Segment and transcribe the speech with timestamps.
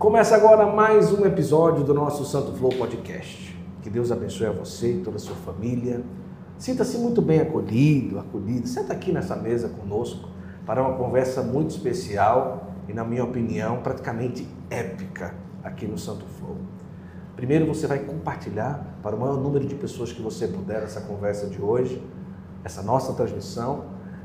[0.00, 3.54] Começa agora mais um episódio do nosso Santo Flow Podcast.
[3.82, 6.00] Que Deus abençoe a você e toda a sua família.
[6.56, 8.66] Sinta-se muito bem acolhido, acolhido.
[8.66, 10.30] Senta aqui nessa mesa conosco
[10.64, 16.56] para uma conversa muito especial e, na minha opinião, praticamente épica aqui no Santo Flow.
[17.36, 21.46] Primeiro, você vai compartilhar para o maior número de pessoas que você puder essa conversa
[21.46, 22.02] de hoje,
[22.64, 23.84] essa nossa transmissão,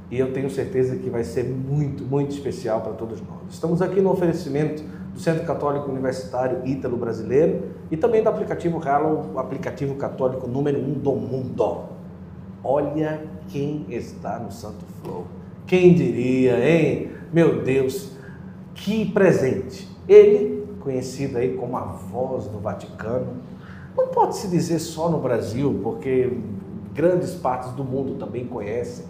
[0.09, 3.41] e eu tenho certeza que vai ser muito, muito especial para todos nós.
[3.49, 9.31] Estamos aqui no oferecimento do Centro Católico Universitário Ítalo Brasileiro e também do aplicativo Hallow,
[9.33, 11.85] o aplicativo católico número um do mundo.
[12.61, 15.25] Olha quem está no Santo Flow.
[15.65, 17.11] Quem diria, hein?
[17.31, 18.11] Meu Deus,
[18.73, 19.87] que presente.
[20.07, 23.37] Ele, conhecido aí como a voz do Vaticano,
[23.95, 26.37] não pode se dizer só no Brasil, porque
[26.93, 29.05] grandes partes do mundo também conhecem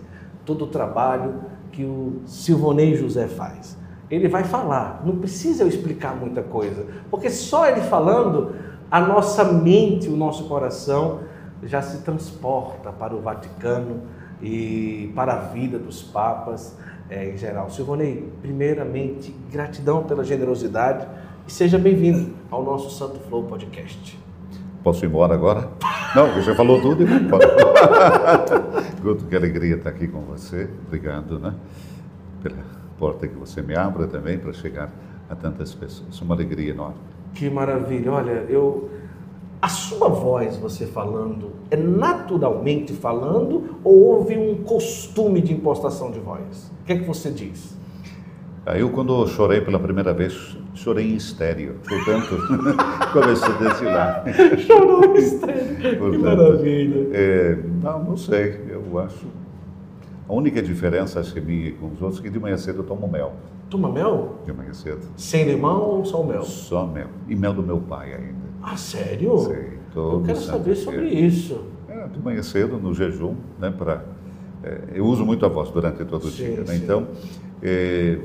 [0.46, 3.76] todo o trabalho que o Silvonei José faz.
[4.10, 8.56] Ele vai falar, não precisa eu explicar muita coisa, porque só ele falando,
[8.90, 11.22] a nossa mente, o nosso coração
[11.64, 14.02] já se transporta para o Vaticano
[14.42, 16.78] e para a vida dos papas
[17.10, 17.70] é, em geral.
[17.70, 21.08] Silvonei, primeiramente, gratidão pela generosidade
[21.48, 24.20] e seja bem-vindo ao nosso Santo Flow Podcast.
[24.84, 25.70] Posso ir embora agora?
[26.16, 27.46] Não, você falou tudo e vou embora.
[29.02, 30.70] Guto, que alegria estar aqui com você.
[30.86, 31.56] Obrigado, né?
[32.44, 34.92] Pela porta que você me abre também para chegar
[35.30, 36.20] a tantas pessoas.
[36.22, 36.98] Uma alegria enorme.
[37.34, 38.12] Que maravilha.
[38.12, 38.90] Olha, eu
[39.62, 46.20] a sua voz, você falando, é naturalmente falando ou houve um costume de impostação de
[46.20, 46.72] voz?
[46.82, 47.76] O que é que você diz?
[48.76, 51.76] Eu, quando chorei pela primeira vez, chorei em estéreo.
[51.88, 52.38] Portanto,
[53.14, 54.24] comecei desse lá.
[54.66, 55.98] Chorou em estéreo.
[55.98, 57.10] Portanto, que maravilha.
[57.14, 58.62] É, não, não sei.
[58.70, 59.26] Eu acho.
[60.28, 62.84] A única diferença, acho que minha com os outros, é que de manhã cedo eu
[62.84, 63.34] tomo mel.
[63.70, 64.40] Toma mel?
[64.46, 65.02] De manhã cedo.
[65.16, 66.44] Sem limão ou só mel?
[66.44, 67.08] Só mel.
[67.28, 68.46] E mel do meu pai ainda.
[68.62, 69.38] Ah, sério?
[69.40, 69.80] Sei.
[69.96, 71.64] Eu quero saber sobre isso.
[71.88, 74.04] É, de manhã cedo, no jejum, né, para...
[74.64, 76.66] É, eu uso muito a voz durante todo o Sim, dia, né?
[76.66, 76.84] sim.
[76.84, 77.08] Então,
[77.62, 78.20] é,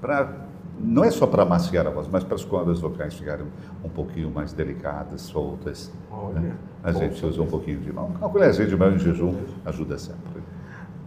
[0.00, 0.44] para
[0.78, 3.46] não é só para amaciar a voz, mas para as cordas vocais ficarem
[3.82, 5.92] um pouquinho mais delicadas, soltas.
[6.10, 6.56] Olha, né?
[6.82, 8.10] A gente usa um pouquinho de mel.
[8.18, 9.34] Uma colherzinha de mel em jejum
[9.64, 10.42] ajuda sempre.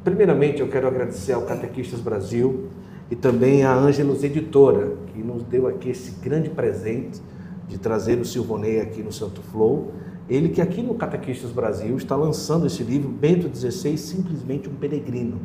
[0.07, 2.69] Primeiramente, eu quero agradecer ao Catequistas Brasil
[3.11, 7.21] e também à Ângelos Editora, que nos deu aqui esse grande presente
[7.67, 9.91] de trazer o Silvonei aqui no Santo Flow.
[10.29, 15.41] Ele que aqui no Catequistas Brasil está lançando esse livro, Bento XVI, Simplesmente um Peregrino.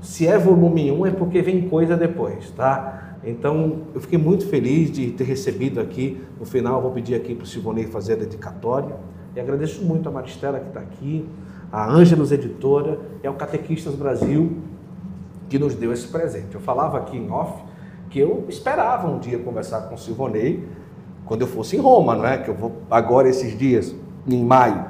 [0.00, 3.16] Se é volume 1 é porque vem coisa depois, tá?
[3.22, 6.20] Então, eu fiquei muito feliz de ter recebido aqui.
[6.36, 8.96] No final, vou pedir aqui para o Silvonei fazer a dedicatória.
[9.36, 11.24] E agradeço muito a Maristela que está aqui,
[11.72, 14.58] a Ângelos Editora e ao Catequistas Brasil
[15.48, 16.54] que nos deu esse presente.
[16.54, 17.62] Eu falava aqui em off
[18.10, 20.68] que eu esperava um dia conversar com o Silvonei
[21.24, 22.36] quando eu fosse em Roma, não é?
[22.36, 23.94] Que eu vou agora esses dias,
[24.26, 24.84] em maio,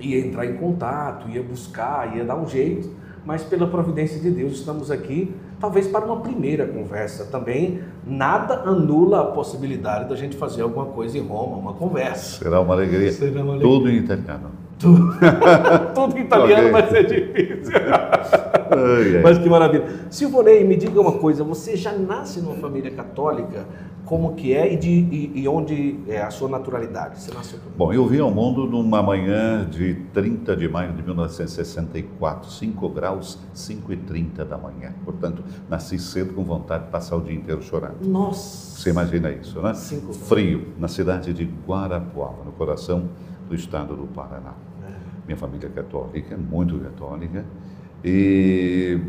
[0.00, 2.90] ia entrar em contato, ia buscar, ia dar um jeito,
[3.24, 7.80] mas pela providência de Deus estamos aqui, talvez para uma primeira conversa também.
[8.04, 12.42] Nada anula a possibilidade da gente fazer alguma coisa em Roma, uma conversa.
[12.42, 13.12] Será uma alegria.
[13.12, 13.68] Será uma alegria.
[13.68, 14.65] Tudo em italiano.
[14.78, 15.14] Tudo,
[15.94, 17.74] tudo em italiano vai ser difícil.
[17.74, 19.22] Ai, ai.
[19.24, 19.86] Mas que maravilha.
[20.10, 23.66] Silvonei, me diga uma coisa, você já nasce numa família católica?
[24.04, 27.20] Como que é e, de, e, e onde é a sua naturalidade?
[27.20, 27.74] Você nasceu como?
[27.74, 33.36] Bom, eu vim ao mundo numa manhã de 30 de maio de 1964, 5 graus,
[33.52, 34.94] 5 e 30 da manhã.
[35.04, 38.06] Portanto, nasci cedo com vontade de passar o dia inteiro chorando.
[38.06, 38.80] Nossa!
[38.80, 39.74] Você imagina isso, né?
[39.74, 40.28] Cinco graus.
[40.28, 43.08] Frio, na cidade de Guarapuava, no coração
[43.48, 44.54] do estado do Paraná.
[44.82, 44.92] É.
[45.26, 47.44] Minha família é católica, muito católica,
[48.04, 49.00] e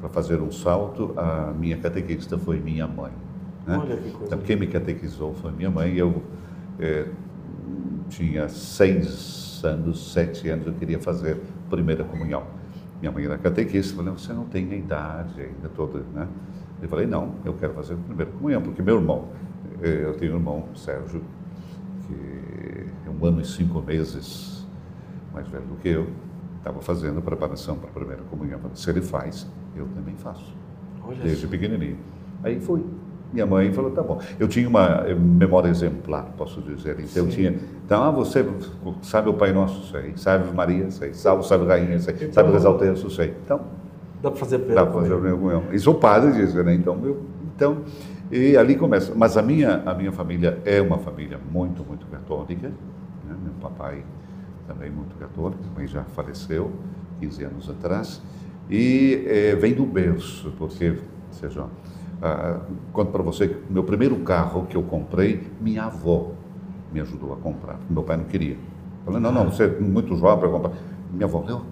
[0.00, 3.12] para fazer um salto, a minha catequista foi minha mãe.
[3.66, 3.78] né?
[3.78, 5.94] Olha que coisa Então, quem me catequizou foi minha mãe.
[5.94, 6.22] Eu
[6.78, 7.08] eh,
[8.08, 12.44] tinha seis anos, sete anos, eu queria fazer primeira comunhão.
[13.00, 16.28] Minha mãe era catequista, falei, você não tem a idade ainda toda, né?
[16.80, 19.28] Eu falei, não, eu quero fazer primeira comunhão, porque meu irmão,
[19.82, 21.22] eh, eu tenho um irmão, Sérgio,
[22.06, 22.35] que é
[23.20, 24.66] um ano e cinco meses
[25.32, 26.06] mais velho do que eu,
[26.58, 28.58] estava fazendo a preparação para a primeira comunhão.
[28.58, 29.46] Falei, Se ele faz,
[29.76, 30.54] eu também faço
[31.06, 31.48] Olha desde só.
[31.48, 31.98] pequenininho.
[32.42, 32.84] Aí fui.
[33.32, 34.20] Minha mãe falou, tá bom.
[34.38, 36.96] Eu tinha uma eh, memória exemplar, posso dizer.
[37.00, 37.36] Então, eu Sim.
[37.36, 37.54] tinha...
[37.84, 38.46] Então, ah, você
[39.02, 39.90] sabe o Pai Nosso?
[39.90, 40.12] Sei.
[40.16, 40.90] Sabe Maria?
[40.90, 41.12] Sei.
[41.12, 41.98] Salve, salve Rainha?
[41.98, 42.14] Sei.
[42.14, 43.10] Então- Sabe rezar o?
[43.10, 43.34] Sei.
[43.44, 43.60] Então,
[44.22, 45.64] Dá para fazer dá para fazer primeira comunhão.
[45.72, 46.74] E sou padre disso, né?
[46.74, 47.22] Então, eu,
[47.54, 47.82] então,
[48.30, 49.12] e ali começa.
[49.14, 52.72] Mas a minha, a minha família é uma família muito, muito católica.
[53.56, 54.04] Papai
[54.66, 56.72] também muito católico, mas já faleceu
[57.20, 58.22] 15 anos atrás.
[58.68, 60.98] E eh, vem do berço, porque,
[61.30, 61.66] seja,
[62.20, 62.60] ah,
[62.92, 66.32] conto para você meu primeiro carro que eu comprei, minha avó
[66.92, 67.78] me ajudou a comprar.
[67.88, 68.56] Meu pai não queria.
[69.04, 70.72] Falei, não, não, você é muito jovem para comprar.
[71.12, 71.62] Minha avó, eu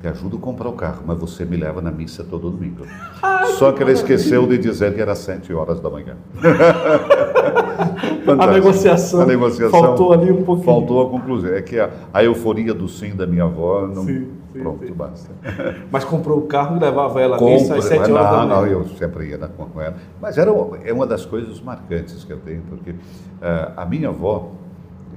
[0.00, 2.84] te ajudo a comprar o carro, mas você me leva na missa todo domingo.
[3.22, 6.16] Ai, Só que que ela esqueceu de dizer que era sete horas da manhã.
[8.38, 10.64] A negociação, A negociação faltou ali um pouquinho.
[10.66, 11.52] Faltou a conclusão.
[11.54, 14.04] É que a, a euforia do sim da minha avó não.
[14.04, 14.92] Sim, sim, pronto, sim.
[14.92, 15.30] basta.
[15.90, 18.54] Mas comprou o carro e levava ela à missa às Compre- 7 horas não, da
[18.56, 19.96] não, eu sempre ia na- com ela.
[20.20, 20.50] Mas era,
[20.84, 22.94] é uma das coisas marcantes que eu tenho, porque
[23.40, 24.50] ah, a minha avó,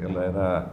[0.01, 0.67] ela era,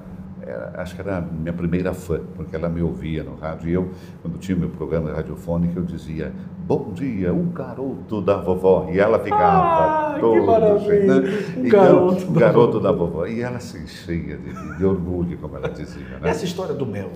[0.45, 3.69] era- acho que era a minha primeira fã, porque ela me ouvia no rádio.
[3.69, 3.89] E eu,
[4.23, 6.33] quando tinha meu programa radiofônico, eu dizia,
[6.67, 8.89] bom dia, um garoto da vovó.
[8.91, 13.27] E ela ficava Ah, que toda maravilha, assim, um Então, garoto da garoto da vovó.
[13.27, 16.03] E ela se encheia de, de orgulho, como ela dizia.
[16.21, 16.31] Né?
[16.31, 17.11] Essa história do mel.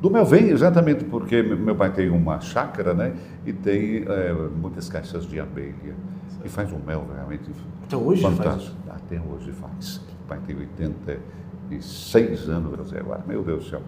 [0.00, 3.14] Do mel vem exatamente porque meu pai tem uma chácara, né?
[3.44, 5.94] E tem eh, muitas caixas de abelha.
[6.42, 7.50] E faz um mel realmente
[7.86, 8.76] Então hoje faz fantástico.
[8.88, 9.96] Até hoje faz.
[9.96, 13.82] O pai tem 86 anos, agora, meu Deus do céu.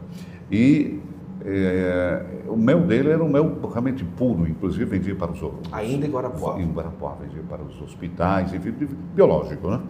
[0.51, 1.01] E
[1.45, 5.73] eh, o mel dele era um mel realmente puro, inclusive vendia para os outros.
[5.73, 6.61] Ainda em Guarapuava.
[6.61, 8.73] Em Guarapuava, vendia para os hospitais, enfim,
[9.15, 9.81] biológico, né?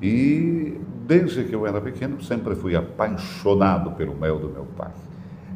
[0.00, 4.90] E desde que eu era pequeno, sempre fui apaixonado pelo mel do meu pai.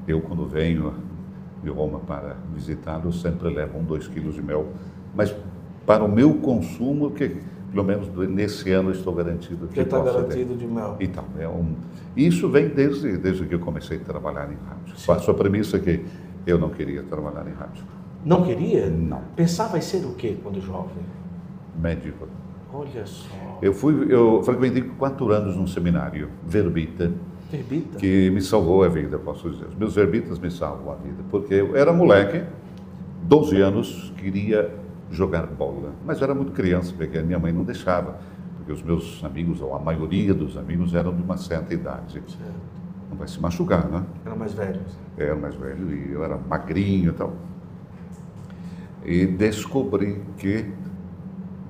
[0.07, 0.95] Eu, quando venho
[1.63, 4.69] de Roma para visitá-lo, sempre levo um, dois quilos de mel,
[5.15, 5.35] mas
[5.85, 7.37] para o meu consumo, que
[7.77, 10.23] pelo menos nesse ano estou garantido que Já está posso ter.
[10.23, 10.97] garantido de mel.
[10.99, 11.75] Então, é um...
[12.17, 14.97] Isso vem desde, desde que eu comecei a trabalhar em rádio.
[14.97, 15.31] Sim.
[15.31, 16.03] A premissa que
[16.47, 17.85] eu não queria trabalhar em rádio.
[18.25, 18.89] Não queria?
[18.89, 19.21] Não.
[19.37, 21.03] Pensava em ser o quê quando jovem?
[21.79, 22.27] Médico.
[22.73, 23.59] Olha só.
[23.61, 27.13] Eu fui, eu frequentei quatro anos num seminário, verbita,
[27.51, 27.99] Verbita.
[27.99, 29.67] que me salvou a vida, posso dizer.
[29.79, 32.43] Meus verbitas me salvam a vida, porque eu era moleque,
[33.25, 34.75] 12 anos, queria
[35.11, 38.17] jogar bola, mas era muito criança, porque a minha mãe não deixava,
[38.57, 42.15] porque os meus amigos, ou a maioria dos amigos, eram de uma certa idade.
[42.15, 42.39] Certo.
[43.11, 44.03] Não vai se machucar, né?
[44.25, 44.81] Era mais velho.
[45.17, 47.33] Eu era mais velho e eu era magrinho e tal.
[49.05, 50.65] E descobri que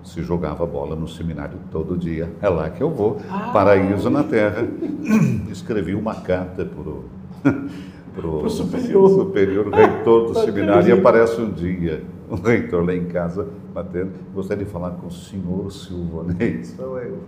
[0.03, 2.33] se jogava bola no seminário todo dia.
[2.41, 3.51] É lá que eu vou, Ah.
[3.53, 4.67] paraíso na terra.
[5.51, 9.11] Escrevi uma carta para o superior.
[9.11, 14.13] superior reitor do seminário e aparece um dia o reitor lá em casa batendo.
[14.35, 16.65] Gostaria de falar com o senhor Silvanei.
[16.65, 17.19] Sou eu.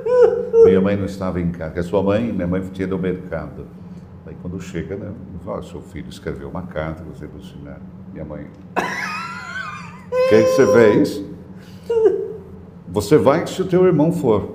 [0.64, 3.66] Minha mãe não estava em casa, a sua mãe, minha mãe tinha ido ao mercado.
[4.26, 5.12] Aí quando chega, né,
[5.44, 7.82] fala, "Ó, seu filho escreveu uma carta, você do seminário.
[8.12, 8.46] Minha mãe,
[10.10, 11.24] o que, que você fez?
[12.88, 14.54] Você vai se o teu irmão for.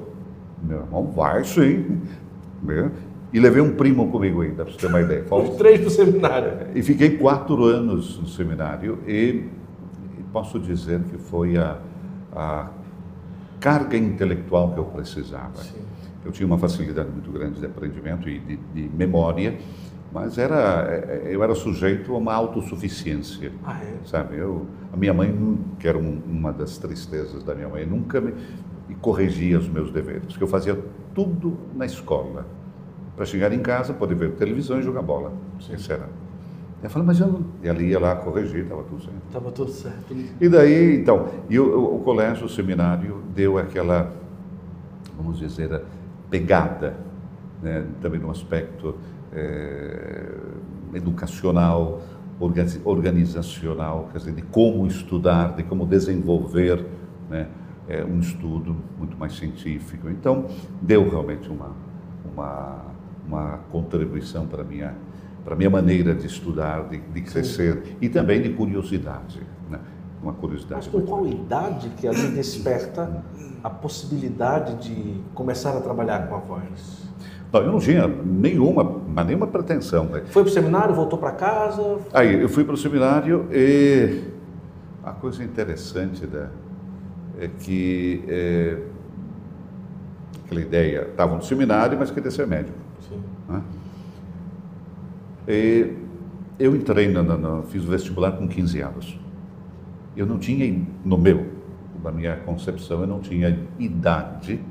[0.63, 2.01] Meu irmão vai sim.
[2.63, 2.89] Né?
[3.31, 5.23] E levei um primo comigo ainda, para você ter uma ideia.
[5.29, 6.67] Os três do seminário.
[6.73, 9.43] e fiquei quatro anos no seminário e
[10.31, 11.77] posso dizer que foi a,
[12.33, 12.69] a
[13.59, 15.57] carga intelectual que eu precisava.
[15.57, 15.79] Sim.
[16.23, 19.57] Eu tinha uma facilidade muito grande de aprendimento e de, de memória,
[20.11, 23.51] mas era, eh, eu era sujeito a uma autossuficiência.
[23.63, 23.95] Ah, é?
[24.05, 27.85] Sabe, eu, a minha mãe, nu- que era um- uma das tristezas da minha mãe,
[27.85, 28.33] nunca me
[29.01, 30.77] corrigia os meus deveres, que eu fazia
[31.15, 32.45] tudo na escola.
[33.15, 35.31] Para chegar em casa, poder ver televisão e jogar bola.
[35.59, 36.07] Isso era.
[36.81, 37.45] Eu falei, mas eu não.
[37.63, 39.21] E ela ia lá corrigir, estava tudo certo.
[39.27, 40.15] Estava tudo certo.
[40.39, 44.13] E daí, então, e o, o- colégio, o seminário, deu aquela,
[45.17, 45.81] vamos dizer,
[46.29, 46.95] pegada,
[47.61, 48.95] né, também no aspecto
[49.33, 50.31] eh,
[50.93, 52.01] educacional,
[52.39, 56.85] organi- organizacional, quer dizer, de como estudar, de como desenvolver
[57.29, 57.47] né,
[57.89, 60.09] eh, um estudo muito mais científico.
[60.09, 60.45] Então,
[60.81, 61.71] deu realmente uma,
[62.33, 62.85] uma,
[63.27, 64.95] uma contribuição para a minha,
[65.49, 69.79] para a minha maneira de estudar, de, de crescer, e também de curiosidade, né?
[70.21, 70.75] uma curiosidade.
[70.85, 73.23] Mas com qual idade que ali desperta
[73.63, 77.09] a possibilidade de começar a trabalhar com a voz?
[77.51, 80.05] Não, eu não tinha nenhuma, mas nenhuma pretensão.
[80.05, 80.21] né?
[80.27, 81.97] Foi para o seminário, voltou para casa?
[82.13, 84.21] Aí eu fui para o seminário e
[85.03, 86.49] a coisa interessante da,
[87.39, 88.77] é que é,
[90.45, 92.77] aquela ideia, estava no seminário, mas queria ser médico.
[93.09, 93.23] Sim.
[93.47, 93.63] né?
[95.49, 95.91] E
[96.59, 99.19] eu entrei, na, na- fiz o vestibular com 15 anos.
[100.15, 101.47] Eu não tinha, no meu,
[102.03, 104.61] na minha concepção, eu não tinha idade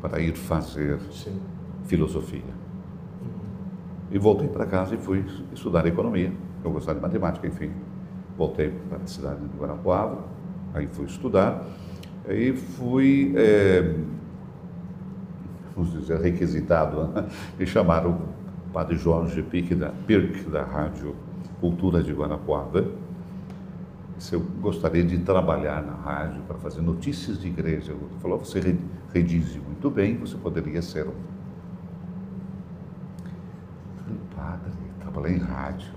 [0.00, 1.38] para ir fazer Sim.
[1.84, 2.40] filosofia.
[4.10, 6.32] E voltei para casa e fui estudar economia.
[6.64, 7.70] Eu gostava de matemática, enfim.
[8.38, 10.24] Voltei para a cidade de Guarapuava,
[10.72, 11.62] aí fui estudar.
[12.26, 13.96] Aí fui, eh,
[15.76, 17.26] vamos dizer, requisitado, né?
[17.58, 18.18] e chamaram
[18.72, 21.14] padre Jorge Pirk da, Pirk, da Rádio
[21.60, 22.84] Cultura de Guarapuava.
[24.18, 27.92] se eu gostaria de trabalhar na rádio para fazer notícias de igreja.
[27.92, 28.76] Ele falou, você
[29.12, 31.12] redige muito bem, você poderia ser um.
[33.96, 35.92] Eu falei, padre, trabalhei em rádio.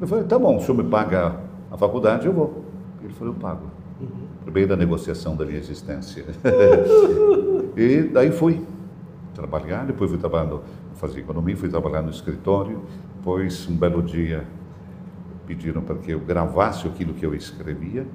[0.00, 1.40] Eu falei, tá bom, o senhor me paga
[1.70, 2.64] a faculdade, eu vou.
[3.02, 3.70] Ele falou, eu pago.
[4.00, 4.26] Uhum.
[4.44, 6.26] Por meio da negociação da minha existência.
[7.74, 8.62] e daí fui
[9.34, 10.62] trabalhar, depois fui trabalhando,
[10.96, 12.82] fazer economia, fui trabalhar no escritório,
[13.16, 14.46] depois um belo dia
[15.46, 18.06] pediram para que eu gravasse aquilo que eu escrevia,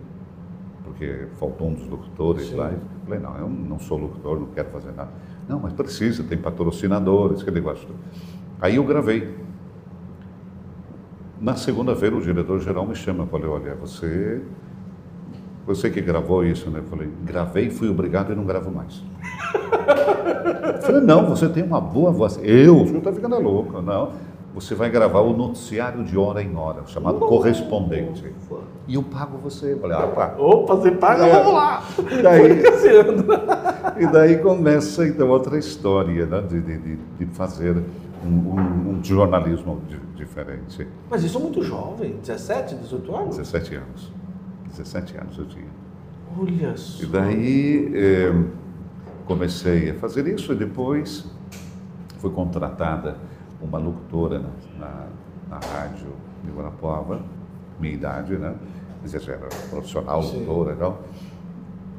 [0.84, 2.56] porque faltou um dos locutores Sim.
[2.56, 2.72] lá.
[2.72, 5.12] Eu falei, não, eu não sou locutor, não quero fazer nada.
[5.48, 7.88] Não, mas precisa, tem patrocinadores, que negócio.
[8.60, 9.36] Aí eu gravei.
[11.40, 14.42] Na segunda-feira, o diretor-geral me chama, eu falei, olha, você
[15.76, 16.80] você que gravou isso, né?
[16.80, 19.02] Eu falei, gravei, fui obrigado e não gravo mais.
[20.76, 22.40] Eu falei, não, você tem uma boa voz.
[22.42, 22.86] Eu?
[22.86, 23.82] Senhor está ficando louco.
[23.82, 24.12] Não.
[24.54, 28.34] Você vai gravar o noticiário de hora em hora, chamado correspondente.
[28.86, 29.74] E eu pago você.
[29.74, 30.36] Eu falei, ah, pá.
[30.38, 31.32] Opa, você paga, é.
[31.32, 31.84] vamos lá.
[32.12, 32.64] E daí,
[34.04, 36.42] e daí começa, então, outra história, né?
[36.42, 37.82] De, de, de fazer
[38.26, 39.82] um, um, um jornalismo
[40.16, 40.86] diferente.
[41.10, 43.38] Mas isso é muito jovem, 17, 18 anos?
[43.38, 44.12] 17 anos.
[44.72, 45.70] 17 anos eu tinha.
[46.38, 47.04] Olha só.
[47.04, 48.34] E daí eh,
[49.26, 51.30] comecei a fazer isso e depois
[52.20, 53.18] fui contratada
[53.62, 54.50] uma locutora na,
[54.80, 55.08] na,
[55.50, 56.08] na rádio
[56.44, 57.22] de Guarapuava,
[57.80, 58.56] minha idade, né?
[59.02, 61.04] Quer dizer, era profissional, locutora e tal.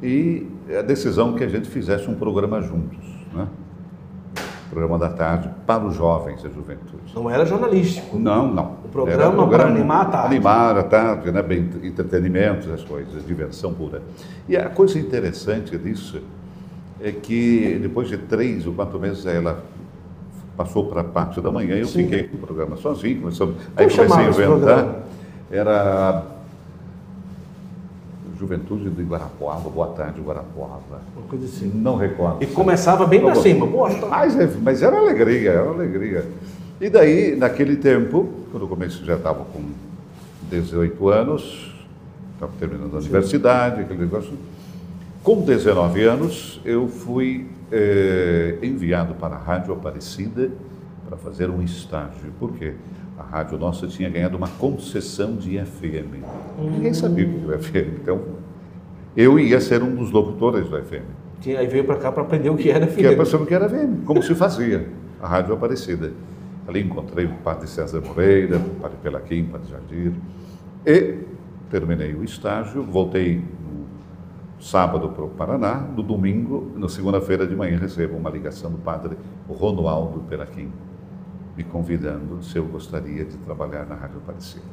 [0.02, 2.99] E a decisão que a gente fizesse um programa juntos,
[3.33, 3.47] né?
[4.73, 7.14] Programa da tarde para os jovens da juventude.
[7.14, 8.19] Não era jornalístico?
[8.19, 8.76] Não, não.
[8.85, 10.26] O programa, programa para animar a tarde.
[10.29, 11.43] Animar a tarde, né?
[11.43, 14.00] Bem, entretenimento, as coisas, diversão pura.
[14.49, 16.23] E a coisa interessante disso
[17.02, 19.62] é que depois de três ou quatro meses ela
[20.57, 22.05] passou para a parte da manhã e eu Sim.
[22.05, 23.21] fiquei com o programa sozinho.
[23.21, 25.02] Começou, aí comecei a inventar.
[25.50, 26.23] Era
[28.43, 31.01] Juventude de Guarapuava, Boa Tarde Guarapuava.
[31.17, 31.71] Uma coisa assim.
[31.73, 32.43] Não recordo.
[32.43, 33.65] E começava bem para cima.
[33.65, 34.07] Boa tarde.
[34.09, 36.27] Mas, é, mas era alegria, era alegria.
[36.81, 39.63] E daí, naquele tempo, quando eu comecei, já estava com
[40.51, 41.73] 18 anos,
[42.35, 43.07] estava terminando a Sim.
[43.07, 44.33] universidade, aquele negócio.
[45.23, 50.51] Com 19 anos, eu fui eh, enviado para a Rádio Aparecida
[51.09, 52.33] para fazer um estágio.
[52.41, 52.75] Por quê?
[53.19, 56.25] A rádio nossa tinha ganhado uma concessão de FM.
[56.59, 56.71] Hum.
[56.71, 58.00] Ninguém sabia o que era FM.
[58.00, 58.23] Então,
[59.16, 61.04] eu ia ser um dos locutores do FM.
[61.45, 62.97] E aí veio para cá para aprender o que era FM.
[62.97, 64.88] Que aprender o que era FM, como se fazia
[65.21, 66.12] a Rádio Aparecida.
[66.66, 70.14] Ali encontrei o padre César Moreira, o padre Pelaquim, o padre Jardim.
[70.87, 71.19] E
[71.71, 77.76] terminei o estágio, voltei no sábado para o Paraná, no domingo, na segunda-feira de manhã,
[77.76, 79.16] recebo uma ligação do padre
[79.49, 80.71] Ronaldo Pelaquim
[81.57, 84.65] me convidando se eu gostaria de trabalhar na Rádio Aparecida.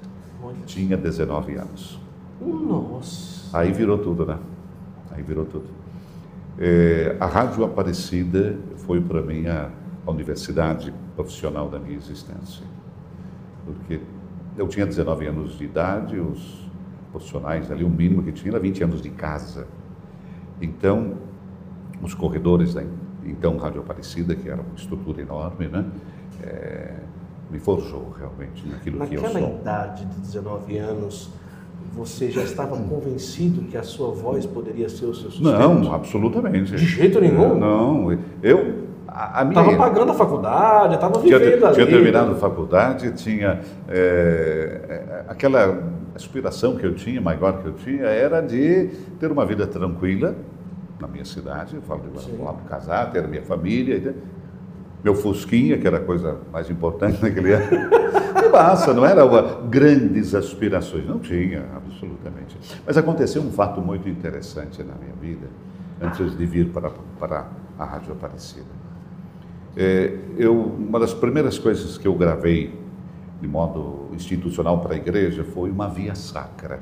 [0.42, 0.56] Olha.
[0.66, 2.00] Tinha 19 anos.
[2.42, 3.58] Nossa!
[3.58, 4.38] Aí virou tudo, né?
[5.12, 5.68] Aí virou tudo.
[6.58, 9.70] É, a Rádio Aparecida foi para mim a,
[10.06, 12.66] a universidade profissional da minha existência.
[13.66, 14.00] Porque
[14.58, 16.70] eu tinha 19 anos de idade, os
[17.12, 19.68] profissionais ali, o mínimo que tinha era 20 anos de casa.
[20.62, 21.18] Então,
[22.02, 22.84] os corredores da
[23.26, 25.86] então Rádio Aparecida, que era uma estrutura enorme, né?
[26.43, 26.93] É,
[27.50, 29.41] me forjou realmente naquilo Naquela que eu sou.
[29.41, 31.29] Naquela idade de 19 anos,
[31.93, 35.51] você já estava convencido que a sua voz poderia ser o seu sustento?
[35.51, 36.75] Não, absolutamente.
[36.75, 37.55] De jeito nenhum?
[37.55, 38.89] Não, eu...
[39.50, 41.75] Estava pagando a faculdade, estava vivendo tinha, ali.
[41.75, 43.60] Tinha terminado a faculdade, tinha...
[43.88, 45.84] É, aquela
[46.15, 50.36] aspiração que eu tinha, maior que eu tinha, era de ter uma vida tranquila
[51.00, 54.13] na minha cidade, eu falo de Guarapuava, casar, ter a minha família,
[55.03, 57.89] meu Fusquinha, que era a coisa mais importante naquele ano.
[58.46, 62.58] E basta, não era uma, grandes aspirações, não tinha, absolutamente.
[62.86, 65.48] Mas aconteceu um fato muito interessante na minha vida,
[66.01, 68.79] antes de vir para, para a Rádio Aparecida.
[69.77, 72.77] É, eu, uma das primeiras coisas que eu gravei
[73.39, 76.82] de modo institucional para a igreja foi uma via sacra.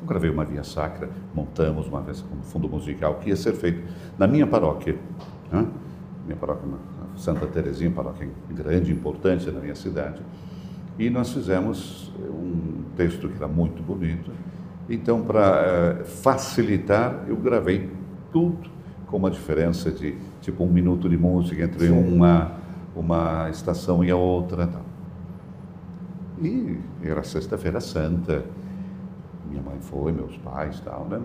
[0.00, 3.82] Eu gravei uma via sacra, montamos uma vez um fundo musical que ia ser feito
[4.18, 4.96] na minha paróquia.
[5.50, 5.66] Né?
[6.26, 6.66] Minha paróquia
[7.16, 10.20] Santa Terezinha, paróquia grande, importante na minha cidade.
[10.98, 14.30] E nós fizemos um texto que era muito bonito.
[14.88, 17.90] Então, para uh, facilitar, eu gravei
[18.32, 18.70] tudo
[19.06, 22.52] com uma diferença de tipo um minuto de música entre uma,
[22.94, 24.66] uma estação e a outra.
[24.66, 24.82] Tal.
[26.42, 28.44] E era Sexta-feira Santa.
[29.48, 31.20] Minha mãe foi, meus pais tal, né?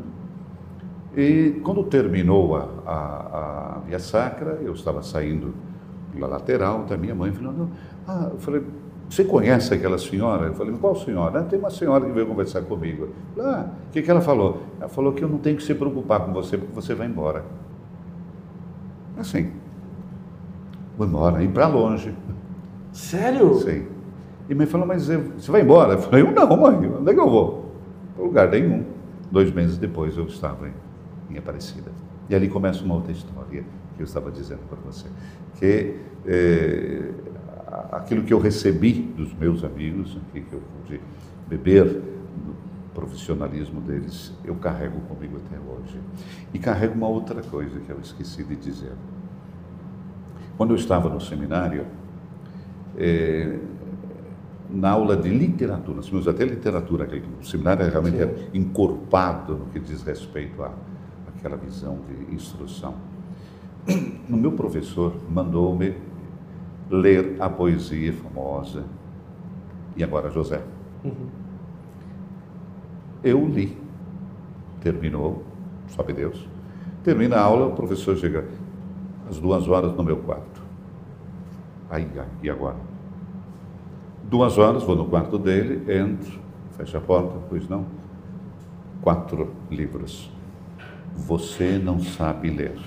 [1.16, 5.54] E quando terminou a, a, a Via Sacra, eu estava saindo
[6.20, 7.70] pela lateral da minha mãe, falando,
[8.06, 8.62] ah, eu falei,
[9.10, 10.48] você conhece aquela senhora?
[10.48, 11.40] Eu falei, qual senhora?
[11.40, 13.10] Ah, tem uma senhora que veio conversar comigo.
[13.36, 14.62] Falei, ah, o que, que ela falou?
[14.80, 17.44] Ela falou que eu não tenho que se preocupar com você, porque você vai embora.
[19.18, 19.52] Assim,
[20.98, 22.14] vou embora, ir para longe.
[22.92, 23.56] Sério?
[23.56, 23.88] Sim.
[24.50, 25.94] E mãe falou, mas você vai embora?
[25.94, 27.72] Eu falei, eu não, mãe, onde é que eu vou?
[28.16, 28.84] Para lugar nenhum.
[29.32, 30.74] Dois meses depois eu estava em,
[31.32, 31.92] em Aparecida.
[32.30, 33.64] E ali começa uma outra história
[33.96, 35.08] que eu estava dizendo para você.
[35.56, 37.12] Que é,
[37.92, 41.02] aquilo que eu recebi dos meus amigos, que eu pude
[41.48, 42.56] beber do
[42.94, 46.00] profissionalismo deles, eu carrego comigo até hoje.
[46.54, 48.94] E carrego uma outra coisa que eu esqueci de dizer.
[50.58, 51.86] Quando eu estava no seminário,
[52.98, 53.58] é,
[54.70, 57.10] na aula de literatura, nós tínhamos até literatura,
[57.42, 58.22] o seminário realmente Sim.
[58.22, 60.72] era encorpado no que diz respeito à,
[61.28, 62.96] àquela visão de instrução.
[64.30, 65.96] O meu professor mandou-me
[66.90, 68.84] ler a poesia famosa,
[69.96, 70.62] e agora José.
[71.04, 71.28] Uhum.
[73.24, 73.78] Eu li,
[74.82, 75.44] terminou,
[75.88, 76.48] sabe Deus.
[77.04, 78.48] Termina a aula, o professor chega
[79.30, 80.62] às duas horas no meu quarto.
[81.90, 82.78] Ai, ai, e agora?
[84.24, 86.40] Duas horas, vou no quarto dele, entro,
[86.78, 87.86] fecho a porta, pois não.
[89.02, 90.32] Quatro livros.
[91.16, 92.78] Você não sabe ler.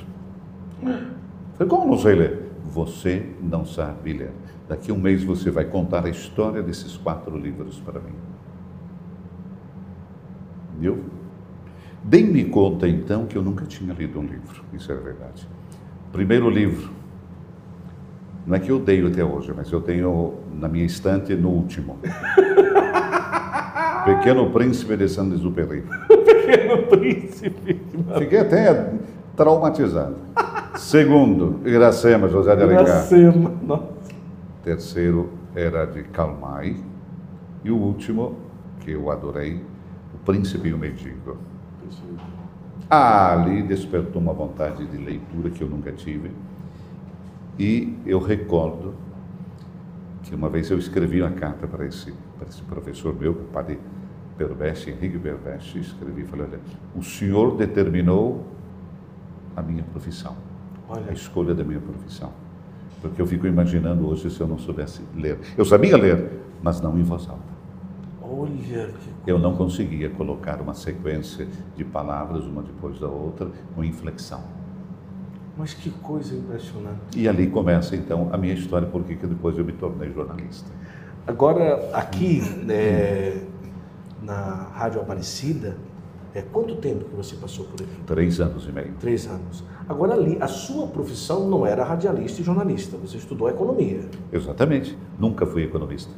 [1.54, 2.41] Falei, como não sei ler?
[2.72, 4.30] Você não sabe ler.
[4.66, 8.14] Daqui a um mês você vai contar a história desses quatro livros para mim.
[10.78, 11.04] Viu?
[12.02, 15.46] Dei-me conta então que eu nunca tinha lido um livro, isso é verdade.
[16.10, 16.90] Primeiro livro,
[18.46, 21.98] não é que eu odeio até hoje, mas eu tenho na minha estante no último.
[24.04, 25.84] Pequeno Príncipe de Saint-Exupéry.
[26.08, 27.80] Pequeno Príncipe.
[28.18, 28.94] Fiquei até
[29.36, 30.16] traumatizado.
[30.76, 32.84] Segundo, Iracema, José de Alencar.
[32.84, 33.88] Iracema, nossa.
[34.62, 36.76] Terceiro era de Calmai.
[37.64, 38.36] E o último,
[38.80, 39.62] que eu adorei,
[40.14, 41.36] O Príncipe e o Mendigo.
[42.90, 46.30] Ah, ali despertou uma vontade de leitura que eu nunca tive
[47.58, 48.94] e eu recordo
[50.22, 53.78] que uma vez eu escrevi uma carta para esse, para esse professor meu, o padre
[54.38, 56.60] Henrique Berbeste, escrevi e falei, olha,
[56.96, 58.44] o senhor determinou
[59.54, 60.36] a minha profissão,
[60.92, 61.10] olha.
[61.10, 62.32] a escolha da minha profissão.
[63.00, 65.38] Porque eu fico imaginando hoje se eu não soubesse ler.
[65.58, 67.52] Eu sabia ler, mas não em voz alta.
[68.22, 68.90] Olha
[69.26, 74.40] Eu não conseguia colocar uma sequência de palavras, uma depois da outra, com inflexão.
[75.58, 77.18] Mas que coisa impressionante.
[77.18, 80.70] E ali começa então a minha história, porque que depois eu me tornei jornalista.
[81.26, 83.42] Agora, aqui né,
[84.22, 85.76] na Rádio Aparecida,
[86.34, 87.90] é, quanto tempo que você passou por aqui?
[88.06, 88.92] Três anos e meio.
[88.98, 89.62] Três anos.
[89.88, 94.00] Agora, ali, a sua profissão não era radialista e jornalista, você estudou economia.
[94.32, 94.96] Exatamente.
[95.18, 96.12] Nunca fui economista.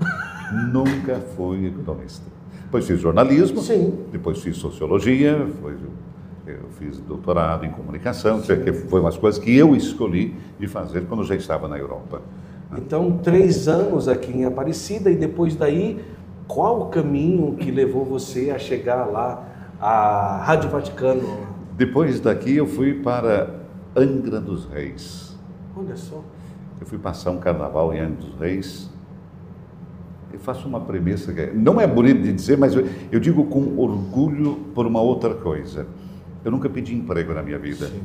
[0.72, 2.26] Nunca fui economista.
[2.64, 3.96] Depois fiz jornalismo, Sim.
[4.12, 5.78] depois fiz sociologia, depois
[6.46, 11.24] eu fiz doutorado em comunicação, que foi umas coisas que eu escolhi de fazer quando
[11.24, 12.20] já estava na Europa.
[12.76, 16.00] Então, três anos aqui em Aparecida e depois daí,
[16.46, 19.44] qual o caminho que levou você a chegar lá
[19.80, 21.46] à Rádio Vaticano?
[21.76, 23.60] Depois daqui eu fui para
[23.94, 25.36] Angra dos Reis.
[25.76, 26.22] Olha só.
[26.80, 28.90] Eu fui passar um carnaval em Angra dos Reis.
[30.32, 33.44] Eu faço uma premissa que é, não é bonito de dizer, mas eu, eu digo
[33.46, 35.86] com orgulho por uma outra coisa.
[36.44, 37.86] Eu nunca pedi emprego na minha vida.
[37.86, 38.02] Sim.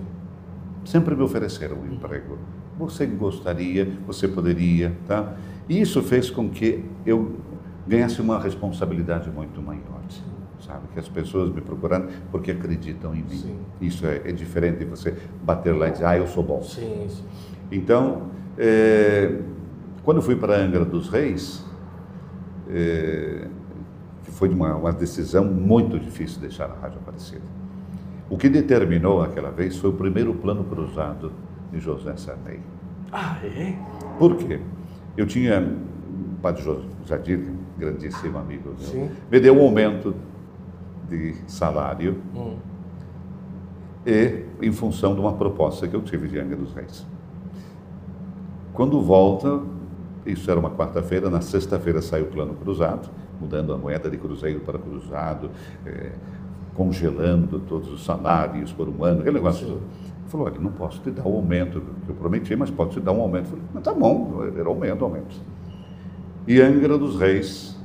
[0.86, 2.38] Sempre me ofereceram um emprego.
[2.80, 5.36] Você gostaria, você poderia, tá?
[5.70, 7.36] E isso fez com que eu
[7.88, 10.02] ganhasse uma responsabilidade muito maior,
[10.60, 10.88] sabe?
[10.94, 13.38] Que as pessoas me procuraram porque acreditam em mim.
[13.38, 13.60] Sim.
[13.80, 16.62] Isso é, é, diferente de você bater lá e dizer, ah, eu sou bom.
[16.62, 17.24] Sim, sim.
[17.72, 19.40] Então, é,
[20.04, 21.66] quando fui para Angra dos Reis,
[22.70, 23.48] é,
[24.24, 27.62] foi uma, uma decisão muito difícil deixar a Rádio Aparecida
[28.32, 31.34] o que determinou aquela vez foi o primeiro plano cruzado
[31.70, 32.62] de José Sarney.
[33.12, 33.76] Ah, é?
[34.18, 34.62] Por quê?
[35.18, 35.76] Eu tinha,
[36.42, 36.64] padre
[37.06, 37.40] Jadir,
[37.78, 39.10] grandíssimo amigo meu, Sim.
[39.30, 40.16] me deu um aumento
[41.10, 42.56] de salário hum.
[44.06, 47.06] e em função de uma proposta que eu tive de Angra dos Reis.
[48.74, 49.62] Quando volta,
[50.26, 54.62] isso era uma quarta-feira, na sexta-feira saiu o plano cruzado, mudando a moeda de cruzeiro
[54.62, 55.52] para cruzado,
[55.86, 56.12] é,
[56.74, 59.68] congelando todos os salários por um ano, aquele negócio.
[59.68, 59.82] Ele
[60.28, 63.12] falou, olha, não posso te dar o aumento que eu prometi, mas pode te dar
[63.12, 63.46] um aumento.
[63.46, 65.36] Eu falei, mas tá bom, era aumento, aumento.
[66.48, 67.78] E Angra dos Reis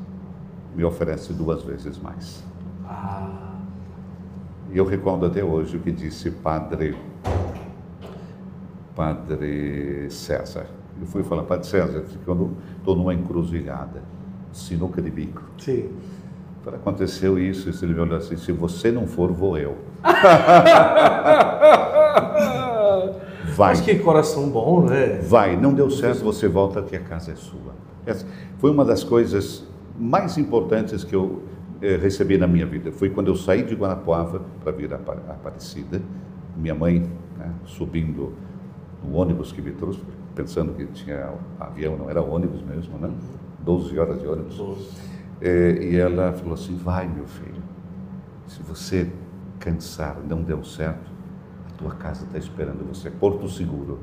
[0.74, 2.42] me oferece duas vezes mais.
[2.84, 3.52] Ah.
[4.72, 6.96] E eu recordo até hoje o que disse Padre,
[8.94, 10.66] Padre César.
[11.00, 14.02] Eu fui falar, Padre César, quando estou numa encruzilhada,
[14.52, 15.42] sinuca de bico.
[15.58, 15.90] Sim.
[16.64, 19.76] Falei, aconteceu isso, e ele me olhou assim, se você não for, vou eu.
[23.56, 23.70] Vai.
[23.70, 25.18] Mas que coração bom, né?
[25.22, 27.74] Vai, não deu certo, você volta que a casa é sua.
[28.04, 28.26] Essa
[28.58, 29.66] foi uma das coisas
[29.98, 31.42] mais importantes que eu
[31.80, 32.92] eh, recebi na minha vida.
[32.92, 36.02] Foi quando eu saí de Guanapuava para vir a Aparecida,
[36.54, 37.00] minha mãe
[37.38, 38.34] né, subindo
[39.02, 40.00] no ônibus que me trouxe,
[40.34, 43.10] pensando que tinha avião, não era ônibus mesmo, né?
[43.60, 44.56] 12 horas de ônibus.
[44.58, 44.88] 12.
[45.40, 47.62] Eh, e ela falou assim: vai, meu filho,
[48.46, 49.10] se você
[49.58, 51.15] cansar, não deu certo,
[51.76, 53.98] tua casa está esperando você, Porto Seguro.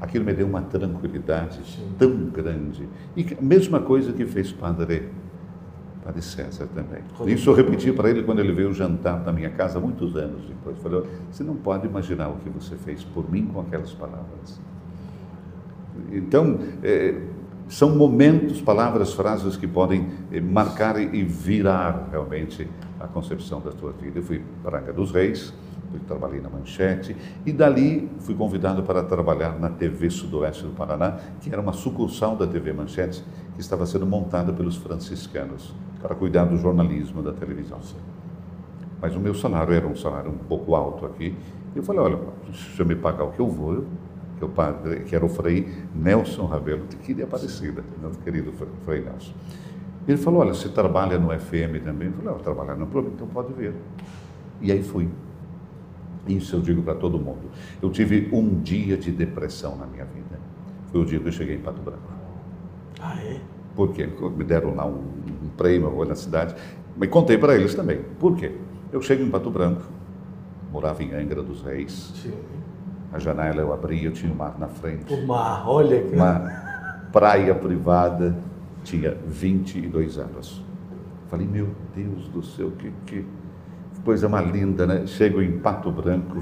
[0.00, 1.88] Aquilo me deu uma tranquilidade Sim.
[1.98, 2.86] tão grande.
[3.16, 5.08] E a mesma coisa que fez Padre,
[6.04, 7.00] Padre César também.
[7.32, 10.76] Isso eu repeti para ele quando ele veio jantar na minha casa, muitos anos depois.
[10.78, 14.60] Falei, você não pode imaginar o que você fez por mim com aquelas palavras.
[16.12, 17.18] Então, é,
[17.68, 22.68] são momentos, palavras, frases que podem é, marcar e virar realmente
[23.00, 24.18] a concepção da tua vida.
[24.18, 25.52] Eu fui para Angra dos Reis,
[25.96, 31.18] eu trabalhei na Manchete, e dali fui convidado para trabalhar na TV Sudoeste do Paraná,
[31.40, 36.44] que era uma sucursal da TV Manchete, que estava sendo montada pelos franciscanos, para cuidar
[36.44, 37.80] do jornalismo da televisão.
[39.00, 41.34] Mas o meu salário era um salário um pouco alto aqui,
[41.74, 42.18] eu falei, olha,
[42.54, 43.84] se eu me pagar o que eu vou,
[44.38, 48.52] que, o que era o Frei Nelson Rabelo, que queria Aparecida, meu querido
[48.84, 49.32] Frei Nelson.
[50.08, 52.08] Ele falou, olha, você trabalha no FM também?
[52.08, 53.74] Eu falei, eu trabalho no programa, então pode vir.
[54.60, 55.08] E aí fui.
[56.26, 57.50] Isso eu digo para todo mundo.
[57.80, 60.38] Eu tive um dia de depressão na minha vida.
[60.90, 62.12] Foi o dia que eu cheguei em Pato Branco.
[63.00, 63.40] Ah, é?
[63.74, 64.08] Por quê?
[64.36, 65.04] Me deram lá um,
[65.44, 66.54] um prêmio na cidade.
[66.96, 68.00] Mas contei para eles também.
[68.18, 68.52] Por quê?
[68.92, 69.82] Eu chego em Pato Branco,
[70.72, 72.12] morava em Angra dos Reis.
[72.22, 72.32] Sim.
[73.12, 75.12] A janela eu abria, eu tinha o mar na frente.
[75.12, 76.14] O mar, olha que.
[76.14, 78.36] Uma praia privada,
[78.82, 80.62] tinha 22 anos.
[81.28, 83.24] Falei, meu Deus do céu, que, que,
[84.06, 85.04] coisa mais linda, né?
[85.04, 86.38] Chego em Pato Branco,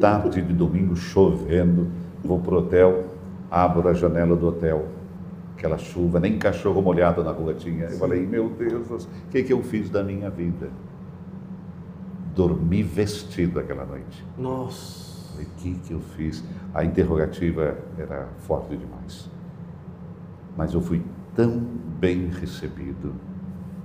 [0.00, 1.88] tarde de domingo, chovendo,
[2.24, 3.04] vou pro hotel,
[3.50, 4.88] abro a janela do hotel,
[5.54, 7.84] aquela chuva, nem cachorro molhado na rua tinha.
[7.84, 10.70] Eu falei, meu Deus, o que, que eu fiz da minha vida?
[12.34, 14.24] Dormi vestido aquela noite.
[14.38, 15.32] Nossa!
[15.32, 16.42] Falei, o que, que eu fiz?
[16.72, 19.28] A interrogativa era forte demais.
[20.56, 21.02] Mas eu fui
[21.34, 21.60] tão
[22.00, 23.12] bem recebido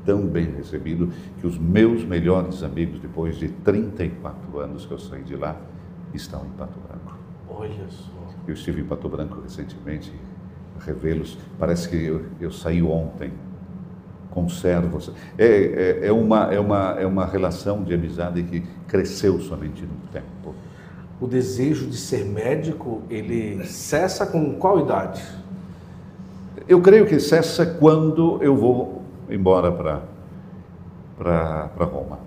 [0.09, 5.21] tão bem recebido que os meus melhores amigos, depois de 34 anos que eu saí
[5.21, 5.55] de lá,
[6.15, 7.15] estão em Pato Branco.
[7.47, 8.09] Olha só.
[8.47, 10.11] Eu estive em Pato Branco recentemente,
[10.79, 11.37] revê-los.
[11.59, 13.31] Parece que eu, eu saí ontem.
[14.31, 14.97] Conservo.
[15.37, 20.07] É, é, é, uma, é, uma, é uma relação de amizade que cresceu somente no
[20.11, 20.55] tempo.
[21.21, 25.21] O desejo de ser médico, ele cessa com qual idade?
[26.67, 28.98] Eu creio que cessa quando eu vou
[29.29, 29.71] embora
[31.17, 32.19] para Roma.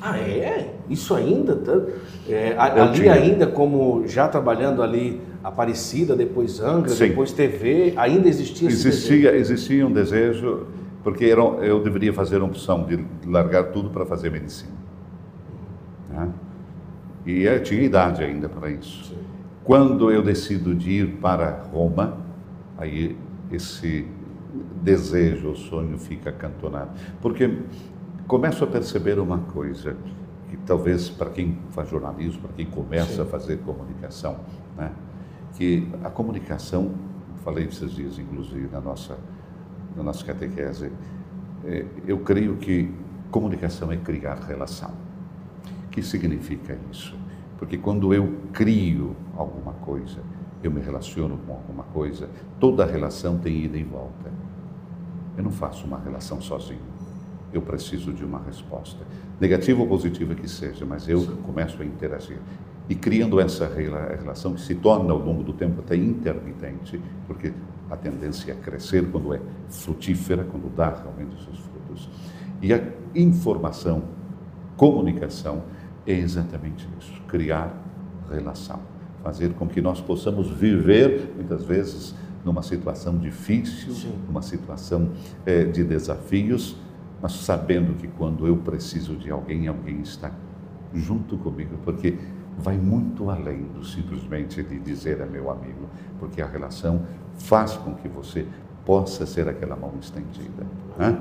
[0.00, 0.74] Ah, é?
[0.88, 1.56] Isso ainda?
[1.56, 1.80] Tá?
[2.28, 3.12] É, ali tinha.
[3.12, 7.08] ainda, como já trabalhando ali Aparecida, depois Angra, Sim.
[7.08, 9.54] depois TV, ainda existia esse existia, desejo?
[9.54, 10.66] Existia um desejo,
[11.04, 14.72] porque era, eu deveria fazer uma opção de largar tudo para fazer medicina.
[16.10, 16.28] Né?
[17.24, 19.04] E eu tinha idade ainda para isso.
[19.04, 19.16] Sim.
[19.62, 22.18] Quando eu decido de ir para Roma,
[22.78, 23.16] aí
[23.50, 24.06] esse
[24.82, 26.90] desejo, o sonho fica acantonado.
[27.20, 27.62] Porque
[28.26, 29.96] começo a perceber uma coisa,
[30.48, 33.22] que talvez para quem faz jornalismo, para quem começa Sim.
[33.22, 34.40] a fazer comunicação,
[34.76, 34.92] né,
[35.56, 36.92] que a comunicação,
[37.44, 39.16] falei esses dias inclusive na nossa,
[39.96, 40.92] na nossa catequese,
[41.64, 42.92] é, eu creio que
[43.30, 44.90] comunicação é criar relação.
[45.86, 47.16] O que significa isso?
[47.58, 50.20] Porque quando eu crio alguma coisa,
[50.62, 52.28] eu me relaciono com alguma coisa,
[52.60, 54.30] toda relação tem ida e volta.
[55.36, 56.80] Eu não faço uma relação sozinho.
[57.52, 59.04] Eu preciso de uma resposta,
[59.40, 62.38] negativa ou positiva que seja, mas eu começo a interagir.
[62.88, 67.52] E criando essa relação que se torna ao longo do tempo até intermitente, porque
[67.90, 72.08] a tendência é crescer quando é frutífera, quando dá realmente os seus frutos.
[72.62, 72.80] E a
[73.14, 74.04] informação,
[74.76, 75.62] comunicação,
[76.06, 77.74] é exatamente isso: criar
[78.30, 78.80] relação,
[79.22, 82.14] fazer com que nós possamos viver, muitas vezes,
[82.46, 84.14] numa situação difícil, Sim.
[84.28, 85.10] numa situação
[85.44, 86.76] é, de desafios,
[87.20, 90.30] mas sabendo que quando eu preciso de alguém, alguém está
[90.94, 92.16] junto comigo, porque
[92.56, 95.88] vai muito além do simplesmente de dizer é meu amigo,
[96.20, 97.02] porque a relação
[97.36, 98.46] faz com que você
[98.84, 100.64] possa ser aquela mão estendida.
[100.96, 101.18] Né?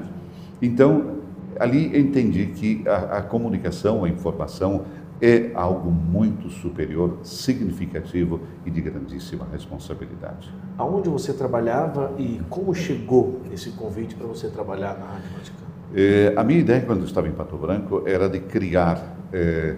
[0.61, 1.17] Então,
[1.59, 4.85] ali entendi que a, a, comunicação, a informação,
[5.21, 10.53] é algo muito superior, significativo e de grandíssima responsabilidade.
[10.77, 15.65] Aonde você trabalhava e como chegou esse convite para você trabalhar na Rádio Vaticano?
[15.93, 19.77] É, a minha ideia, quando eu estava em Pato Branco, era de criar é,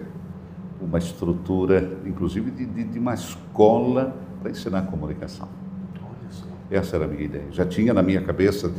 [0.80, 5.48] uma estrutura, inclusive de, de, de uma escola para ensinar comunicação.
[6.70, 7.44] Essa era a minha ideia.
[7.50, 8.70] Já tinha na minha cabeça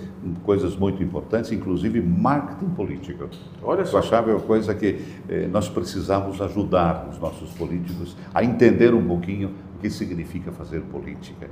[0.44, 3.28] coisas muito importantes, inclusive marketing político.
[3.64, 3.98] Olha só.
[3.98, 9.08] Eu achava uma coisa que eh, nós precisávamos ajudar os nossos políticos a entender um
[9.08, 11.50] pouquinho o que significa fazer política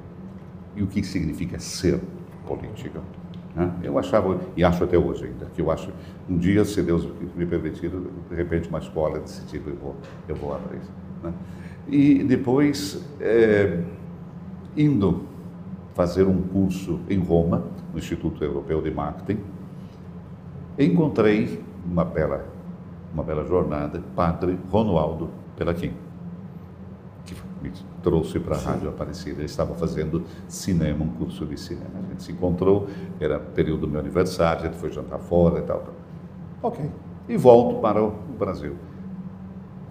[0.77, 1.99] e o que significa ser
[2.47, 2.99] político.
[3.55, 3.73] Né?
[3.83, 5.91] Eu achava, e acho até hoje ainda, que eu acho,
[6.29, 9.95] um dia, se Deus me permitir, de repente uma escola desse tipo eu vou,
[10.29, 10.79] eu vou abrir.
[11.23, 11.33] Né?
[11.87, 13.81] E depois, é,
[14.75, 15.23] indo
[15.95, 19.39] fazer um curso em Roma, no Instituto Europeu de Marketing,
[20.77, 22.45] encontrei uma bela,
[23.11, 25.93] uma bela jornada, Padre Ronaldo Pelaquim,
[27.61, 27.71] me
[28.03, 29.37] trouxe para a Rádio Aparecida.
[29.37, 31.99] Ele estava fazendo cinema, um curso de cinema.
[32.05, 32.87] A gente se encontrou,
[33.19, 35.93] era período do meu aniversário, a gente foi jantar fora e tal.
[36.61, 36.89] Ok.
[37.27, 38.75] E volto para o Brasil.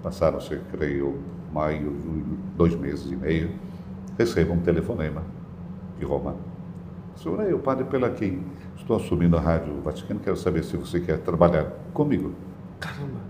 [0.03, 1.19] Passaram-se, creio,
[1.53, 3.51] maio, junho, dois meses e meio.
[4.19, 5.23] Recebo um telefonema
[5.99, 6.37] de Roma.
[7.17, 8.45] Senhor, eu, padre Pelaquim,
[8.77, 12.35] estou assumindo a Rádio Vaticano, quero saber se você quer trabalhar comigo.
[12.79, 13.21] Caramba!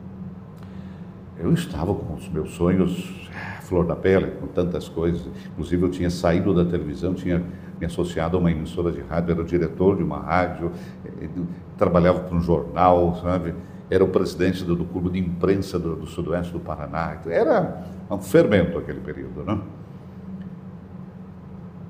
[1.39, 3.31] Eu estava com os meus sonhos
[3.67, 5.23] flor da pele, com tantas coisas.
[5.53, 7.43] Inclusive, eu tinha saído da televisão, tinha
[7.79, 10.73] me associado a uma emissora de rádio, era o diretor de uma rádio,
[11.05, 11.29] eh,
[11.77, 13.55] trabalhava para um jornal, sabe?
[13.91, 17.21] Era o presidente do, do clube de imprensa do, do sudoeste do Paraná.
[17.27, 19.57] Era um fermento aquele período, não?
[19.57, 19.63] Né?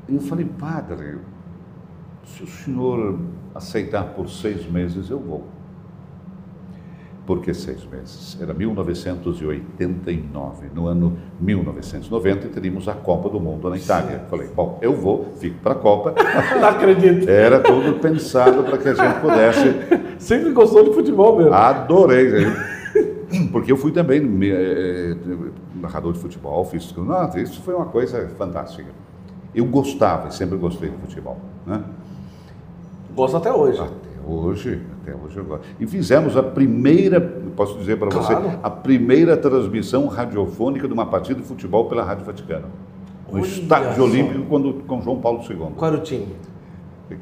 [0.09, 1.19] E eu falei, padre,
[2.25, 3.19] se o senhor
[3.55, 5.56] aceitar por seis meses, eu vou.
[7.27, 8.39] Por que seis meses?
[8.41, 10.69] Era 1989.
[10.73, 14.25] No ano 1990 teríamos a Copa do Mundo na Itália.
[14.31, 16.15] Falei, bom, eu vou, fico para a Copa.
[16.61, 17.29] Não acredito.
[17.29, 19.75] Era tudo pensado para que a gente pudesse.
[20.25, 21.53] Sempre gostou de futebol mesmo.
[21.53, 22.47] Adorei.
[23.51, 25.17] Porque eu fui também é,
[25.75, 26.95] narrador de futebol, fiz.
[26.97, 28.91] Não, isso foi uma coisa fantástica.
[29.53, 31.41] Eu gostava, sempre gostei de futebol.
[31.67, 31.83] Né?
[33.17, 33.83] Gosto até hoje.
[34.27, 35.65] Hoje, até hoje eu gosto.
[35.79, 37.21] E fizemos a primeira,
[37.55, 38.43] posso dizer para claro.
[38.43, 42.65] você, a primeira transmissão radiofônica de uma partida de futebol pela Rádio Vaticana.
[43.31, 44.03] No Estádio.
[44.03, 45.69] Olímpico quando, com João Paulo II.
[45.77, 46.35] Qual era o time?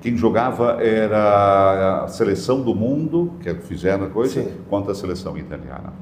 [0.00, 4.50] Quem jogava era a seleção do mundo, que fizeram a coisa, Sim.
[4.70, 5.92] contra a seleção italiana.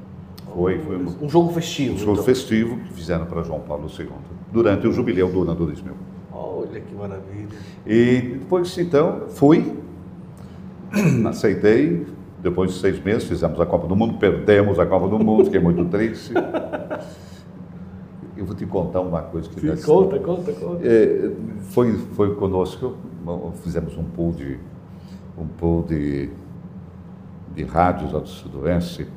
[0.53, 1.95] Foi, foi um, um jogo festivo.
[1.95, 2.23] Um jogo então.
[2.23, 4.07] festivo que fizeram para João Paulo II,
[4.53, 5.93] durante o jubileu do ano 2000.
[6.31, 7.47] Olha que maravilha.
[7.85, 9.73] E depois, então, fui,
[11.27, 12.05] aceitei.
[12.41, 15.61] Depois de seis meses, fizemos a Copa do Mundo, perdemos a Copa do Mundo, fiquei
[15.61, 16.33] muito triste.
[18.35, 19.61] Eu vou te contar uma coisa que...
[19.61, 20.85] Sim, conta, conta, conta.
[20.85, 21.31] É,
[21.69, 22.97] foi, foi conosco,
[23.63, 24.59] fizemos um pool de,
[25.37, 26.29] um pool de,
[27.55, 29.07] de rádios lá do Sudoeste,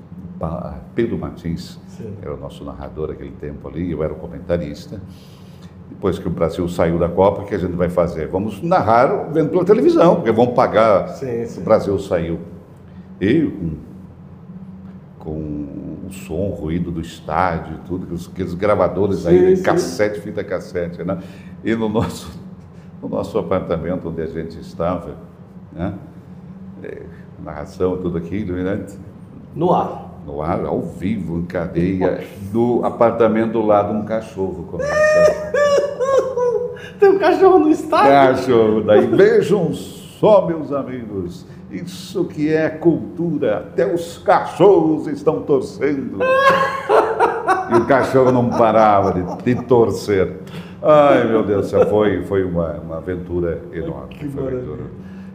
[0.94, 2.14] Pedro Martins Sim.
[2.20, 5.00] era o nosso narrador aquele tempo ali, eu era o comentarista
[5.88, 8.28] depois que o Brasil saiu da Copa, o que a gente vai fazer?
[8.28, 11.08] Vamos narrar vendo pela televisão, porque vão pagar.
[11.08, 11.60] Sim, sim.
[11.60, 12.40] O Brasil saiu.
[13.20, 13.50] E
[15.18, 20.44] com, com o som, o ruído do estádio, tudo, aqueles gravadores sim, aí, cassete, fita
[20.44, 21.18] cassete, né?
[21.64, 22.38] E no nosso,
[23.00, 25.14] no nosso apartamento onde a gente estava,
[25.72, 25.94] né?
[26.82, 27.02] É,
[27.42, 28.84] narração, tudo aquilo, né?
[29.54, 35.65] No ar no ar, ao vivo, em cadeia, do apartamento do lado, um cachorro começa.
[36.98, 38.36] Tem um cachorro no estádio?
[38.36, 46.18] Cachorro, daí vejam só, meus amigos, isso que é cultura, até os cachorros estão torcendo.
[47.70, 50.36] e o cachorro não parava de, de torcer.
[50.82, 54.16] Ai, meu Deus, foi, foi uma, uma aventura enorme.
[54.30, 54.82] Foi aventura.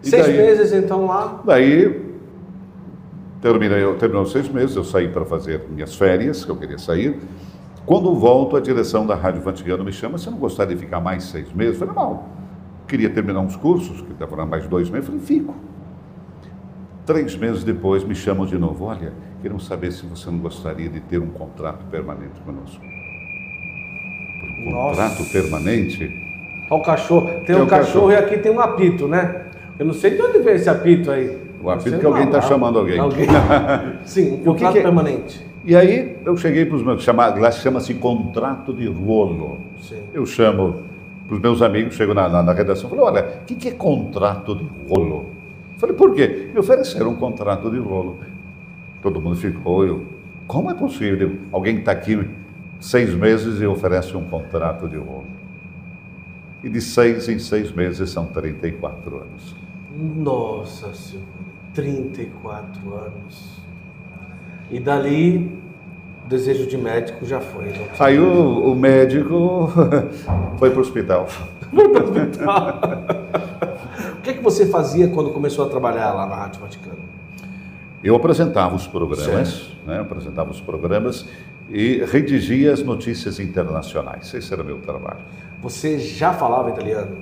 [0.02, 1.42] Seis daí, meses então lá?
[1.46, 2.12] Daí
[3.42, 7.20] Terminei, terminou seis meses, eu saí para fazer minhas férias, que eu queria sair.
[7.86, 11.24] Quando volto, a direção da Rádio Vantigano me chama, você não gostaria de ficar mais
[11.24, 11.80] seis meses?
[11.80, 12.24] Eu falei, não,
[12.88, 15.56] queria terminar uns cursos, que estavam lá mais dois meses, eu falei, fico.
[17.06, 21.00] Três meses depois me chamam de novo, olha, queremos saber se você não gostaria de
[21.00, 22.84] ter um contrato permanente conosco.
[24.68, 26.10] Um contrato permanente?
[26.70, 29.48] Olha o cachorro, tem, tem um, cachorro, cachorro e aqui tem um apito, né?
[29.80, 31.42] Eu não sei de onde veio esse apito aí.
[31.62, 33.00] O apito que alguém está chamando alguém.
[33.00, 33.28] alguém.
[34.06, 34.82] Sim, um contrato que que é?
[34.84, 35.51] permanente.
[35.64, 39.60] E aí eu cheguei para os meus, chama, chama-se contrato de rolo.
[39.82, 40.02] Sim.
[40.14, 40.84] Eu chamo
[41.28, 43.68] para os meus amigos, chego na, na, na redação e falo, olha, o que, que
[43.70, 45.28] é contrato de rolo?
[45.74, 46.50] Eu falei, por quê?
[46.52, 48.18] Me ofereceram um contrato de rolo.
[49.02, 50.06] Todo mundo ficou, eu
[50.52, 52.28] como é possível alguém está aqui
[52.78, 55.28] seis meses e oferece um contrato de rolo?
[56.62, 59.56] E de seis em seis meses são 34 anos.
[59.98, 61.26] Nossa Senhora,
[61.74, 63.61] 34 anos.
[64.72, 65.62] E dali,
[66.26, 67.74] o desejo de médico já foi.
[68.00, 69.70] Aí o, o médico
[70.58, 71.28] foi para o hospital.
[71.28, 72.80] Foi para o hospital.
[74.18, 77.00] o que, é que você fazia quando começou a trabalhar lá na Rádio Vaticano?
[78.02, 80.00] Eu apresentava os programas, né?
[80.00, 81.28] apresentava os programas
[81.70, 84.34] e redigia as notícias internacionais.
[84.34, 85.20] Esse era o meu trabalho.
[85.62, 87.18] Você já falava italiano?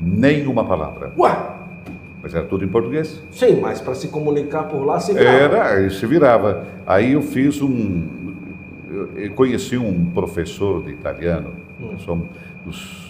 [0.00, 1.12] Nenhuma palavra.
[1.16, 1.55] Ué,
[2.22, 3.22] Mas era tudo em português.
[3.30, 5.56] sim, mas para se comunicar por lá se virava.
[5.56, 6.66] Era, se virava.
[6.86, 8.34] Aí eu fiz um.
[9.14, 11.52] Eu conheci um professor de italiano,
[12.04, 12.28] são
[12.64, 13.06] dos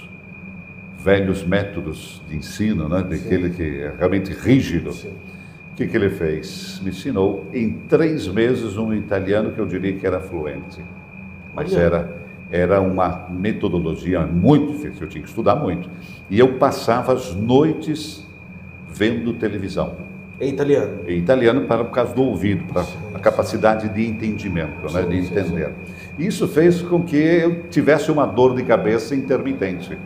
[0.99, 3.01] velhos métodos de ensino, né?
[3.09, 4.93] daquele que é realmente rígido.
[4.93, 5.13] Sim.
[5.73, 6.81] O que, que ele fez?
[6.83, 10.81] Me ensinou em três meses um italiano que eu diria que era fluente.
[11.55, 11.81] Mas Olha.
[11.81, 12.17] era,
[12.51, 15.89] era uma metodologia muito difícil, eu tinha que estudar muito.
[16.29, 18.26] E eu passava as noites
[18.97, 19.95] vendo televisão.
[20.41, 21.01] Em italiano.
[21.07, 25.09] Em italiano para por causa do ouvido, para Sim, a capacidade de entendimento, né, Sim,
[25.09, 25.71] de sim, entender.
[26.19, 29.97] Isso fez com que eu tivesse uma dor de cabeça intermitente.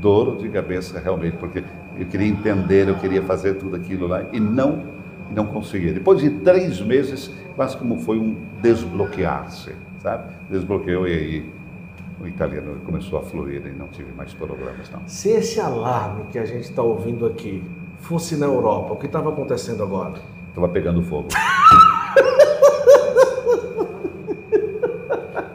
[0.00, 1.62] Dor de cabeça realmente, porque
[1.98, 4.84] eu queria entender, eu queria fazer tudo aquilo lá e não,
[5.34, 5.92] não conseguia.
[5.92, 10.32] Depois de três meses, quase como foi um desbloquear-se, sabe?
[10.50, 11.52] Desbloqueou e aí
[12.20, 15.02] o italiano começou a fluir e não tive mais problemas, não.
[15.06, 17.62] Se esse alarme que a gente está ouvindo aqui
[18.02, 20.14] fosse na Europa, o que estava acontecendo agora?
[20.48, 21.28] Estava pegando fogo.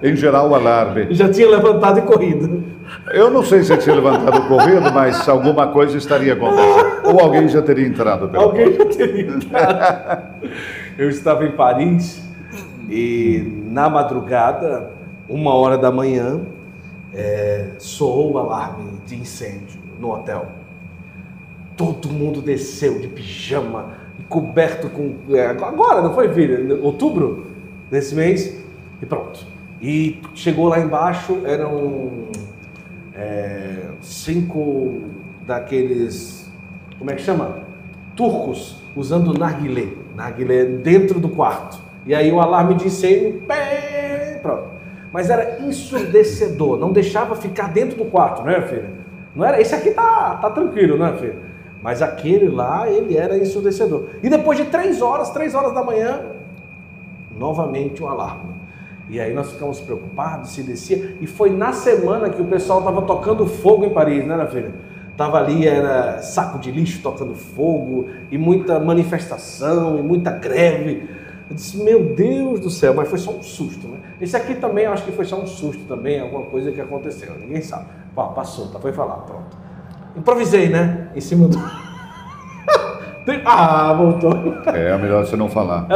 [0.02, 1.08] em geral, o alarme.
[1.12, 2.64] Já tinha levantado e corrido.
[3.12, 7.06] Eu não sei se tinha levantado o corrido, mas alguma coisa estaria acontecendo.
[7.06, 10.24] Ou alguém já teria entrado pelo Alguém já teria entrado.
[10.98, 12.24] Eu estava em Paris
[12.90, 14.92] e na madrugada,
[15.28, 16.40] uma hora da manhã,
[17.14, 20.48] é, soou o alarme de incêndio no hotel.
[21.78, 23.94] Todo mundo desceu de pijama,
[24.28, 25.16] coberto com.
[25.34, 26.84] é, agora, não foi, filho?
[26.84, 27.46] Outubro
[27.90, 28.62] desse mês.
[29.02, 29.46] E pronto.
[29.82, 32.30] E chegou lá embaixo, eram
[33.16, 35.02] é, cinco
[35.46, 36.52] daqueles.
[36.98, 37.60] Como é que chama?
[38.16, 39.90] Turcos usando narguilé.
[40.16, 41.80] Narguilé dentro do quarto.
[42.06, 43.42] E aí o alarme de incêndio.
[43.48, 44.78] pé, Pronto.
[45.12, 48.90] Mas era ensurdecedor, não deixava ficar dentro do quarto, né, filha?
[49.34, 51.36] Não era, esse aqui tá, tá tranquilo, né, filha?
[51.88, 54.08] Mas aquele lá, ele era ensurdecedor.
[54.22, 56.20] E depois de três horas, três horas da manhã,
[57.40, 58.56] novamente o alarme.
[59.10, 61.16] E aí nós ficamos preocupados, se descia.
[61.22, 64.74] E foi na semana que o pessoal estava tocando fogo em Paris, né, minha filha?
[65.16, 71.10] Tava ali, era saco de lixo tocando fogo, e muita manifestação, e muita greve.
[71.50, 74.00] Eu disse, meu Deus do céu, mas foi só um susto, né?
[74.20, 77.34] Esse aqui também, eu acho que foi só um susto também, alguma coisa que aconteceu,
[77.40, 77.86] ninguém sabe.
[78.14, 79.67] Pá, passou, tá, foi falar, pronto.
[80.18, 81.10] Improvisei, né?
[81.16, 81.58] Em cima do...
[83.46, 84.32] ah, voltou.
[84.74, 85.88] É melhor você não falar.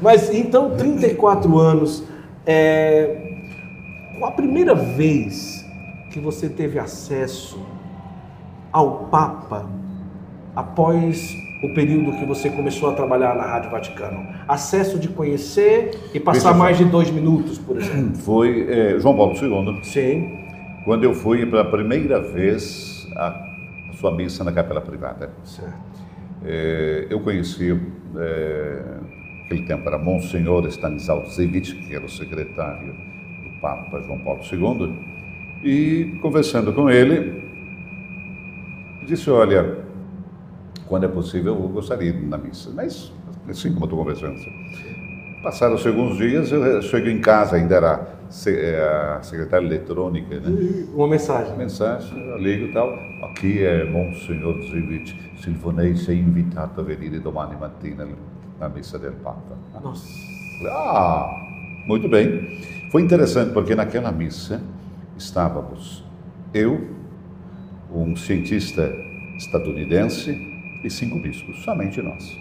[0.00, 2.04] Mas então, 34 anos.
[2.46, 3.16] É...
[4.18, 5.64] Qual a primeira vez
[6.10, 7.58] que você teve acesso
[8.72, 9.66] ao Papa
[10.54, 14.26] após o período que você começou a trabalhar na Rádio Vaticano?
[14.48, 18.16] Acesso de conhecer e passar mais de dois minutos, por exemplo.
[18.16, 20.39] Foi é, João Paulo II, Sim.
[20.84, 23.48] Quando eu fui pela primeira vez à
[23.94, 25.30] sua missa na capela privada.
[26.44, 27.78] É, eu conheci,
[28.16, 28.82] é,
[29.42, 35.10] naquele tempo era Monsenhor Stanislau Zevich, que era o secretário do Papa João Paulo II,
[35.62, 37.44] e conversando com ele,
[39.06, 39.78] disse, olha,
[40.86, 43.12] quando é possível eu gostaria de ir na missa, mas
[43.48, 44.40] assim como eu estou conversando.
[45.42, 50.86] Passaram alguns dias, eu chego em casa, ainda era a secretária eletrônica, né?
[50.94, 51.56] Uma mensagem.
[51.56, 52.94] mensagem, eu ligo e tal.
[53.24, 58.06] Aqui é Monsenhor Zivit Silvonei, sei invitato a venire domani mattina
[58.58, 59.56] na missa del Papa.
[59.82, 60.06] Nossa.
[60.68, 61.28] Ah,
[61.86, 62.60] muito bem.
[62.90, 64.62] Foi interessante porque naquela missa
[65.16, 66.04] estávamos
[66.54, 66.88] eu,
[67.92, 68.90] um cientista
[69.36, 70.30] estadunidense
[70.84, 72.39] e cinco bispos, somente nós.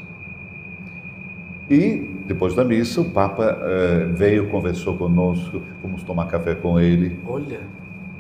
[1.69, 7.19] E depois da missa, o Papa eh, veio, conversou conosco, fomos tomar café com ele.
[7.27, 7.59] Olha.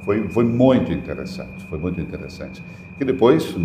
[0.03, 2.63] Foi, foi muito interessante, foi muito interessante.
[2.99, 3.55] E depois,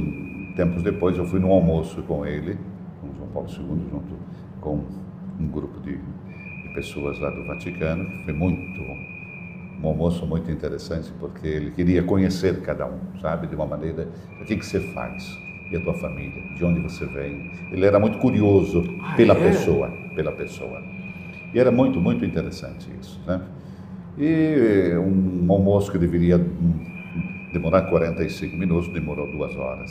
[0.57, 2.59] tempos depois, eu fui num almoço com ele,
[3.01, 4.15] com João Paulo II, junto
[4.61, 4.85] com
[5.41, 8.81] um grupo de, de pessoas lá do Vaticano, que foi muito,
[9.83, 14.09] um almoço muito interessante, porque ele queria conhecer cada um, sabe, de uma maneira,
[14.41, 15.39] o que, que você faz,
[15.71, 17.51] e a tua família, de onde você vem.
[17.73, 19.49] Ele era muito curioso Ah, pela é?
[19.49, 20.83] pessoa, pela pessoa.
[21.53, 23.21] E era muito, muito interessante isso.
[23.27, 23.41] Né?
[24.19, 26.39] E um almoço que deveria
[27.53, 29.91] demorar 45 minutos, demorou duas horas.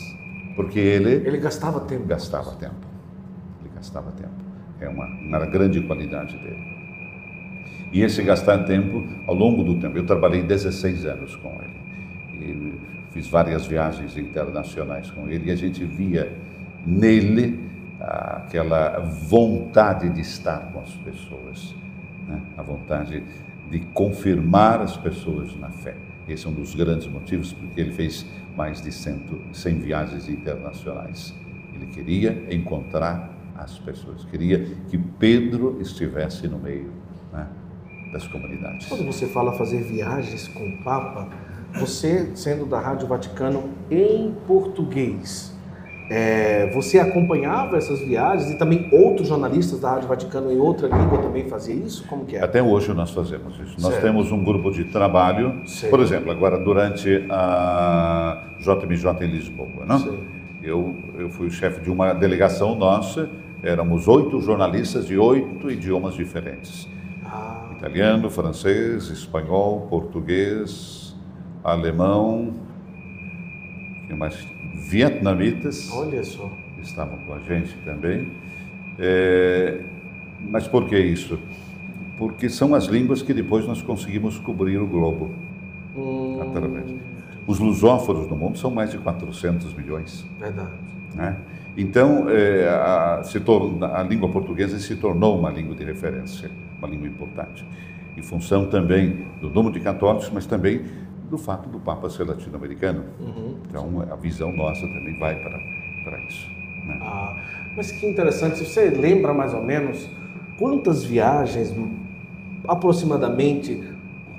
[0.56, 1.28] Porque ele.
[1.28, 2.06] Ele gastava tempo.
[2.06, 2.76] Gastava tempo.
[3.62, 4.34] Ele gastava tempo.
[4.80, 6.74] É uma, uma grande qualidade dele.
[7.92, 11.84] E esse gastar tempo, ao longo do tempo, eu trabalhei 16 anos com ele.
[12.44, 16.36] E fiz várias viagens internacionais com ele e a gente via
[16.86, 21.76] nele aquela vontade de estar com as pessoas,
[22.28, 22.42] né?
[22.58, 23.24] a vontade
[23.70, 25.96] de confirmar as pessoas na fé.
[26.28, 31.34] Esse é um dos grandes motivos porque ele fez mais de 100, 100 viagens internacionais.
[31.74, 36.92] Ele queria encontrar as pessoas, queria que Pedro estivesse no meio
[37.32, 37.48] né,
[38.12, 38.88] das comunidades.
[38.88, 41.30] Quando você fala fazer viagens com o Papa,
[41.76, 45.54] você, sendo da Rádio Vaticano em português,
[46.10, 51.18] é, você acompanhava essas viagens e também outros jornalistas da Rádio Vaticano em outra língua
[51.18, 52.06] também faziam isso?
[52.08, 52.44] Como que é?
[52.44, 53.80] Até hoje nós fazemos isso.
[53.80, 53.82] Certo.
[53.82, 55.90] Nós temos um grupo de trabalho, certo.
[55.90, 60.20] por exemplo, agora durante a JMJ em Lisboa, não?
[60.62, 63.30] Eu, eu fui o chefe de uma delegação nossa,
[63.64, 66.88] éramos oito jornalistas de oito idiomas diferentes.
[67.26, 67.70] Ah.
[67.78, 71.03] Italiano, francês, espanhol, português,
[71.64, 72.54] alemão,
[74.08, 75.92] que mais vietnamitas.
[75.92, 76.52] Olha só.
[76.82, 78.32] Estavam com a gente também.
[79.00, 79.80] É,
[80.42, 81.40] mas por que isso?
[82.18, 85.32] Porque são as línguas que depois nós conseguimos cobrir o globo.
[85.96, 86.40] Hum.
[86.42, 86.94] Através.
[87.48, 90.26] Os lusófonos no mundo são mais de 400 milhões.
[90.40, 90.72] Verdade.
[91.16, 91.38] Né?
[91.76, 96.88] Então, é, a, se torna, a língua portuguesa se tornou uma língua de referência, uma
[96.88, 97.66] língua importante.
[98.16, 100.84] Em função também do número de católicos, mas também
[101.34, 103.06] do fato do Papa ser latino-americano.
[103.20, 103.58] Uhum.
[103.68, 105.58] Então, a visão nossa também vai para,
[106.04, 106.48] para isso.
[106.86, 107.00] Né?
[107.02, 107.36] Ah,
[107.76, 108.64] mas que interessante.
[108.64, 110.08] Você lembra mais ou menos
[110.60, 111.74] quantas viagens,
[112.68, 113.84] aproximadamente,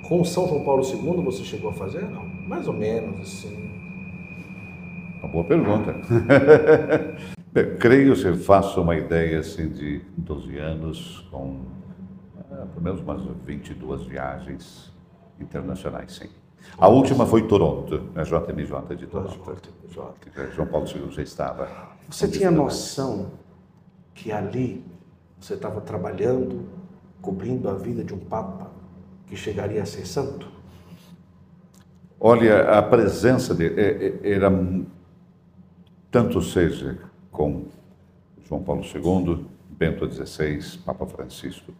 [0.03, 2.09] com São João Paulo II você chegou a fazer?
[2.09, 3.70] Não, mais ou menos assim.
[5.18, 5.97] Uma boa pergunta.
[7.53, 11.62] Bem, creio que faço uma ideia assim, de 12 anos, com
[12.53, 14.92] é, pelo menos umas 22 viagens
[15.40, 16.43] internacionais, sim.
[16.76, 19.62] A última foi Toronto, a JMJ de Toronto.
[20.54, 21.68] João Paulo II já estava.
[22.08, 23.30] Você tinha noção
[24.14, 24.84] que ali
[25.40, 26.68] você estava trabalhando,
[27.20, 28.70] cobrindo a vida de um Papa
[29.26, 30.48] que chegaria a ser santo?
[32.18, 34.50] Olha, a presença dele é, é, era
[36.10, 36.98] tanto seja
[37.30, 37.66] com
[38.48, 41.72] João Paulo II, Bento XVI, Papa Francisco,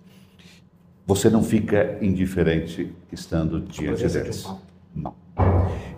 [1.07, 4.47] você não fica indiferente estando diante deles.
[4.95, 5.15] Não.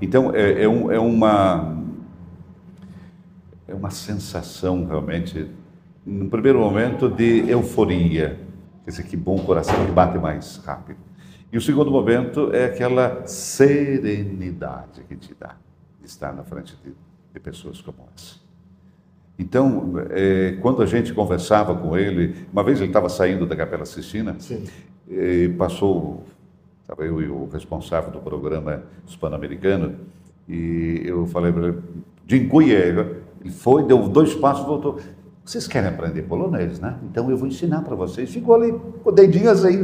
[0.01, 1.83] Então, é, é, um, é, uma,
[3.69, 5.51] é uma sensação realmente,
[6.05, 8.41] no primeiro momento, de euforia.
[8.85, 10.99] Quer dizer, que bom coração que bate mais rápido.
[11.53, 15.57] E o segundo momento é aquela serenidade que te dá
[16.01, 16.93] de estar na frente de,
[17.33, 18.37] de pessoas como essa.
[19.39, 23.85] Então, é, quando a gente conversava com ele, uma vez ele estava saindo da Capela
[23.85, 24.37] Sistina,
[25.09, 26.25] e passou
[26.87, 29.97] Estava eu e o responsável do programa hispano-americano,
[30.49, 31.79] e eu falei para ele,
[32.25, 35.01] de Cunha, ele foi, deu dois passos e voltou.
[35.45, 36.97] Vocês querem aprender polonês, né?
[37.11, 38.31] Então eu vou ensinar para vocês.
[38.31, 38.73] Ficou ali
[39.03, 39.83] com o dedinho assim,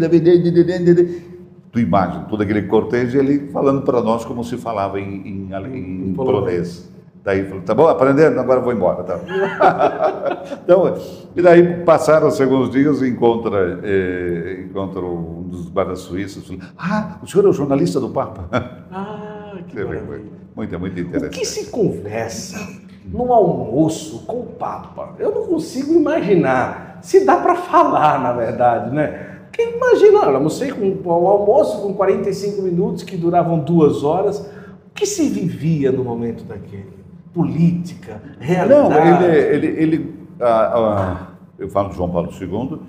[1.73, 6.09] tu imagina, todo aquele cortejo ele falando para nós como se falava em, em, em,
[6.09, 6.89] em polonês.
[7.25, 9.05] Daí falou, tá bom, aprendendo, agora vou embora.
[9.05, 9.21] Tá.
[10.65, 10.99] então,
[11.37, 16.45] e daí passaram alguns dias e encontra, eh, encontra um dos guardas suíços.
[16.45, 18.49] Falou, ah, o senhor é o jornalista do Papa.
[18.95, 20.33] Ah, que maravilha.
[20.57, 21.37] Muito, muito interessante.
[21.37, 22.59] O que se conversa
[23.07, 25.15] num almoço com o Papa?
[25.19, 26.99] Eu não consigo imaginar.
[27.03, 29.39] Se dá para falar, na verdade, né?
[29.47, 34.41] Porque imagina, eu almocei com um almoço com 45 minutos que duravam duas horas.
[34.41, 37.02] O que se vivia no momento daquele?
[37.33, 38.91] Política, realidade.
[38.91, 41.27] Não, ele, ele, ele ah, ah,
[41.59, 42.81] eu falo de João Paulo II,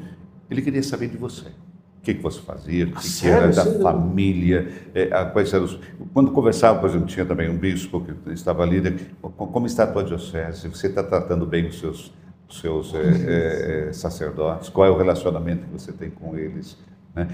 [0.50, 1.48] ele queria saber de você.
[1.48, 5.64] O que, que você fazia, o que, que era da Sim, família, é, quais eram
[5.64, 5.80] os...
[6.14, 9.88] Quando conversava, por exemplo, tinha também um bispo que estava ali, né, como está a
[9.88, 12.14] tua diocese, você está tratando bem os seus,
[12.50, 16.78] os seus é, é, sacerdotes, qual é o relacionamento que você tem com eles,
[17.16, 17.28] né?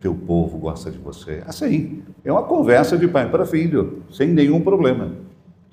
[0.00, 1.42] teu povo gosta de você.
[1.46, 5.12] Assim, é uma conversa de pai para filho, sem nenhum problema.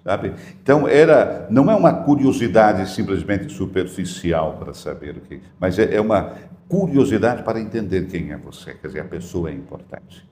[0.04, 0.34] Sabe?
[0.62, 6.02] Então era, não é uma curiosidade simplesmente superficial para saber o que, mas é, é
[6.02, 6.36] uma
[6.70, 10.28] curiosidade para entender quem é você, quer dizer, a pessoa é importante.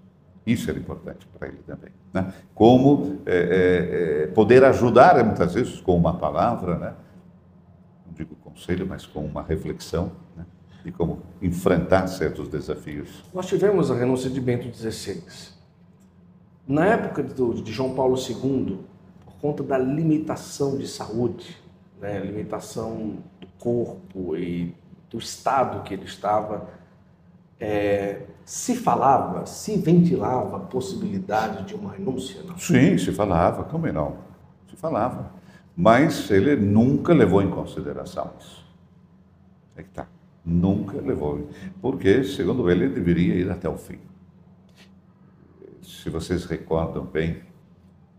[0.46, 1.90] Isso era importante para ele também.
[2.14, 2.32] Né?
[2.56, 6.94] Como é, é, é poder ajudar, muitas vezes, com uma palavra, né?
[8.06, 10.46] não digo conselho, mas com uma reflexão, né?
[10.86, 13.26] de como enfrentar certos desafios.
[13.34, 15.22] Nós tivemos a renúncia de Bento XVI.
[16.66, 18.80] Na época de João Paulo II,
[19.42, 21.58] conta da limitação de saúde,
[22.00, 24.76] né, limitação do corpo e
[25.10, 26.70] do estado que ele estava,
[27.60, 32.42] é, se falava, se ventilava a possibilidade de uma renúncia?
[32.44, 32.58] Não?
[32.58, 34.18] Sim, se falava, como não?
[34.70, 35.32] Se falava.
[35.76, 38.66] Mas ele nunca levou em consideração isso.
[39.76, 40.08] É que tá.
[40.44, 41.48] Nunca levou.
[41.82, 44.00] Porque, segundo ele, deveria ir até o fim.
[45.84, 47.42] Se vocês recordam bem,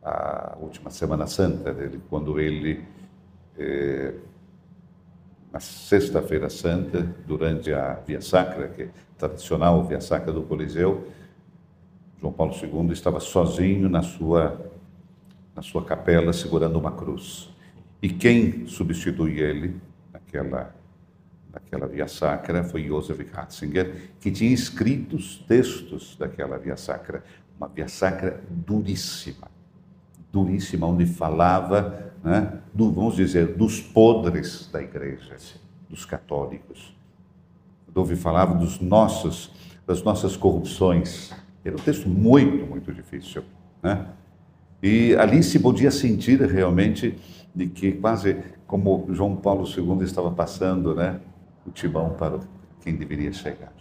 [0.02, 2.84] a última Semana Santa dele, quando ele,
[3.58, 4.14] eh,
[5.52, 11.08] na Sexta-feira Santa, durante a Via Sacra, que é tradicional Via Sacra do Coliseu,
[12.20, 14.68] João Paulo II estava sozinho na sua
[15.58, 17.50] na sua capela segurando uma cruz.
[18.00, 19.74] E quem substitui ele
[20.12, 20.72] naquela,
[21.52, 27.24] naquela via sacra foi Joseph Ratzinger, que tinha escrito os textos daquela via sacra,
[27.58, 29.48] uma via sacra duríssima,
[30.32, 35.36] duríssima, onde falava, né, do, vamos dizer, dos podres da igreja,
[35.88, 36.96] dos católicos.
[37.94, 39.50] Onde falava dos nossos,
[39.86, 41.32] das nossas corrupções.
[41.64, 43.42] Era um texto muito, muito difícil.
[43.82, 44.06] Né?
[44.82, 47.18] E ali se podia sentir realmente
[47.54, 51.18] de que quase como João Paulo II estava passando, né,
[51.66, 52.38] o timão para
[52.82, 53.72] quem deveria chegar.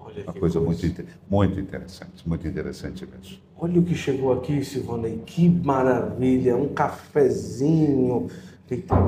[0.00, 3.47] Olha Uma coisa, coisa, Muito, muito interessante, muito interessante mesmo.
[3.60, 8.28] Olha o que chegou aqui, Silvana, que maravilha, um cafezinho,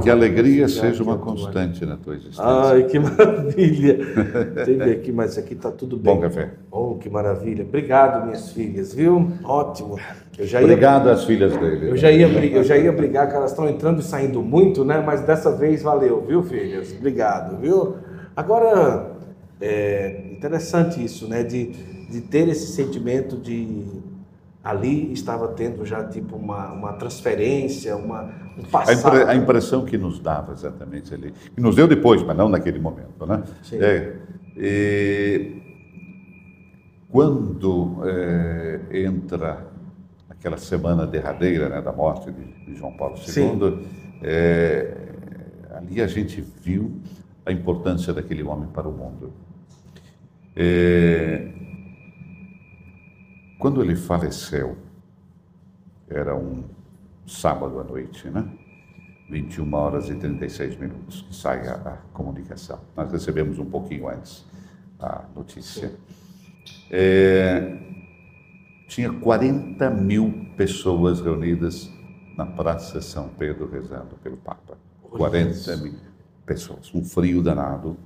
[0.03, 2.43] que alegria seja uma constante na tua existência.
[2.43, 3.99] Ai, que maravilha.
[4.65, 6.15] Teve aqui, mas aqui está tudo bem.
[6.15, 6.53] Bom café.
[6.71, 7.63] Oh, que maravilha.
[7.63, 9.31] Obrigado, minhas filhas, viu?
[9.45, 9.99] Ótimo.
[10.39, 11.91] Ia, Obrigado às filhas dele.
[11.91, 15.03] Eu já, ia, eu já ia brigar, que elas estão entrando e saindo muito, né?
[15.05, 16.93] Mas dessa vez valeu, viu, filhas?
[16.99, 17.97] Obrigado, viu?
[18.35, 19.13] Agora,
[19.61, 21.43] é interessante isso, né?
[21.43, 21.67] De,
[22.09, 24.01] de ter esse sentimento de
[24.63, 29.15] ali estava tendo já tipo uma, uma transferência, uma, um passado.
[29.15, 32.49] A, impre, a impressão que nos dava exatamente ali, que nos deu depois, mas não
[32.49, 33.43] naquele momento, né?
[33.63, 33.79] Sim.
[33.81, 34.17] É,
[34.57, 35.63] e,
[37.09, 39.67] quando é, entra
[40.29, 43.87] aquela semana derradeira né, da morte de, de João Paulo II,
[44.23, 44.95] é,
[45.75, 47.01] ali a gente viu
[47.45, 49.33] a importância daquele homem para o mundo.
[50.55, 51.49] É,
[53.61, 54.77] quando ele faleceu,
[56.09, 56.65] era um
[57.27, 58.51] sábado à noite, né?
[59.29, 62.81] 21 horas e 36 minutos que sai a, a comunicação.
[62.97, 64.45] Nós recebemos um pouquinho antes
[64.99, 65.93] a notícia.
[66.91, 67.79] É,
[68.89, 71.89] tinha 40 mil pessoas reunidas
[72.37, 74.77] na Praça São Pedro rezando pelo Papa.
[75.03, 75.95] 40 mil
[76.45, 76.93] pessoas.
[76.95, 77.97] Um frio danado.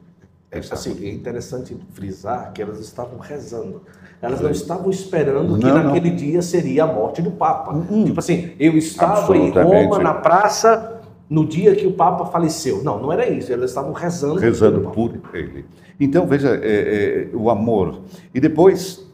[0.51, 3.83] É, assim, é interessante frisar que elas estavam rezando.
[4.21, 6.17] Elas não estavam esperando que não, naquele não.
[6.17, 7.73] dia seria a morte do Papa.
[7.73, 12.83] Hum, tipo assim, eu estava em Roma, na praça, no dia que o Papa faleceu.
[12.83, 13.53] Não, não era isso.
[13.53, 14.41] Elas estavam rezando.
[14.41, 15.67] Rezando por ele.
[15.99, 18.01] Então, veja, é, é, o amor.
[18.35, 19.07] E depois,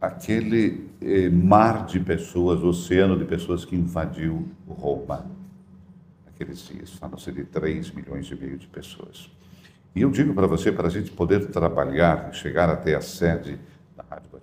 [0.00, 5.26] aquele é, mar de pessoas, oceano de pessoas que invadiu Roma.
[6.26, 9.30] Naqueles dias, falam-se de 3 milhões e meio de pessoas.
[9.94, 13.58] E eu digo para você, para a gente poder trabalhar, chegar até a sede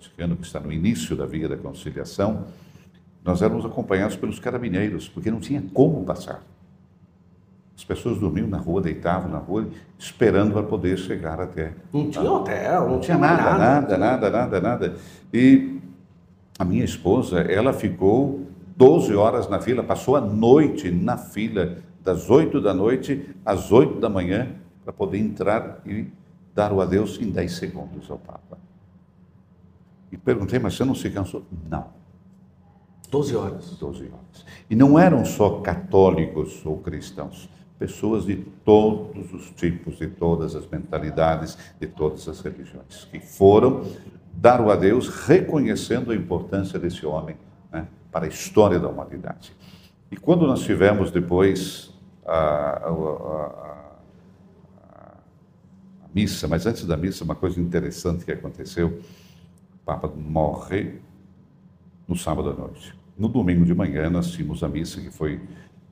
[0.00, 2.46] Vaticano, que está no início da via da conciliação,
[3.22, 6.42] nós éramos acompanhados pelos carabineiros, porque não tinha como passar.
[7.76, 11.74] As pessoas dormiam na rua, deitavam na rua, esperando para poder chegar até.
[11.92, 14.96] Não tinha hotel, não, tinha nada, nada, nada, nada, nada, nada.
[15.32, 15.78] E
[16.58, 18.46] a minha esposa, ela ficou
[18.76, 24.00] 12 horas na fila, passou a noite na fila, das 8 da noite às 8
[24.00, 24.48] da manhã,
[24.82, 26.06] para poder entrar e
[26.54, 28.69] dar o adeus em 10 segundos ao Papa.
[30.12, 31.44] E perguntei, mas você não se cansou?
[31.68, 31.88] Não.
[33.10, 33.76] Doze horas.
[33.78, 34.46] Doze horas.
[34.68, 37.48] E não eram só católicos ou cristãos,
[37.78, 43.84] pessoas de todos os tipos, de todas as mentalidades, de todas as religiões, que foram
[44.32, 47.36] dar o adeus reconhecendo a importância desse homem
[47.72, 49.52] né, para a história da humanidade.
[50.10, 51.92] E quando nós tivemos depois
[52.26, 53.84] a, a, a,
[56.04, 59.00] a missa, mas antes da missa, uma coisa interessante que aconteceu,
[59.84, 61.00] Papa morre
[62.06, 62.94] no sábado à noite.
[63.18, 65.40] No domingo de manhã, nós tínhamos a missa que foi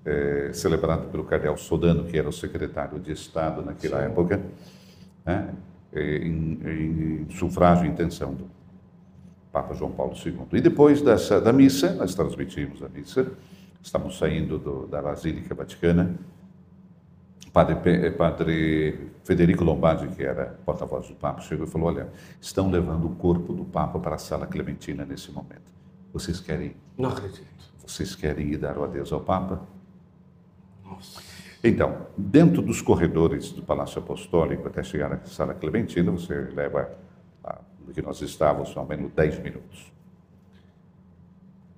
[0.04, 4.06] é, celebrada pelo cardeal Sodano, que era o secretário de Estado naquela Sim.
[4.06, 4.42] época,
[5.24, 5.54] né,
[5.94, 8.46] em, em, sufrágio e intenção do
[9.52, 10.46] Papa João Paulo II.
[10.52, 13.30] E depois dessa, da missa, nós transmitimos a missa,
[13.82, 16.14] estamos saindo do, da Basílica Vaticana,
[17.52, 22.08] padre, padre Federico Lombardi, que era porta-voz do Papa, chegou e falou: Olha,
[22.40, 25.70] estão levando o corpo do Papa para a Sala Clementina nesse momento.
[26.14, 26.74] Vocês querem?
[26.96, 27.46] Não acredito.
[27.86, 29.60] Vocês querem ir dar o adeus ao Papa?
[30.82, 31.20] Nossa.
[31.62, 36.90] Então, dentro dos corredores do Palácio Apostólico, até chegar à Sala Clementina, você leva,
[37.84, 39.92] do que nós estávamos, ao menos 10 minutos.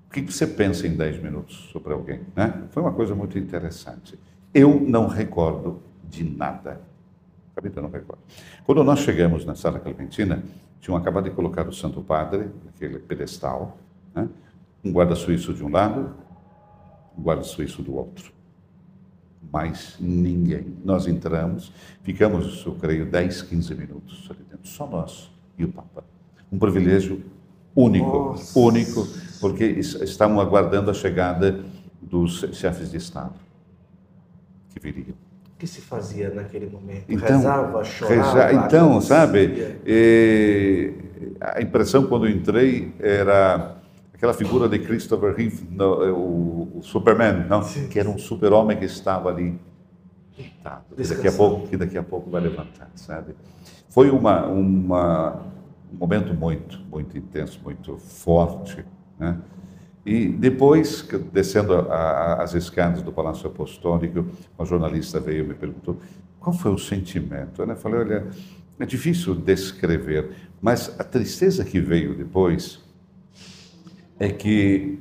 [0.07, 2.20] O que você pensa em 10 minutos sobre alguém?
[2.36, 2.68] Né?
[2.70, 4.16] Foi uma coisa muito interessante.
[4.55, 6.88] Eu não recordo de nada
[7.55, 8.22] Capítulo não recordo.
[8.64, 10.42] Quando nós chegamos na sala Clementina,
[10.80, 13.78] tinham acabado de colocar o Santo Padre, aquele pedestal,
[14.14, 14.28] né?
[14.84, 16.14] um guarda suíço de um lado,
[17.16, 18.32] um guarda suíço do outro.
[19.53, 20.76] Mais ninguém.
[20.84, 21.72] Nós entramos,
[22.03, 26.05] ficamos, eu creio, 10, 15 minutos ali dentro, só nós e o Papa.
[26.51, 27.22] Um privilégio
[27.74, 28.59] único, Nossa.
[28.59, 29.07] único,
[29.40, 31.64] porque estavam aguardando a chegada
[32.01, 33.34] dos chefes de Estado
[34.70, 35.30] que viriam
[35.61, 37.04] que se fazia naquele momento?
[37.06, 38.44] Então, Rezava, chorava?
[38.48, 39.76] Reza, então, sabe,
[41.38, 43.76] a impressão quando entrei era
[44.14, 47.62] aquela figura de Christopher Reeve, o, o, Superman, não?
[47.62, 47.88] Sim.
[47.88, 49.61] que era um super-homem que estava ali
[50.34, 53.34] deitado, que daqui, a pouco, que daqui a pouco vai levantar, sabe?
[53.90, 55.42] Foi uma, uma,
[55.92, 58.82] um momento muito, muito intenso, muito forte,
[59.18, 59.36] né?
[60.11, 64.26] E depois, descendo a, a, as escadas do Palácio Apostólico,
[64.58, 66.00] uma jornalista veio e me perguntou
[66.40, 67.62] qual foi o sentimento.
[67.62, 68.28] Eu falei, olha,
[68.80, 72.80] é difícil descrever, mas a tristeza que veio depois
[74.18, 74.98] é que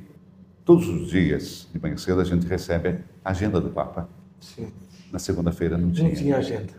[0.64, 4.08] todos os dias, de manhã cedo, a gente recebe a agenda do Papa.
[4.38, 4.70] Sim.
[5.10, 6.08] Na segunda-feira não tinha.
[6.08, 6.74] Não tinha agenda.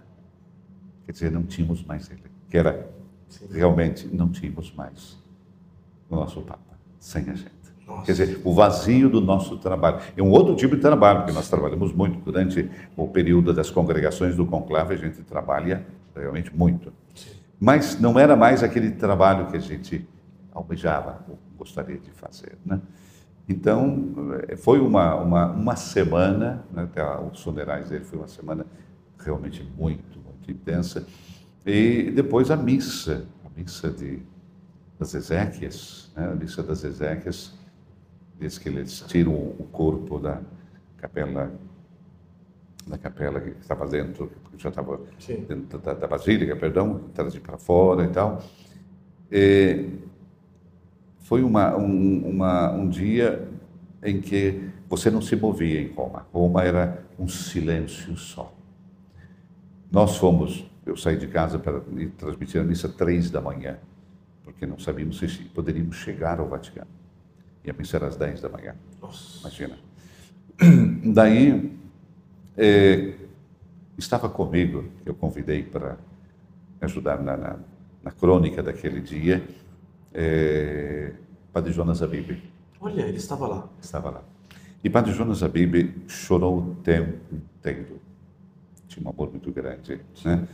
[1.05, 2.23] Quer dizer, não tínhamos mais ele.
[2.49, 2.89] Que era,
[3.27, 3.47] Sim.
[3.51, 5.17] realmente, não tínhamos mais
[6.09, 7.60] o nosso Papa, sem agenda.
[7.91, 8.05] Nossa.
[8.05, 9.99] Quer dizer, o vazio do nosso trabalho.
[10.15, 14.35] É um outro tipo de trabalho, porque nós trabalhamos muito durante o período das congregações
[14.35, 15.85] do conclave, a gente trabalha
[16.15, 16.91] realmente muito.
[17.15, 17.31] Sim.
[17.59, 20.07] Mas não era mais aquele trabalho que a gente
[20.51, 22.57] almejava, ou gostaria de fazer.
[22.65, 22.81] Né?
[23.47, 24.13] Então,
[24.47, 28.65] eh, foi uma, uma, uma semana, né, até os funerais dele foi uma semana
[29.19, 31.05] realmente muito, muito intensa.
[31.65, 34.19] E depois a missa, a missa de,
[34.97, 37.53] das Ezequias, né, a missa das Ezequias,
[38.41, 40.41] diz que eles tiram o corpo da
[40.97, 41.51] capela
[42.87, 45.45] da capela que estava dentro, que já estava Sim.
[45.47, 48.43] dentro da, da, basílica, perdão, trazem para fora e tal.
[49.31, 49.85] E
[51.19, 53.47] foi uma, um, uma, um dia
[54.03, 56.25] em que você não se movia em Roma.
[56.33, 58.51] Roma era um silêncio só.
[59.91, 61.81] Nós fomos, eu saí de casa para
[62.17, 63.77] transmitir a missa três da manhã,
[64.43, 67.00] porque não sabíamos se poderíamos chegar ao Vaticano.
[67.63, 68.75] E a missa era às 10 da manhã.
[69.01, 69.39] Nossa.
[69.39, 69.77] Imagina.
[71.13, 71.71] Daí,
[72.57, 73.13] é,
[73.97, 75.97] estava comigo, eu convidei para
[76.81, 77.59] ajudar na, na,
[78.03, 79.43] na, crônica daquele dia,
[80.13, 81.13] é,
[81.53, 82.37] Padre Jonas Abib.
[82.79, 83.69] Olha, ele estava lá.
[83.79, 84.23] Estava lá.
[84.83, 87.99] E Padre Jonas Abib chorou o tempo inteiro.
[88.87, 90.01] Tinha um amor muito grande.
[90.25, 90.47] Né?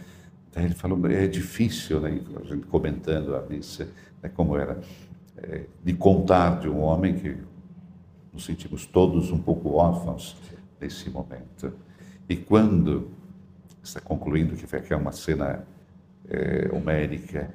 [0.54, 2.22] Daí ele falou, é difícil, né?
[2.36, 3.88] a gente comentando a missa,
[4.22, 4.82] né, como era
[5.84, 7.38] de contar de um homem que
[8.34, 10.38] nos sentimos todos um pouco órfãos
[10.80, 11.74] nesse momento.
[12.30, 13.10] E quando
[13.84, 15.66] está concluindo que foi aqui uma cena
[16.30, 17.50] é, homérica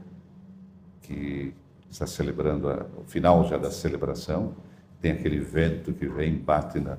[1.03, 1.53] que
[1.91, 4.55] está celebrando a, o final já da celebração,
[5.01, 6.97] tem aquele vento que vem, bate na,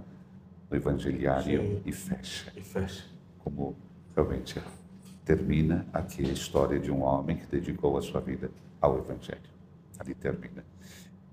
[0.70, 1.82] no evangeliário Sim.
[1.86, 2.52] e fecha.
[2.56, 3.06] E fecha.
[3.40, 3.76] Como
[4.16, 4.62] realmente
[5.26, 9.42] termina aqui a história de um homem que dedicou a sua vida ao evangelho.
[10.00, 10.64] Ali termina.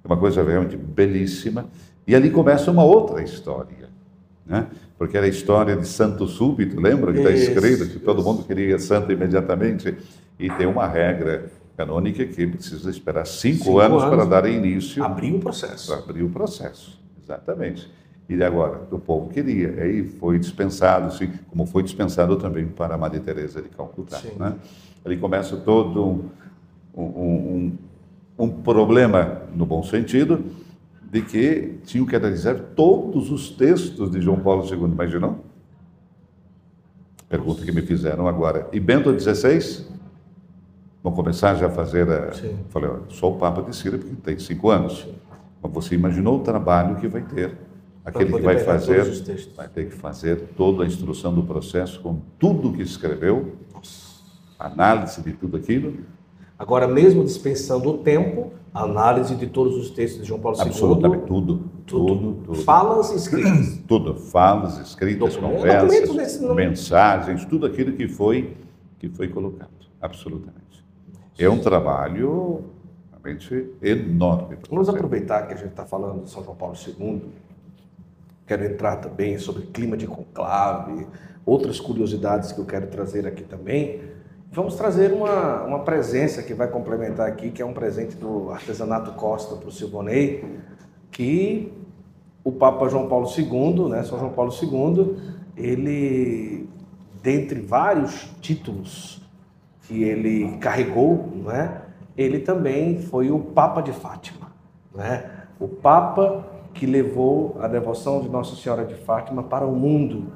[0.03, 1.67] É uma coisa realmente belíssima.
[2.07, 3.89] E ali começa uma outra história,
[4.47, 4.67] né?
[4.99, 8.79] porque era a história de santo súbito, lembra que está escrito que todo mundo queria
[8.79, 9.97] santo imediatamente?
[10.39, 15.03] E tem uma regra canônica que precisa esperar cinco, cinco anos, anos, para dar início.
[15.03, 15.95] Abrir o processo.
[15.95, 17.91] Abrir o processo, exatamente.
[18.29, 22.99] E agora, o povo queria, aí foi dispensado, assim, como foi dispensado também para a
[22.99, 24.21] Maria Teresa de Calcutá.
[24.39, 24.55] Né?
[25.05, 26.29] Ali começa todo um,
[26.95, 27.73] um, um
[28.49, 30.45] problema, no bom sentido,
[31.11, 34.85] de que tinham que analisar todos os textos de João Paulo II.
[34.85, 35.45] Imaginou?
[37.29, 38.69] Pergunta que me fizeram agora.
[38.73, 39.87] E Bento XVI?
[41.03, 42.33] Vão começar já a fazer a...
[42.33, 42.59] Sim.
[42.69, 45.07] Falei, sou o Papa de Síria porque tem cinco anos.
[45.63, 47.57] Mas você imaginou o trabalho que vai ter?
[48.05, 49.05] Aquele que vai fazer,
[49.55, 53.57] vai ter que fazer toda a instrução do processo com tudo que escreveu,
[54.59, 55.99] análise de tudo aquilo,
[56.61, 60.65] Agora, mesmo dispensando o tempo, a análise de todos os textos de João Paulo II.
[60.65, 61.65] Absolutamente tudo.
[61.87, 62.55] Tudo, tudo.
[62.57, 63.79] Falas escritas.
[63.89, 64.15] Tudo.
[64.15, 68.55] Falas escritas, Documento- conversas, nesse mensagens, tudo aquilo que foi,
[68.99, 69.71] que foi colocado.
[70.03, 70.85] Absolutamente.
[71.39, 72.67] É um trabalho
[73.11, 74.59] realmente enorme.
[74.69, 77.23] Vamos aproveitar que a gente está falando de São João Paulo II.
[78.47, 81.07] Quero entrar também sobre clima de conclave,
[81.47, 84.20] outras curiosidades que eu quero trazer aqui também.
[84.53, 89.13] Vamos trazer uma, uma presença que vai complementar aqui, que é um presente do Artesanato
[89.13, 90.45] Costa para o Silvonei,
[91.13, 91.73] que
[92.43, 95.17] o Papa João Paulo II, né, São João Paulo II,
[95.57, 96.69] ele,
[97.23, 99.23] dentre vários títulos
[99.83, 101.83] que ele carregou, não é?
[102.17, 104.51] ele também foi o Papa de Fátima,
[104.93, 105.31] né?
[105.61, 106.45] o Papa
[106.75, 110.33] que levou a devoção de Nossa Senhora de Fátima para o mundo.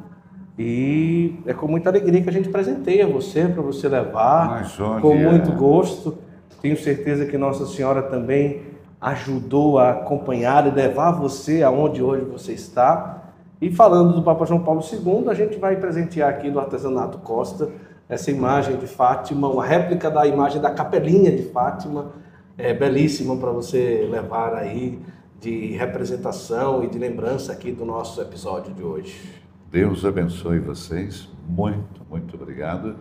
[0.59, 5.52] E é com muita alegria que a gente presenteia você, para você levar, com muito
[5.52, 6.16] gosto.
[6.62, 8.62] Tenho certeza que Nossa Senhora também
[9.00, 13.32] ajudou a acompanhar e levar você aonde hoje você está.
[13.61, 17.68] E falando do Papa João Paulo II, a gente vai presentear aqui do Artesanato Costa
[18.09, 22.12] essa imagem de Fátima, uma réplica da imagem da capelinha de Fátima,
[22.57, 24.98] é belíssima para você levar aí
[25.40, 29.43] de representação e de lembrança aqui do nosso episódio de hoje.
[29.75, 31.29] Deus abençoe vocês.
[31.49, 32.95] Muito, muito obrigado.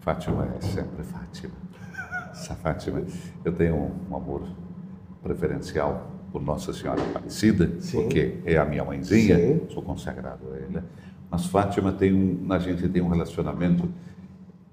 [0.00, 1.54] Fátima é sempre Fátima.
[2.32, 3.00] Essa Fátima,
[3.44, 4.42] eu tenho um, amor
[5.22, 8.02] preferencial por Nossa Senhora Aparecida, Sim.
[8.02, 9.68] porque é a minha mãezinha, Sim.
[9.70, 10.84] sou consagrado a ela.
[11.30, 13.84] Mas Fátima tem um, a gente tem um relacionamento.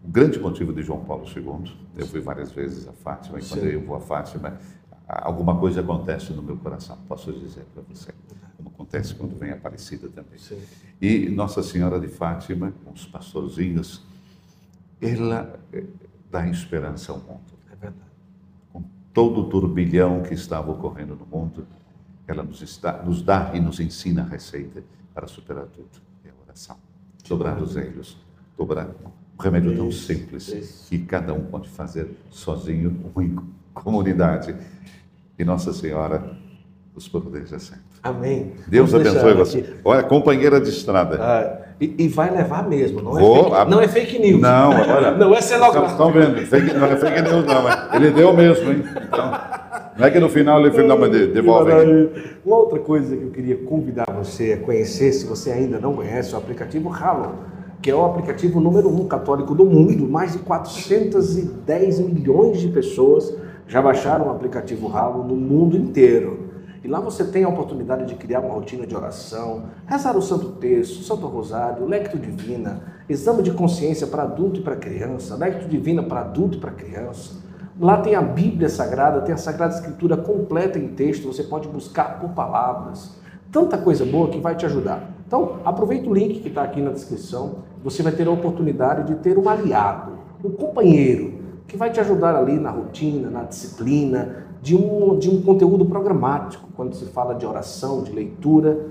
[0.04, 3.62] O grande motivo de João Paulo II, eu fui várias vezes a Fátima, e quando
[3.62, 3.68] Sim.
[3.68, 4.58] eu vou a Fátima,
[5.08, 8.12] alguma coisa acontece no meu coração, posso dizer para você.
[8.82, 10.40] Acontece quando vem Aparecida também.
[10.40, 10.60] Sim.
[11.00, 14.02] E Nossa Senhora de Fátima, com os pastorzinhos,
[15.00, 15.84] ela eh,
[16.32, 17.54] dá esperança ao mundo.
[17.72, 18.10] É verdade.
[18.74, 21.68] Com todo o turbilhão que estava ocorrendo no mundo,
[22.28, 26.02] ela nos, está, nos dá e nos ensina a receita para superar tudo.
[26.26, 26.78] É a oração.
[27.30, 28.18] Dobrar os joelhos.
[28.58, 28.90] Dobrar.
[29.38, 30.90] Um remédio tão simples isso.
[30.90, 33.36] que cada um pode fazer sozinho ou em
[33.76, 34.56] comunidade.
[35.38, 36.36] E Nossa Senhora
[36.96, 37.91] nos proteja sempre.
[38.04, 38.54] Amém.
[38.68, 39.58] Deus Vamos abençoe você.
[39.60, 39.74] aqui.
[39.86, 41.18] Olha, companheira de estrada.
[41.22, 44.42] Ah, e, e vai levar mesmo, não é, Vou, fake, a- não é fake news.
[44.42, 45.12] Não, olha.
[45.12, 45.92] Não é cenográfico.
[45.92, 46.38] Estão vendo?
[46.48, 47.64] Fake, não é fake news, não.
[47.64, 48.84] Mas ele deu mesmo, hein?
[49.08, 49.32] Então,
[49.98, 51.72] não é que no final ele fez, não, mas de- devolve.
[52.44, 56.34] Uma outra coisa que eu queria convidar você a conhecer, se você ainda não conhece,
[56.34, 57.36] é o aplicativo Halo,
[57.84, 60.08] que é o aplicativo número um católico do mundo.
[60.08, 63.32] Mais de 410 milhões de pessoas
[63.68, 66.41] já baixaram o aplicativo Halo no mundo inteiro.
[66.84, 70.54] E lá você tem a oportunidade de criar uma rotina de oração, rezar o Santo
[70.54, 76.02] Terço, Santo Rosário, Lecto Divina, exame de consciência para adulto e para criança, Lecto Divina
[76.02, 77.36] para adulto e para criança.
[77.80, 82.20] Lá tem a Bíblia Sagrada, tem a Sagrada Escritura completa em texto, você pode buscar
[82.20, 83.16] por palavras.
[83.52, 85.08] Tanta coisa boa que vai te ajudar.
[85.28, 89.16] Então, aproveita o link que está aqui na descrição, você vai ter a oportunidade de
[89.22, 90.14] ter um aliado,
[90.44, 95.42] um companheiro, que vai te ajudar ali na rotina, na disciplina, de um, de um
[95.42, 98.86] conteúdo programático, quando se fala de oração, de leitura.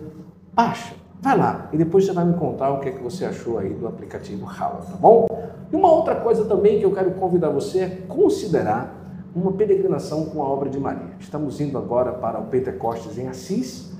[0.52, 3.58] Baixa, vai lá e depois você vai me contar o que é que você achou
[3.58, 5.26] aí do aplicativo Hala, tá bom?
[5.72, 8.96] E uma outra coisa também que eu quero convidar você é considerar
[9.34, 11.10] uma peregrinação com a obra de Maria.
[11.20, 13.92] Estamos indo agora para o Pentecostes em Assis.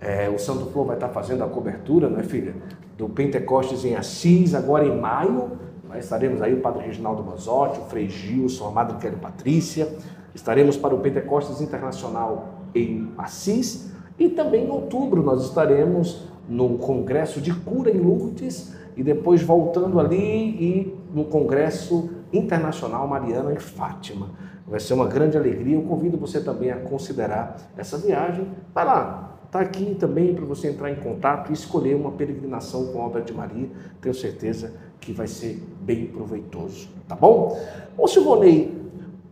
[0.00, 2.54] É, o Santo Flor vai estar fazendo a cobertura, não é, filha?
[2.96, 5.50] Do Pentecostes em Assis, agora em maio.
[5.86, 9.88] Nós estaremos aí o Padre Reginaldo Manzotti, o Frei Gilson, a Madre Kelly Patrícia.
[10.34, 13.92] Estaremos para o Pentecostes Internacional em Assis.
[14.18, 20.00] E também em outubro nós estaremos no Congresso de Cura em Lourdes e depois voltando
[20.00, 24.30] ali e no Congresso Internacional Mariano em Fátima.
[24.66, 25.76] Vai ser uma grande alegria.
[25.76, 28.46] Eu convido você também a considerar essa viagem.
[28.74, 33.00] Vai lá, está aqui também para você entrar em contato e escolher uma peregrinação com
[33.00, 33.68] a obra de Maria.
[34.00, 37.58] Tenho certeza que vai ser bem proveitoso, tá bom?
[37.96, 38.77] Ô Silvonei,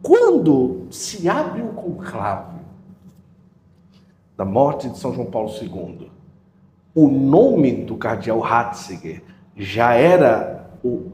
[0.06, 2.60] quando se abre o conclave
[4.36, 6.08] da morte de São João Paulo II,
[6.94, 9.20] o nome do cardeal Ratzinger
[9.56, 11.10] já era o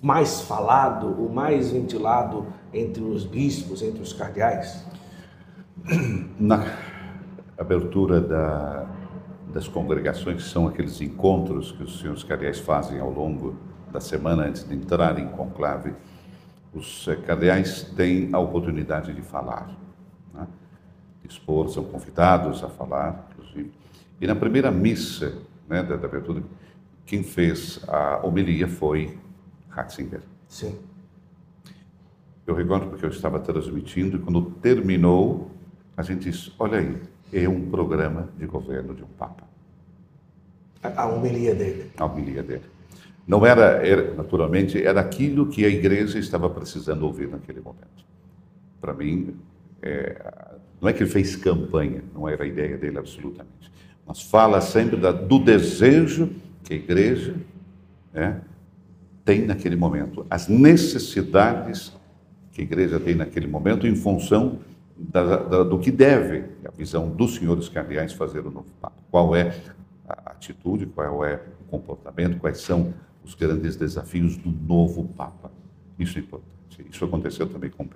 [0.00, 4.86] mais falado, o mais ventilado entre os bispos, entre os cardeais?
[6.40, 6.64] Na
[7.58, 8.86] abertura da,
[9.52, 13.54] das congregações, que são aqueles encontros que os senhores cardeais fazem ao longo
[13.92, 15.92] da semana antes de entrar em conclave,
[16.74, 19.70] os cardeais têm a oportunidade de falar,
[20.32, 20.46] né?
[21.24, 23.72] expor, são convidados a falar, inclusive.
[24.20, 26.42] E na primeira missa né, da, da abertura,
[27.06, 29.16] quem fez a homilia foi
[29.68, 30.22] Ratzinger.
[30.48, 30.78] Sim.
[32.46, 35.50] Eu recordo porque eu estava transmitindo e quando terminou,
[35.96, 37.00] a gente disse: olha aí,
[37.32, 39.44] é um programa de governo de um Papa.
[40.82, 41.90] A homilia dele.
[41.96, 42.73] A homilia dele.
[43.26, 48.04] Não era, era, naturalmente, era aquilo que a igreja estava precisando ouvir naquele momento.
[48.80, 49.36] Para mim,
[49.80, 50.20] é,
[50.80, 53.72] não é que ele fez campanha, não era a ideia dele absolutamente,
[54.06, 56.30] mas fala sempre da, do desejo
[56.62, 57.34] que a igreja
[58.12, 58.36] é,
[59.24, 61.94] tem naquele momento, as necessidades
[62.52, 64.58] que a igreja tem naquele momento em função
[64.96, 68.96] da, da, do que deve a visão dos senhores cardeais fazer o novo Papa.
[69.10, 69.54] Qual é
[70.08, 72.94] a atitude, qual é o comportamento, quais são
[73.24, 75.50] os grandes desafios do novo Papa.
[75.98, 76.54] Isso é importante.
[76.90, 77.88] Isso aconteceu também com,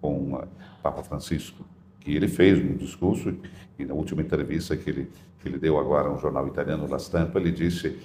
[0.00, 0.44] com o
[0.82, 1.64] Papa Francisco,
[2.00, 3.34] que ele fez um discurso,
[3.78, 6.98] e na última entrevista que ele, que ele deu agora a um jornal italiano, La
[6.98, 7.98] Stampa, ele disse,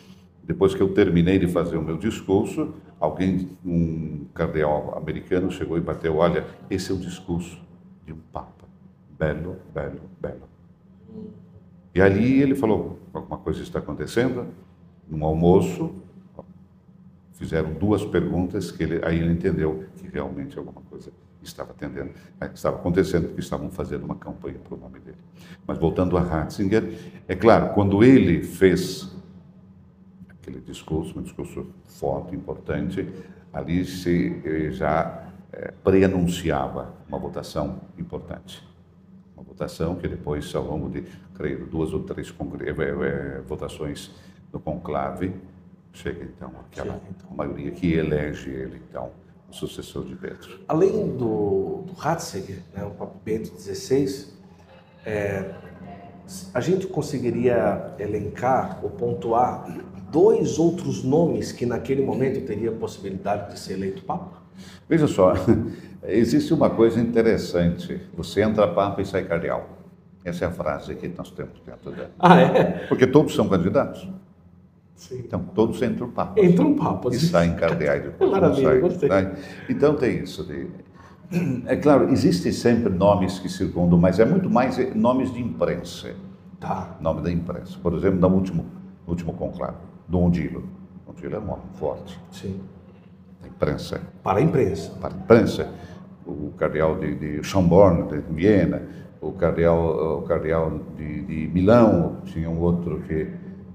[0.43, 5.81] depois que eu terminei de fazer o meu discurso, alguém, um cardeal americano chegou e
[5.81, 7.59] bateu, olha, esse é o discurso
[8.05, 8.65] de um Papa.
[9.17, 10.47] Belo, belo, belo.
[11.93, 14.47] E ali ele falou, alguma coisa está acontecendo,
[15.09, 15.95] num almoço,
[17.37, 21.11] fizeram duas perguntas que ele, aí ele entendeu que realmente alguma coisa
[21.41, 22.11] estava atendendo,
[22.53, 25.17] estava acontecendo, porque estavam fazendo uma campanha para o nome dele.
[25.65, 26.93] Mas voltando a Ratzinger,
[27.27, 29.15] é claro, quando ele fez
[30.29, 33.07] aquele discurso, um discurso forte, importante,
[33.53, 38.65] ali se eh, já é, preanunciava uma votação importante.
[39.35, 41.03] Uma votação que depois, ao longo de,
[41.35, 44.11] creio, duas ou três é, votações
[44.51, 45.33] no conclave,
[45.97, 47.35] chega então aquela chega, então.
[47.35, 49.11] maioria que elege ele, então,
[49.49, 50.59] o sucessor de Pedro.
[50.67, 54.27] Além do, do Ratzinger, né, o Papa Bento XVI,
[55.05, 55.53] é,
[56.53, 59.65] a gente conseguiria elencar ou pontuar
[60.11, 64.43] dois outros nomes que naquele momento teria possibilidade de ser eleito Papa?
[64.87, 65.33] Veja só,
[66.03, 68.01] existe uma coisa interessante.
[68.15, 69.77] Você entra Papa e sai cardeal.
[70.23, 72.11] Essa é a frase que nós temos dentro dela.
[72.19, 72.85] Ah, é?
[72.87, 74.07] Porque todos são candidatos.
[74.97, 75.19] Sim.
[75.19, 76.43] Então, todos entram papas.
[76.43, 77.13] Entram papas.
[77.13, 78.31] E saem cardeais depois.
[78.31, 79.07] Maravilha, gostei.
[79.07, 79.35] Né?
[79.69, 80.43] Então, tem isso.
[80.43, 80.67] De...
[81.67, 86.15] É claro, existem sempre nomes que circundam, mas é muito mais nomes de imprensa.
[86.59, 86.97] Tá.
[86.99, 87.77] Nome da imprensa.
[87.81, 88.65] Por exemplo, no último,
[89.05, 89.77] no último conclave,
[90.07, 90.63] Dom Dilo.
[91.05, 92.19] Dom Dilo é um homem forte.
[92.31, 92.59] Sim.
[93.39, 94.01] Da imprensa.
[94.23, 94.91] Para a imprensa.
[94.99, 95.71] Para a imprensa.
[96.25, 98.81] O cardeal de, de Chambord, de Viena,
[99.21, 103.27] o cardeal, o cardeal de, de Milão, tinha um outro que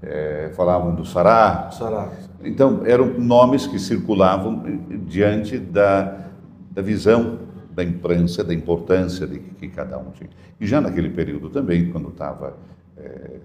[0.03, 1.71] é, falavam do Sará.
[1.71, 2.11] Sará.
[2.43, 4.63] Então, eram nomes que circulavam
[5.05, 6.27] diante da,
[6.71, 7.39] da visão
[7.71, 10.29] da imprensa, da importância de que cada um tinha.
[10.59, 12.55] E já naquele período também, quando estava.
[12.97, 13.39] É,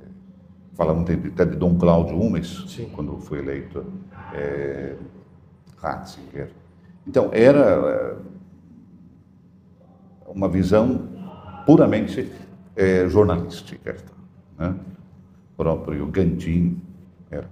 [0.75, 2.89] falavam até de Dom Cláudio Umes, Sim.
[2.95, 3.85] quando foi eleito
[4.33, 4.95] é,
[5.79, 6.51] Ratzinger.
[7.05, 8.17] Então, era é,
[10.29, 11.09] uma visão
[11.67, 12.31] puramente
[12.77, 13.97] é, jornalística.
[14.57, 14.75] Né?
[15.59, 16.81] Próprio Gandhin
[17.29, 17.51] era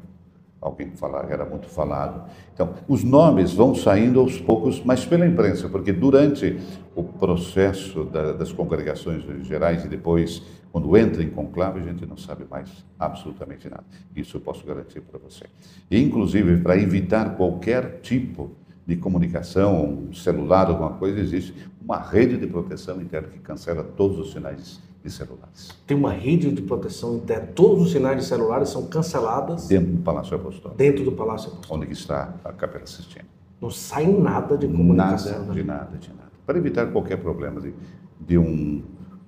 [0.61, 2.30] alguém que falava, era muito falado.
[2.54, 6.59] Então, os nomes vão saindo aos poucos, mas pela imprensa, porque durante
[6.94, 10.42] o processo da, das congregações gerais e depois,
[10.72, 13.84] quando entra em conclave, a gente não sabe mais absolutamente nada.
[14.14, 15.44] Isso eu posso garantir para você.
[15.90, 18.52] E, inclusive, para evitar qualquer tipo
[18.86, 21.52] de comunicação, um celular, alguma coisa, existe
[21.82, 25.70] uma rede de proteção interna que cancela todos os sinais de celulares.
[25.86, 27.46] Tem uma rede de proteção interna.
[27.54, 29.68] Todos os sinais de celulares são cancelados.
[29.68, 30.76] Dentro do Palácio Apostólico.
[30.76, 31.84] Dentro do Palácio Apostólico.
[31.84, 33.24] Onde está a Capela Sistina.
[33.61, 35.32] Não sai nada de comunicação.
[35.32, 35.54] Nada, né?
[35.54, 36.32] de nada, de nada.
[36.44, 37.72] Para evitar qualquer problema de,
[38.20, 38.82] de um,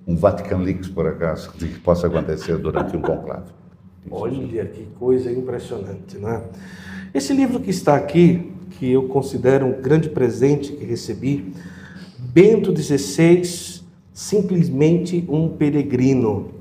[0.05, 3.51] um Vatican Leaks, por acaso, que possa acontecer durante um conclave.
[4.11, 6.43] Olha que coisa impressionante, né?
[7.13, 11.53] Esse livro que está aqui, que eu considero um grande presente que recebi,
[12.17, 13.78] Bento XVI
[14.19, 16.51] simplesmente um peregrino.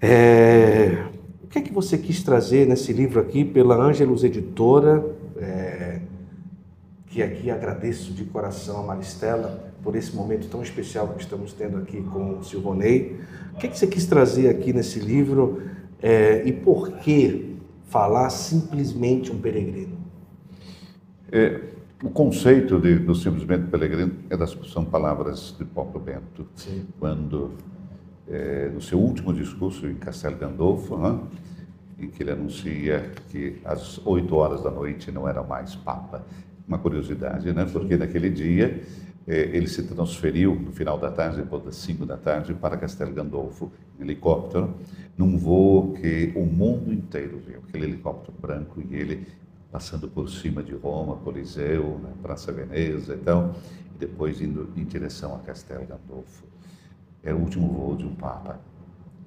[0.00, 1.06] É,
[1.42, 5.04] o que é que você quis trazer nesse livro aqui pela Ângelos Editora?
[5.38, 5.98] É,
[7.08, 11.78] que aqui agradeço de coração a Maristela por esse momento tão especial que estamos tendo
[11.78, 13.18] aqui com o Silvonei.
[13.52, 15.62] O que, é que você quis trazer aqui nesse livro
[16.00, 17.56] é, e por que
[17.88, 19.98] falar simplesmente um peregrino?
[21.32, 21.60] É,
[22.02, 26.86] o conceito de, do simplesmente peregrino é das, são palavras de Paulo Bento, Sim.
[26.98, 27.52] quando,
[28.28, 31.18] é, no seu último discurso em Castelo Gandolfo, né,
[31.98, 36.24] em que ele anuncia que às oito horas da noite não era mais Papa.
[36.68, 37.64] Uma curiosidade, né?
[37.64, 38.82] porque naquele dia
[39.26, 43.12] é, ele se transferiu no final da tarde, depois das cinco da tarde, para Castelo
[43.12, 44.74] Gandolfo, em helicóptero,
[45.16, 49.26] num voo que o mundo inteiro viu, aquele helicóptero branco, e ele
[49.70, 53.54] passando por cima de Roma, Coliseu, né, Praça Veneza e então,
[53.94, 56.44] e depois indo em direção a Castel Gandolfo.
[57.22, 58.60] Era o último voo de um Papa.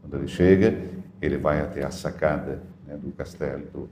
[0.01, 0.89] Quando ele chega,
[1.21, 3.89] ele vai até a sacada né, do castelo, do,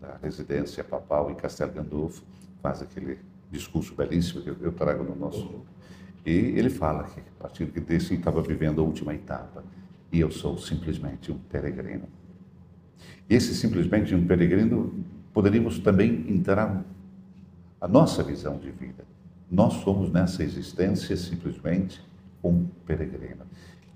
[0.00, 2.22] da residência papal em Castel Gandolfo,
[2.62, 3.18] faz aquele
[3.50, 5.62] discurso belíssimo que eu trago no nosso.
[6.24, 9.64] E ele fala que, a partir desse, estava vivendo a última etapa.
[10.10, 12.08] E eu sou simplesmente um peregrino.
[13.28, 16.84] Esse simplesmente um peregrino, poderíamos também entrar
[17.80, 19.04] a nossa visão de vida.
[19.50, 22.00] Nós somos nessa existência simplesmente
[22.42, 23.44] um peregrino.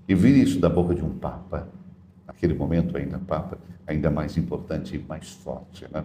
[0.07, 1.67] E vir isso da boca de um Papa,
[2.25, 5.85] naquele momento ainda Papa, ainda mais importante e mais forte.
[5.91, 6.03] Né?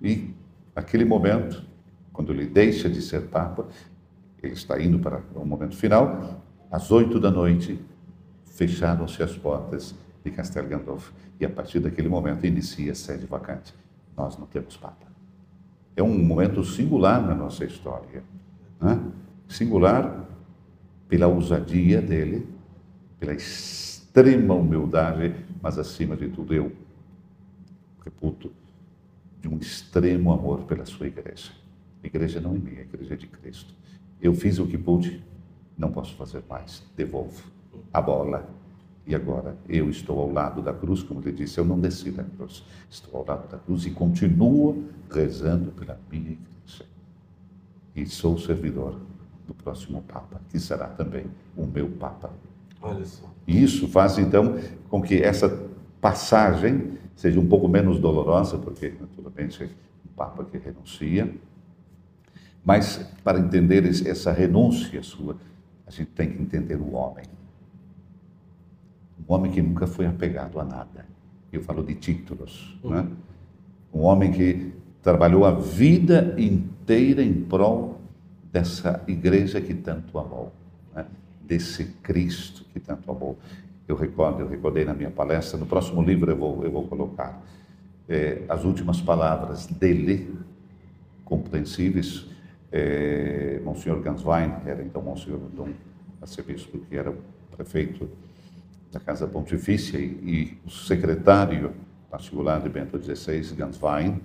[0.00, 0.34] E
[0.74, 1.62] aquele momento,
[2.12, 3.66] quando ele deixa de ser Papa,
[4.42, 7.78] ele está indo para o momento final, às oito da noite,
[8.44, 9.94] fecharam-se as portas
[10.24, 11.12] de Castel Gandolfo.
[11.38, 13.74] E a partir daquele momento inicia a sede vacante.
[14.16, 15.06] Nós não temos Papa.
[15.96, 18.22] É um momento singular na nossa história.
[18.80, 19.00] Né?
[19.48, 20.26] Singular
[21.08, 22.48] pela ousadia dele,
[23.20, 26.72] pela extrema humildade, mas acima de tudo eu
[28.04, 28.50] reputo
[29.40, 31.52] de um extremo amor pela sua igreja.
[32.02, 33.74] A igreja não é minha, a igreja é de Cristo.
[34.20, 35.22] Eu fiz o que pude,
[35.76, 36.82] não posso fazer mais.
[36.96, 37.42] Devolvo
[37.92, 38.48] a bola.
[39.06, 42.22] E agora eu estou ao lado da cruz, como ele disse, eu não desci da
[42.22, 46.86] cruz, estou ao lado da cruz e continuo rezando pela minha igreja.
[47.96, 48.96] E sou servidor
[49.46, 51.26] do próximo Papa, que será também
[51.56, 52.30] o meu Papa.
[52.80, 53.26] Olha só.
[53.46, 54.56] E isso faz então
[54.88, 55.48] com que essa
[56.00, 61.32] passagem seja um pouco menos dolorosa, porque naturalmente é um Papa que renuncia,
[62.64, 65.36] mas para entender essa renúncia sua,
[65.86, 67.24] a gente tem que entender o homem.
[69.28, 71.06] Um homem que nunca foi apegado a nada.
[71.52, 72.78] Eu falo de títulos.
[72.82, 72.90] Uhum.
[72.90, 73.08] Né?
[73.92, 78.00] Um homem que trabalhou a vida inteira em prol
[78.52, 80.52] dessa igreja que tanto amou,
[80.94, 81.06] né?
[81.42, 83.38] desse Cristo que tanto amou.
[83.88, 87.42] Eu recordo, eu recordei na minha palestra, no próximo livro eu vou, eu vou colocar
[88.08, 90.34] é, as últimas palavras dele,
[91.24, 92.26] compreensíveis.
[92.70, 95.68] É, Monsenhor Ganswein, era então Monsenhor Dom
[96.22, 97.12] arcebispo, que era
[97.54, 98.08] prefeito
[98.92, 101.72] da Casa Pontifícia, e, e o secretário
[102.10, 104.20] particular de Bento XVI, Ganswein,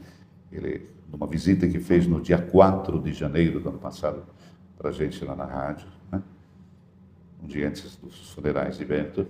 [0.52, 4.24] ele numa visita que fez no dia 4 de janeiro do ano passado
[4.78, 6.22] para a gente lá na rádio, né?
[7.42, 9.26] um dia antes dos funerais de Bento,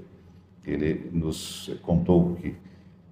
[0.66, 2.56] ele nos contou que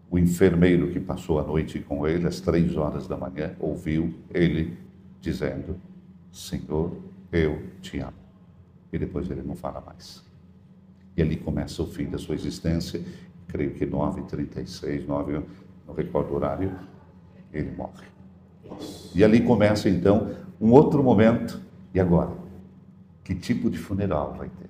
[0.09, 4.77] o enfermeiro que passou a noite com ele, às três horas da manhã, ouviu ele
[5.21, 5.79] dizendo:
[6.31, 6.97] Senhor,
[7.31, 8.13] eu te amo.
[8.91, 10.24] E depois ele não fala mais.
[11.17, 13.01] E ali começa o fim da sua existência,
[13.47, 15.43] creio que 9h36, 9
[15.87, 16.77] não recordo o horário,
[17.53, 18.05] ele morre.
[19.13, 21.61] E ali começa então um outro momento.
[21.93, 22.35] E agora?
[23.23, 24.69] Que tipo de funeral vai ter?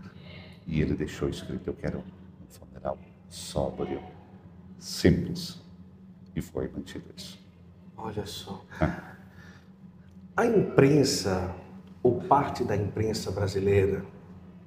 [0.68, 2.98] E ele deixou escrito: Eu quero um funeral
[3.30, 4.00] sóbrio,
[4.78, 5.62] simples.
[6.36, 7.40] E foi mantido isso.
[7.98, 8.64] Olha só.
[10.38, 11.56] A imprensa,
[12.04, 14.04] ou parte da imprensa brasileira,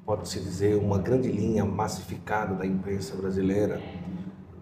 [0.09, 3.79] pode-se dizer uma grande linha massificada da imprensa brasileira,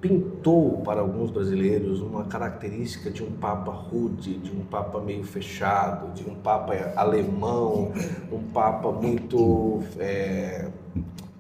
[0.01, 6.13] pintou para alguns brasileiros uma característica de um Papa rude, de um Papa meio fechado,
[6.15, 7.93] de um Papa alemão,
[8.33, 9.85] um Papa muito.
[10.01, 10.69] É,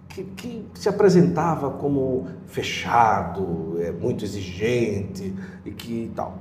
[0.09, 5.35] que, que, se apresentava como fechado, é, muito exigente
[5.65, 6.39] e que tal.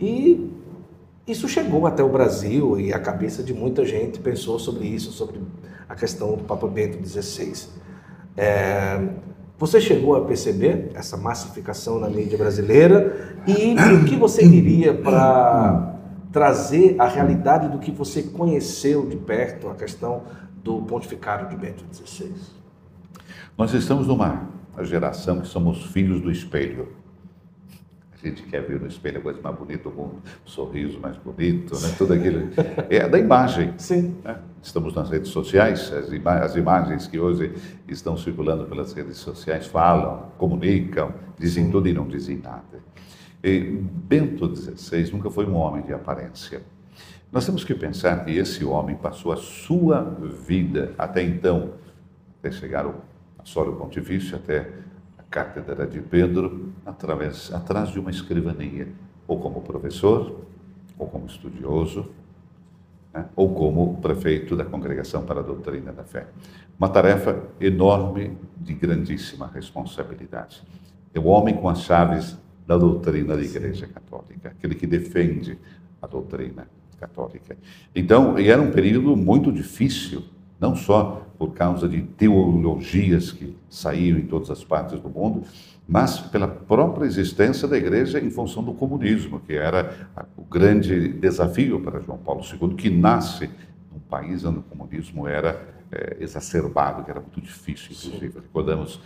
[0.00, 0.52] E
[1.26, 5.40] isso chegou até o Brasil e a cabeça de muita gente pensou sobre isso, sobre
[5.92, 7.68] a questão do Papa Bento XVI.
[8.34, 8.98] É,
[9.58, 15.98] você chegou a perceber essa massificação na mídia brasileira e o que você diria para
[16.32, 20.22] trazer a realidade do que você conheceu de perto, a questão
[20.64, 22.32] do pontificado de Bento XVI?
[23.56, 24.48] Nós estamos numa
[24.80, 26.88] geração que somos filhos do espelho.
[28.22, 31.16] A gente quer ver no espelho a coisa mais bonita do mundo, o sorriso mais
[31.16, 31.92] bonito, né?
[31.98, 32.50] tudo aquilo.
[32.88, 33.74] É da imagem.
[33.78, 34.16] Sim.
[34.22, 34.38] Né?
[34.62, 37.52] Estamos nas redes sociais, as, ima as, imagens que hoje
[37.88, 42.80] estão circulando pelas redes sociais falam, comunicam, dizem tudo e não dizem nada.
[43.42, 46.62] E Bento XVI nunca foi um homem de aparência.
[47.32, 50.02] Nós temos que pensar que esse homem passou a sua
[50.46, 51.72] vida até então,
[52.38, 53.02] até chegar ao
[53.42, 54.70] Sólio Pontifício, até
[55.32, 58.86] cátedra de Pedro através, atrás de uma escrivania,
[59.26, 60.42] ou como professor,
[60.98, 62.10] ou como estudioso,
[63.14, 63.24] né?
[63.34, 66.26] ou como prefeito da Congregação para a Doutrina da Fé.
[66.78, 70.62] Uma tarefa enorme de grandíssima responsabilidade.
[71.14, 75.58] É o homem com as chaves da doutrina da Igreja Católica, aquele que defende
[76.00, 76.68] a doutrina
[77.00, 77.56] católica.
[77.94, 80.22] Então, era um período muito difícil,
[80.62, 85.42] não só por causa de teologias que saíam em todas as partes do mundo,
[85.88, 91.80] mas pela própria existência da igreja em função do comunismo, que era o grande desafio
[91.80, 93.50] para João Paulo II, que nasce
[93.92, 95.60] num país onde o comunismo era
[95.90, 98.34] é, exacerbado, que era muito difícil, inclusive.
[98.34, 98.40] Sim.
[98.40, 99.00] Recordamos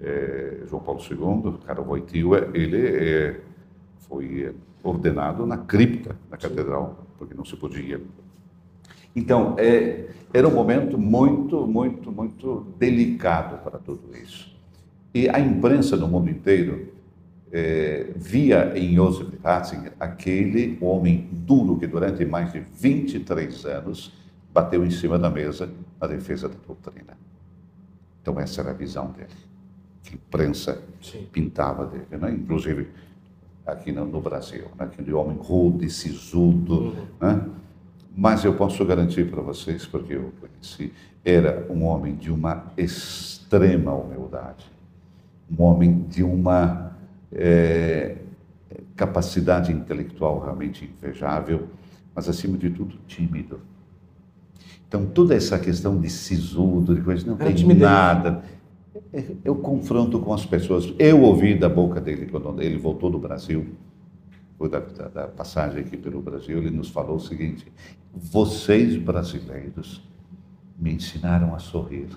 [0.00, 3.40] é, João Paulo II, Karol Wojtyła, ele é,
[4.08, 8.00] foi ordenado na cripta da catedral, porque não se podia.
[9.16, 14.54] Então, é, era um momento muito, muito, muito delicado para tudo isso.
[15.14, 16.92] E a imprensa no mundo inteiro
[17.50, 24.12] é, via em Joseph Ratzinger aquele homem duro que durante mais de 23 anos
[24.52, 27.16] bateu em cima da mesa na defesa da doutrina.
[28.20, 29.30] Então essa era a visão dele,
[30.02, 31.26] que a imprensa Sim.
[31.32, 32.30] pintava dele, né?
[32.32, 32.88] inclusive
[33.64, 34.84] aqui no, no Brasil, né?
[34.84, 37.06] aquele homem rude, sisudo, uhum.
[37.20, 37.48] né?
[38.16, 40.92] Mas eu posso garantir para vocês, porque eu conheci,
[41.24, 44.76] era um homem de uma extrema humildade
[45.50, 46.96] um homem de uma
[47.32, 48.16] é,
[48.96, 51.68] capacidade intelectual realmente invejável,
[52.14, 53.60] mas acima de tudo tímido.
[54.88, 58.42] Então toda essa questão de sisudo, de coisa, não tem nada.
[59.44, 60.92] Eu confronto com as pessoas.
[60.98, 63.66] Eu ouvi da boca dele quando ele voltou do Brasil,
[64.60, 67.70] da, da, da passagem aqui pelo Brasil, ele nos falou o seguinte:
[68.14, 70.02] vocês brasileiros
[70.78, 72.08] me ensinaram a sorrir.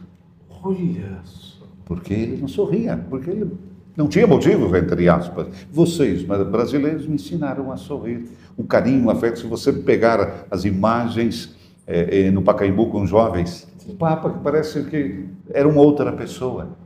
[0.63, 1.59] Olha só
[1.89, 3.51] porque ele não sorria, porque ele
[3.97, 5.47] não tinha motivo, entre aspas.
[5.71, 8.29] Vocês, brasileiros, me ensinaram a sorrir.
[8.55, 13.95] O carinho, o afeto, se você pegar as imagens é, no Pacaembu com jovens, o
[13.95, 16.77] Papa parece que era uma outra pessoa.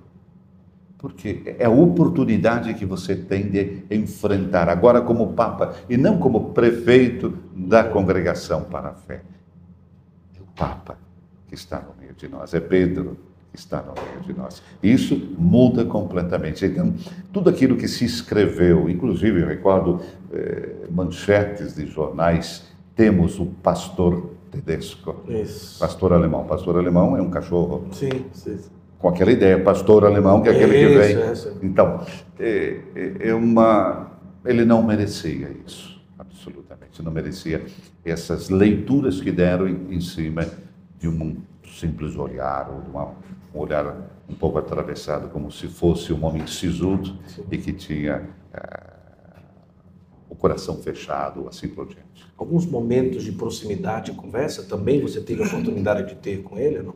[1.03, 6.53] Porque é a oportunidade que você tem de enfrentar, agora como Papa, e não como
[6.53, 9.21] prefeito da congregação para a fé.
[10.33, 10.97] É o Papa
[11.45, 13.17] que está no meio de nós, é Pedro,
[13.53, 14.63] está no meio de nós.
[14.81, 16.65] Isso muda completamente.
[16.65, 16.95] Então,
[17.33, 19.99] tudo aquilo que se escreveu, inclusive eu recordo
[20.31, 22.63] eh, manchetes de jornais,
[22.95, 25.81] temos o pastor Tedesco, Isso.
[25.81, 26.45] pastor alemão.
[26.45, 27.89] Pastor alemão é um cachorro.
[27.91, 28.57] Sim, sim.
[29.03, 31.61] Com aquela ideia, pastor alemão, que é aquele isso, que vem.
[31.61, 32.05] É, então,
[32.39, 32.79] é,
[33.19, 34.13] é uma.
[34.45, 37.03] Ele não merecia isso, absolutamente.
[37.03, 37.65] Não merecia
[38.05, 40.47] essas leituras que deram em, em cima
[40.97, 41.35] de um
[41.67, 43.11] simples olhar ou de uma
[43.53, 43.93] um olhar
[44.29, 47.19] um pouco atravessado, como se fosse um homem sisudo
[47.51, 48.83] e que tinha é,
[50.29, 52.25] o coração fechado, assim por diante.
[52.37, 56.81] Alguns momentos de proximidade e conversa também você teve a oportunidade de ter com ele,
[56.81, 56.95] não?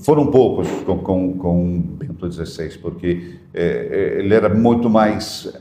[0.00, 5.52] Foram poucos com, com, com Bento XVI, porque é, ele era muito mais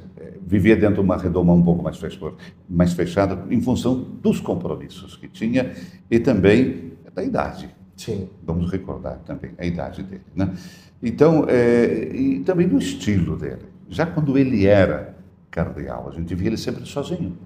[0.51, 2.33] vivia dentro de uma redoma um pouco mais fechada,
[2.69, 5.71] mais fechada em função dos compromissos que tinha
[6.09, 7.69] e também da idade.
[7.95, 8.27] Sim.
[8.43, 10.23] Vamos recordar também a idade dele.
[10.35, 10.53] Né?
[11.01, 13.65] Então, é, e também do estilo dele.
[13.87, 15.15] Já quando ele era
[15.49, 17.37] cardeal, a gente via ele sempre sozinho.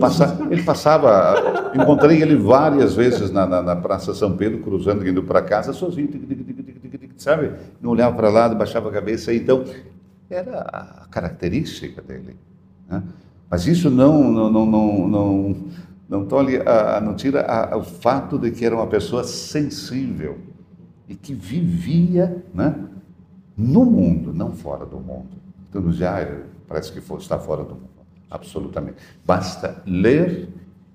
[0.00, 5.22] Passa, ele passava, encontrei ele várias vezes na, na, na, Praça São Pedro, cruzando, indo
[5.22, 6.10] para casa sozinho,
[7.16, 7.52] sabe?
[7.80, 9.32] Não olhava para lá, baixava a cabeça.
[9.32, 9.64] Então,
[10.28, 12.36] era a característica dele.
[12.88, 13.02] Né?
[13.48, 15.56] Mas isso não, não, não, não, não
[16.08, 20.38] não, tolhe a, não tira a, o fato de que era uma pessoa sensível
[21.06, 22.74] e que vivia né,
[23.56, 25.36] no mundo, não fora do mundo.
[25.68, 26.26] Então, já
[26.66, 27.97] parece que está fora do mundo.
[28.30, 28.98] Absolutamente.
[29.24, 30.48] Basta ler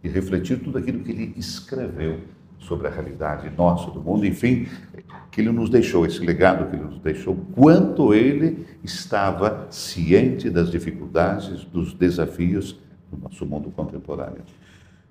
[0.04, 2.20] e refletir tudo aquilo que ele escreveu
[2.60, 4.68] sobre a realidade nossa, do mundo, enfim,
[5.32, 10.72] que ele nos deixou, esse legado que ele nos deixou, quanto ele estava ciente das
[10.72, 12.80] dificuldades, dos desafios
[13.12, 14.44] do nosso mundo contemporâneo.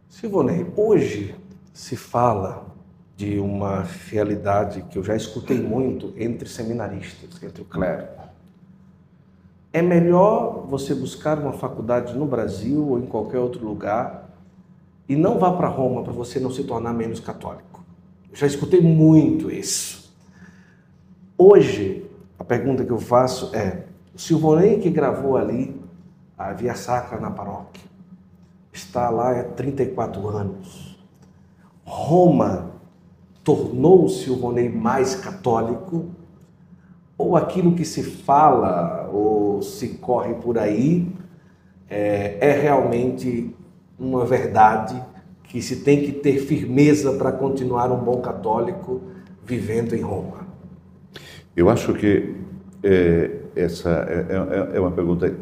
[0.09, 1.35] Silvonei, hoje
[1.73, 2.73] se fala
[3.16, 8.22] de uma realidade que eu já escutei muito entre seminaristas, entre o clero.
[9.73, 14.31] É melhor você buscar uma faculdade no Brasil ou em qualquer outro lugar
[15.09, 17.82] e não vá para Roma para você não se tornar menos católico.
[18.31, 20.12] Eu já escutei muito isso.
[21.39, 22.05] Hoje,
[22.39, 23.85] a pergunta que eu faço é:
[24.15, 25.82] o Silvonei que gravou ali
[26.36, 27.82] a Via Sacra na paróquia,
[28.73, 30.99] está lá há 34 anos.
[31.85, 32.73] Roma
[33.44, 36.07] tornou-se o Ronei mais católico,
[37.23, 41.09] ou aquilo que se fala ou se corre por aí
[41.89, 43.55] é, é realmente
[43.97, 45.01] uma verdade
[45.44, 49.03] que se tem que ter firmeza para continuar um bom católico
[49.44, 50.49] vivendo em Roma?
[51.55, 52.35] Eu acho que
[52.82, 55.32] é, essa é, é, é uma pergunta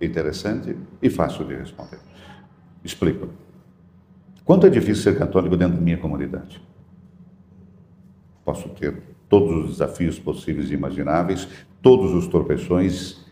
[0.00, 1.98] interessante e fácil de responder.
[2.82, 3.28] Explico.
[4.44, 6.60] Quanto é difícil ser católico dentro da minha comunidade?
[8.44, 8.94] Posso ter
[9.28, 11.48] todos os desafios possíveis e imagináveis,
[11.82, 13.24] todos os tropeções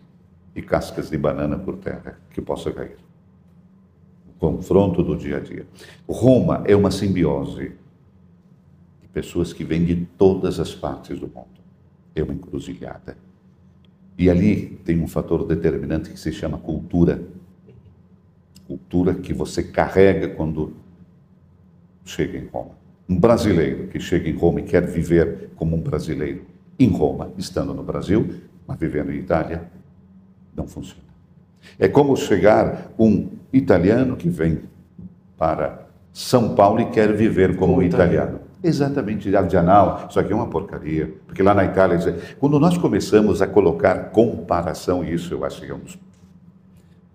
[0.55, 2.97] e cascas de banana por terra que possa cair.
[4.29, 5.67] O confronto do dia a dia.
[6.09, 7.73] Roma é uma simbiose
[9.03, 11.47] de pessoas que vêm de todas as partes do mundo.
[12.15, 13.17] É uma encruzilhada.
[14.19, 17.23] E ali tem um fator determinante que se chama cultura.
[18.67, 20.75] Cultura que você carrega quando
[22.05, 22.86] chega em Roma.
[23.09, 26.43] Um brasileiro que chega em Roma e quer viver como um brasileiro
[26.79, 28.35] em Roma, estando no Brasil,
[28.67, 29.69] mas vivendo em Itália,
[30.55, 31.07] não funciona.
[31.79, 34.61] É como chegar um italiano que vem
[35.37, 38.13] para São Paulo e quer viver como, como um italiano.
[38.13, 38.41] italiano.
[38.63, 41.15] Exatamente, Ardianal, isso aqui é uma porcaria.
[41.27, 41.99] Porque lá na Itália,
[42.41, 45.99] quando nós começamos a colocar comparação, e isso eu acho que é um dos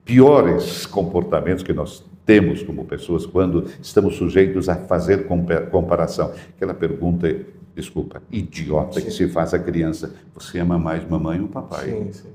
[0.06, 5.28] piores comportamentos que nós temos como pessoas quando estamos sujeitos a fazer
[5.72, 6.34] comparação.
[6.56, 7.34] Aquela pergunta,
[7.76, 9.06] desculpa, idiota sim.
[9.06, 11.90] que se faz à criança: você ama mais mamãe ou papai?
[11.90, 12.30] Sim, sim.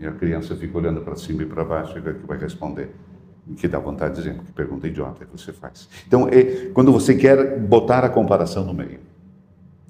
[0.00, 2.90] E a criança fica olhando para cima e para baixo e que vai responder.
[3.56, 5.88] Que dá vontade de dizer, que pergunta idiota que você faz.
[6.06, 9.00] Então, é, quando você quer botar a comparação no meio.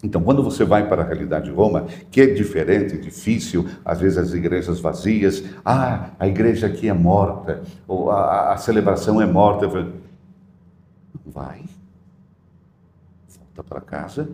[0.03, 4.17] Então, quando você vai para a realidade de Roma, que é diferente, difícil, às vezes
[4.17, 9.67] as igrejas vazias, ah, a igreja aqui é morta, ou a, a celebração é morta.
[11.27, 11.65] Vai,
[13.29, 14.31] volta para casa,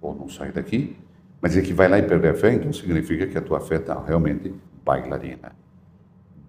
[0.00, 0.96] ou não sai daqui,
[1.40, 3.76] mas é que vai lá e perde a fé, então significa que a tua fé
[3.76, 4.54] está realmente
[4.84, 5.52] bailarina.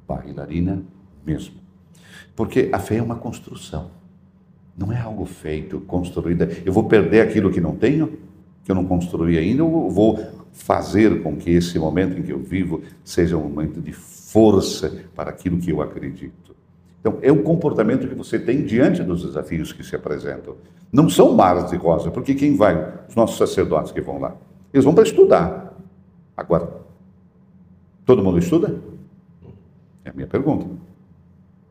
[0.08, 0.84] Bailarina
[1.26, 1.56] mesmo.
[2.36, 3.90] Porque a fé é uma construção.
[4.78, 6.44] Não é algo feito, construído.
[6.64, 8.27] Eu vou perder aquilo que não tenho?
[8.68, 10.20] Que eu não construí ainda, eu vou
[10.52, 15.30] fazer com que esse momento em que eu vivo seja um momento de força para
[15.30, 16.54] aquilo que eu acredito.
[17.00, 20.56] Então, é o comportamento que você tem diante dos desafios que se apresentam.
[20.92, 22.94] Não são mares de rosa, porque quem vai?
[23.08, 24.36] Os nossos sacerdotes que vão lá.
[24.74, 25.74] Eles vão para estudar.
[26.36, 26.70] Agora,
[28.06, 28.82] todo mundo estuda?
[30.04, 30.68] É a minha pergunta.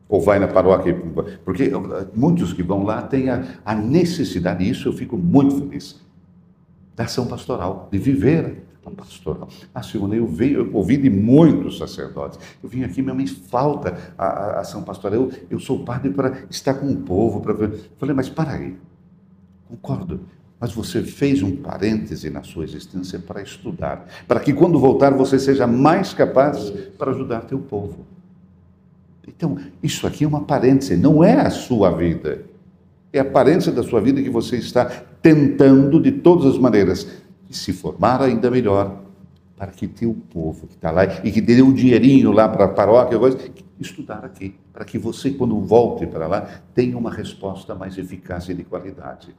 [0.09, 0.99] Ou vai na paróquia?
[1.45, 1.71] Porque
[2.15, 6.06] muitos que vão lá têm a, a necessidade, e isso eu fico muito feliz
[6.97, 9.47] da ação pastoral, de viver a pastoral.
[9.73, 12.39] Ah, Simone, eu, veio, eu ouvi de muitos sacerdotes.
[12.63, 15.19] Eu vim aqui, mas falta a, a, ação pastoral.
[15.19, 17.41] Eu, eu sou padre para estar com o povo.
[17.41, 17.55] Para...
[17.97, 18.75] Falei, mas para aí.
[19.69, 20.21] Concordo.
[20.59, 25.37] Mas você fez um parêntese na sua existência para estudar, para que quando voltar você
[25.37, 28.07] seja mais capaz para ajudar teu povo.
[29.27, 32.45] Então, isso aqui é uma parêntese, não é a sua vida.
[33.13, 34.89] É a aparência da sua vida que você está
[35.21, 37.07] tentando de todas as maneiras
[37.49, 39.03] se formar ainda melhor
[39.55, 42.67] para que teu povo que está lá e que dê um dinheirinho lá para a
[42.67, 43.37] paróquia, coisa,
[43.79, 48.53] estudar aqui, para que você, quando volte para lá, tenha uma resposta mais eficaz e
[48.53, 49.35] de qualidade.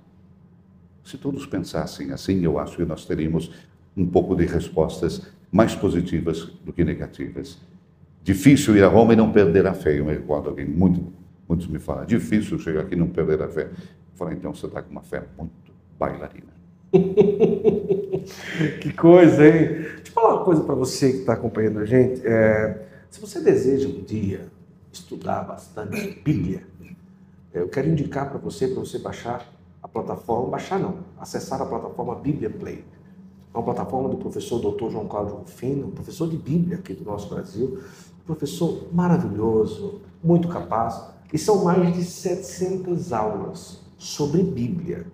[1.04, 3.50] Se todos pensassem assim, eu acho que nós teríamos
[3.96, 5.22] um pouco de respostas
[5.52, 7.58] mais positivas do que negativas.
[8.22, 9.98] Difícil ir a Roma e não perder a fé.
[9.98, 11.12] Eu me recordo alguém muito
[11.48, 13.62] Muitos me falam, difícil chegar aqui e não perder a fé.
[13.62, 15.67] Eu falo, então você está com uma fé muito
[15.98, 16.58] bailarina.
[18.80, 19.68] que coisa, hein?
[19.68, 22.26] Deixa eu falar uma coisa para você que está acompanhando a gente.
[22.26, 24.48] É, se você deseja um dia
[24.92, 26.62] estudar bastante Bíblia,
[27.52, 29.46] eu quero indicar para você, para você baixar
[29.82, 32.84] a plataforma, baixar não, acessar a plataforma Bíblia Play.
[33.52, 34.90] É uma plataforma do professor Dr.
[34.90, 37.82] João Cláudio Rufino, professor de Bíblia aqui do nosso Brasil,
[38.26, 41.02] professor maravilhoso, muito capaz
[41.32, 45.06] e são mais de 700 aulas sobre Bíblia.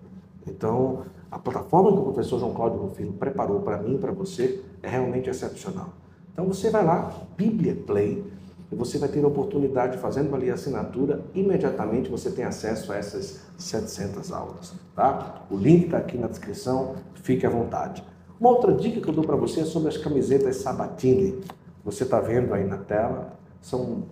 [0.47, 4.63] Então, a plataforma que o professor João Cláudio Rufino preparou para mim e para você
[4.83, 5.91] é realmente excepcional.
[6.33, 8.25] Então, você vai lá, Bíblia Play,
[8.71, 12.97] e você vai ter a oportunidade, fazendo ali a assinatura, imediatamente você tem acesso a
[12.97, 14.75] essas 700 aulas.
[14.97, 15.43] Tá?
[15.51, 18.05] O link está aqui na descrição, fique à vontade.
[18.41, 21.41] Uma outra dica que eu dou para você é sobre as camisetas Sabatini.
[21.85, 24.05] Você está vendo aí na tela, são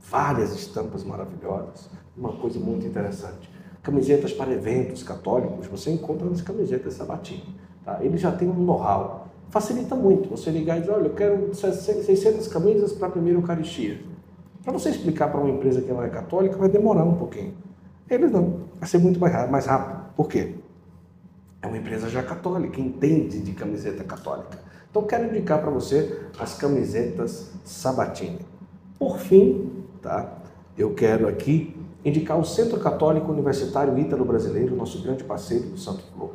[0.00, 3.50] várias estampas maravilhosas, uma coisa muito interessante.
[3.84, 7.54] Camisetas para eventos católicos, você encontra nas camisetas Sabatini.
[7.84, 7.98] Tá?
[8.02, 9.28] Ele já tem um know-how.
[9.50, 14.00] Facilita muito você ligar e dizer, olha, eu quero 600 camisas para a primeira Eucaristia.
[14.64, 17.54] Para você explicar para uma empresa que não é católica, vai demorar um pouquinho.
[18.10, 20.14] Eles não, vai ser muito mais rápido.
[20.16, 20.54] Por quê?
[21.60, 24.58] É uma empresa já católica, entende de camiseta católica.
[24.90, 28.40] Então, quero indicar para você as camisetas Sabatini.
[28.98, 30.38] Por fim, tá?
[30.76, 36.02] Eu quero aqui indicar o Centro Católico Universitário Ítalo Brasileiro, nosso grande parceiro do Santo
[36.14, 36.32] Flor.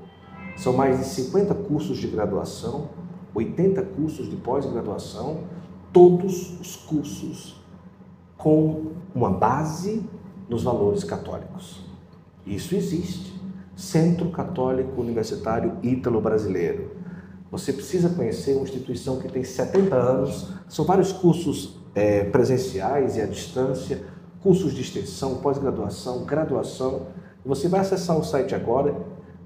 [0.58, 2.90] São mais de 50 cursos de graduação,
[3.34, 5.42] 80 cursos de pós-graduação,
[5.94, 7.56] todos os cursos
[8.38, 10.04] com uma base
[10.50, 11.84] nos valores católicos.
[12.46, 13.40] Isso existe.
[13.76, 16.92] Centro Católico Universitário Ítalo-Brasileiro.
[17.52, 23.22] Você precisa conhecer uma instituição que tem 70 anos, são vários cursos é, presenciais e
[23.22, 24.04] à distância,
[24.42, 27.08] cursos de extensão, pós-graduação, graduação.
[27.46, 28.96] Você vai acessar o site agora,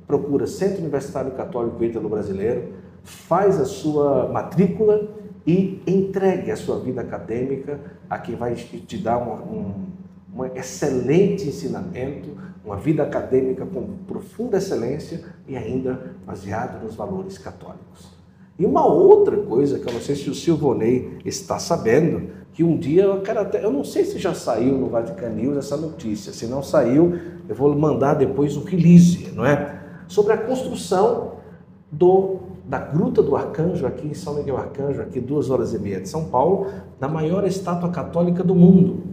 [0.06, 5.10] procura Centro Universitário Católico Ítalo Brasileiro, faz a sua matrícula
[5.46, 7.80] e entregue a sua vida acadêmica
[8.10, 12.30] a quem vai te dar um, um, um excelente ensinamento,
[12.64, 18.14] uma vida acadêmica com profunda excelência e ainda baseado nos valores católicos.
[18.58, 22.78] E uma outra coisa que eu não sei se o Silvonei está sabendo, que um
[22.78, 26.32] dia eu quero até, eu não sei se já saiu no Vatican News essa notícia,
[26.32, 27.20] se não saiu,
[27.50, 29.82] eu vou mandar depois o release, não é?
[30.08, 31.34] Sobre a construção
[31.92, 36.00] do da Gruta do Arcanjo, aqui em São Miguel Arcanjo, aqui duas horas e meia
[36.00, 39.04] de São Paulo, da maior estátua católica do mundo.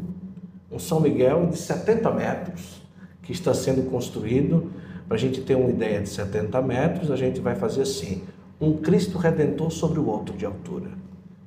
[0.71, 2.81] Um São Miguel de 70 metros,
[3.23, 4.71] que está sendo construído.
[5.09, 8.23] Para a gente ter uma ideia de 70 metros, a gente vai fazer assim:
[8.61, 10.91] um Cristo Redentor sobre o outro de altura.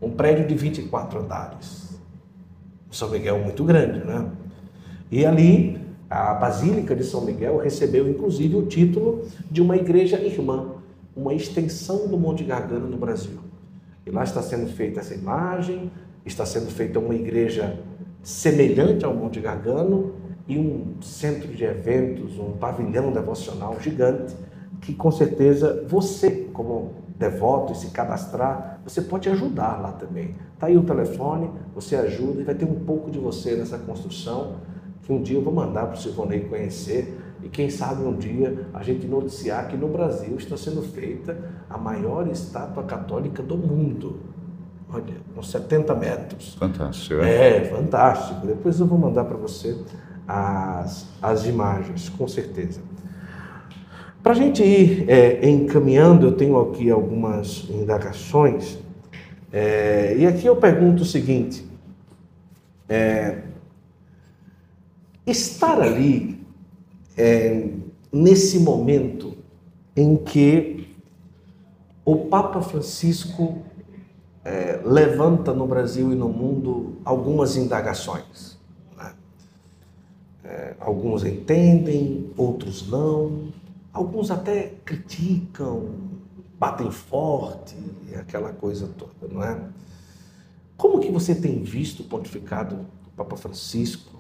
[0.03, 1.99] Um prédio de 24 andares.
[2.91, 4.30] São Miguel muito grande, né?
[5.09, 10.75] E ali, a Basílica de São Miguel recebeu inclusive o título de uma igreja irmã
[11.15, 13.39] uma extensão do Monte Gargano no Brasil.
[14.05, 15.91] E lá está sendo feita essa imagem,
[16.25, 17.80] está sendo feita uma igreja
[18.21, 20.13] semelhante ao Monte Gargano
[20.47, 24.35] e um centro de eventos, um pavilhão devocional gigante,
[24.81, 30.35] que com certeza você, como devoto, e se cadastrar, você pode ajudar lá também.
[30.53, 34.56] Está aí o telefone, você ajuda e vai ter um pouco de você nessa construção,
[35.03, 38.68] que um dia eu vou mandar para o Silvonei conhecer, e quem sabe um dia
[38.73, 41.38] a gente noticiar que no Brasil está sendo feita
[41.69, 44.22] a maior estátua católica do mundo.
[44.90, 46.56] Olha, uns 70 metros.
[46.56, 47.22] Fantástico.
[47.22, 48.45] É, é fantástico.
[48.45, 49.77] Depois eu vou mandar para você
[50.27, 52.80] as, as imagens, com certeza.
[54.24, 58.80] Para a gente ir é, encaminhando, eu tenho aqui algumas indagações.
[59.52, 61.68] É, e aqui eu pergunto o seguinte:
[62.88, 63.41] é,
[65.28, 66.41] estar ali
[67.18, 67.68] é,
[68.14, 69.34] nesse momento
[69.94, 70.95] em que
[72.06, 73.58] o Papa Francisco
[74.45, 78.58] é, levanta no Brasil e no mundo algumas indagações.
[78.98, 79.14] Né?
[80.45, 83.52] É, alguns entendem, outros não,
[83.94, 85.90] alguns até criticam,
[86.60, 87.76] batem forte,
[88.15, 89.70] aquela coisa toda, não é?
[90.76, 94.14] Como que você tem visto o pontificado do Papa Francisco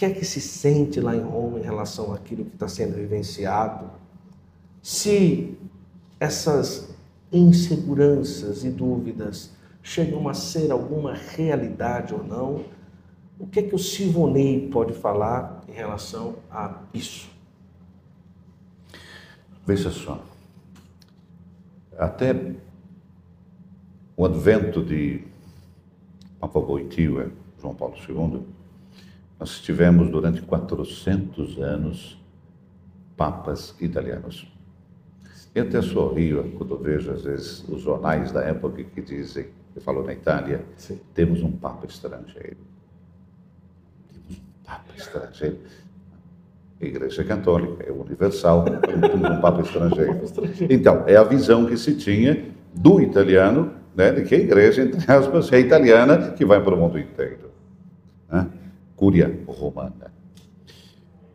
[0.00, 3.90] que é que se sente lá em Roma em relação àquilo que está sendo vivenciado?
[4.82, 5.58] Se
[6.18, 6.88] essas
[7.30, 9.50] inseguranças e dúvidas
[9.82, 12.64] chegam a ser alguma realidade ou não,
[13.38, 17.29] o que é que o Silvonei pode falar em relação a isso?
[19.66, 20.24] Veja só,
[21.96, 22.54] até
[24.16, 25.22] o advento de
[26.40, 27.30] Papa Boitiva,
[27.60, 28.42] João Paulo II,
[29.38, 32.18] nós tivemos durante 400 anos
[33.16, 34.46] papas italianos.
[35.54, 40.04] Eu até sorrio quando vejo, às vezes, os jornais da época que dizem, que falou
[40.04, 41.00] na Itália, Sim.
[41.12, 42.58] temos um papa estrangeiro.
[44.08, 45.58] Temos um papa estrangeiro.
[46.80, 50.22] A Igreja Católica é universal, um papa estrangeiro.
[50.70, 55.12] Então, é a visão que se tinha do italiano, né, de que a igreja, entre
[55.12, 57.50] aspas, é italiana, que vai para o mundo inteiro.
[58.30, 58.46] Né?
[58.96, 60.10] Cúria Romana.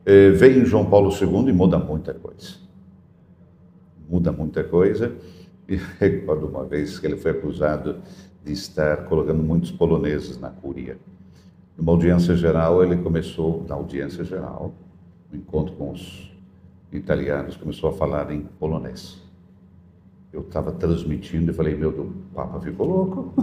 [0.03, 2.55] É, vem João Paulo II e muda muita coisa.
[4.09, 5.11] Muda muita coisa.
[5.67, 7.95] E recordo uma vez que ele foi acusado
[8.43, 10.95] de estar colocando muitos poloneses na Cúria.
[11.75, 14.75] Numa audiência geral, ele começou, na audiência geral,
[15.31, 16.31] no encontro com os
[16.91, 19.21] italianos, começou a falar em polonês.
[20.31, 23.33] Eu estava transmitindo e falei, meu, o Papa ficou louco.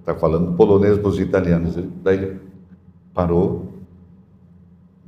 [0.00, 1.76] Está falando polonês para os italianos.
[2.02, 2.40] Daí ele
[3.14, 3.72] parou.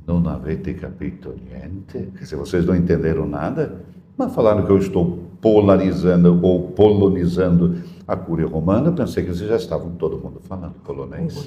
[0.07, 2.25] Não avete capito niente.
[2.25, 3.83] Se vocês não entenderam nada,
[4.17, 7.75] mas falaram que eu estou polarizando ou polonizando
[8.07, 11.45] a Cúria Romana, pensei que vocês já estavam todo mundo falando polonês.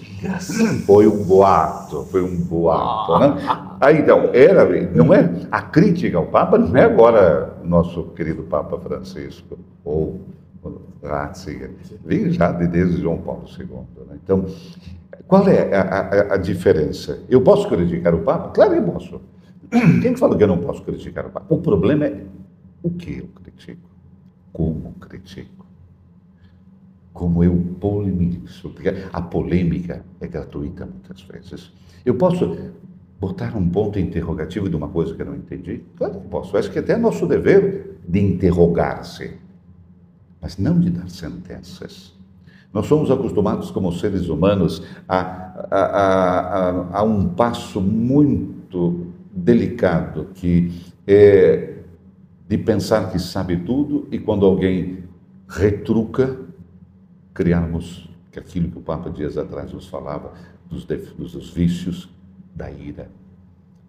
[0.85, 3.19] Foi um boato, foi um boato.
[3.19, 3.37] Né?
[3.81, 5.47] Aí então, era, não é?
[5.51, 10.21] A crítica ao Papa não é agora nosso querido Papa Francisco, ou
[11.03, 11.71] Ratzinger,
[12.05, 13.67] vem já desde João Paulo II.
[14.07, 14.19] Né?
[14.23, 14.45] Então,
[15.27, 17.21] qual é a, a, a, diferença?
[17.31, 18.51] Eu posso criticar o Papa?
[18.51, 19.21] Claro que posso.
[20.03, 21.47] Quem fala que eu não posso criticar o Papa?
[21.49, 22.25] O problema é
[22.83, 23.89] o que eu critico,
[24.53, 25.60] como critico.
[27.13, 31.73] Como eu polemizo, porque a polêmica é gratuita muitas vezes.
[32.05, 32.57] Eu posso
[33.21, 35.83] botar um ponto interrogativo de uma coisa que eu não entendi?
[35.97, 36.57] Claro que posso.
[36.57, 39.33] Acho que até é nosso dever de interrogar-se,
[40.41, 42.19] mas não de dar sentenças.
[42.73, 45.19] Nós somos acostumados, como seres humanos, a,
[45.71, 50.73] a, a, a um passo muito delicado que
[51.07, 51.75] é
[52.49, 55.05] de pensar que sabe tudo e quando alguém
[55.49, 56.37] retruca,
[57.41, 58.07] criarmos
[58.37, 60.35] aquilo que o Papa dias atrás nos falava,
[60.69, 62.11] dos, dos vícios
[62.55, 63.11] da ira.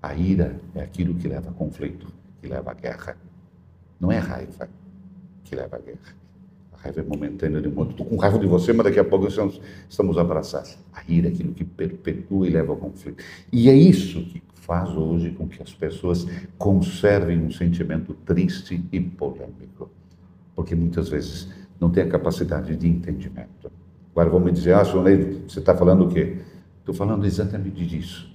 [0.02, 2.07] A ira é aquilo que leva a conflito,
[2.40, 3.18] que leva à guerra.
[3.99, 4.69] Não é raiva
[5.44, 6.15] que leva à guerra.
[6.72, 7.91] A raiva é momentânea de um modo.
[7.91, 9.60] Estou com raiva de você, mas daqui a pouco estamos,
[9.90, 10.78] estamos abraçados.
[10.94, 13.22] A ira é aquilo que perpetua e leva ao conflito.
[13.52, 16.26] E é isso que faz hoje com que as pessoas
[16.57, 19.91] conservem um sentimento triste e polêmico.
[20.56, 21.49] Porque muitas vezes
[21.81, 23.71] não tem a capacidade de entendimento.
[24.11, 26.37] Agora vão me dizer, ah, Ney, você está falando o quê?
[26.79, 28.31] Estou falando exatamente disso.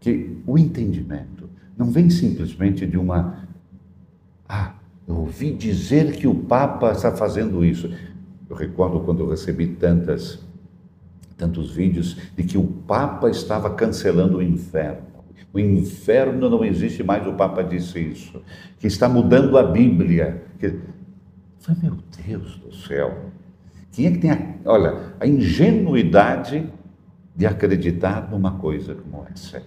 [0.00, 1.48] Que o entendimento
[1.78, 3.46] não vem simplesmente de uma.
[4.48, 4.74] Ah,
[5.06, 7.88] eu ouvi dizer que o Papa está fazendo isso.
[8.50, 10.40] Eu recordo quando eu recebi tantas,
[11.36, 15.12] tantos vídeos de que o Papa estava cancelando o inferno.
[15.52, 18.42] O inferno não existe mais, o Papa disse isso.
[18.78, 20.42] Que está mudando a Bíblia.
[20.58, 20.78] Que...
[21.62, 23.30] Foi, meu Deus do céu.
[23.92, 26.68] Quem é que tem, a, olha, a ingenuidade
[27.36, 29.62] de acreditar numa coisa como essa?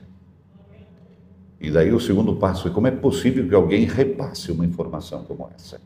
[1.59, 5.49] E daí o segundo passo é como é possível que alguém repasse uma informação como
[5.55, 5.80] essa?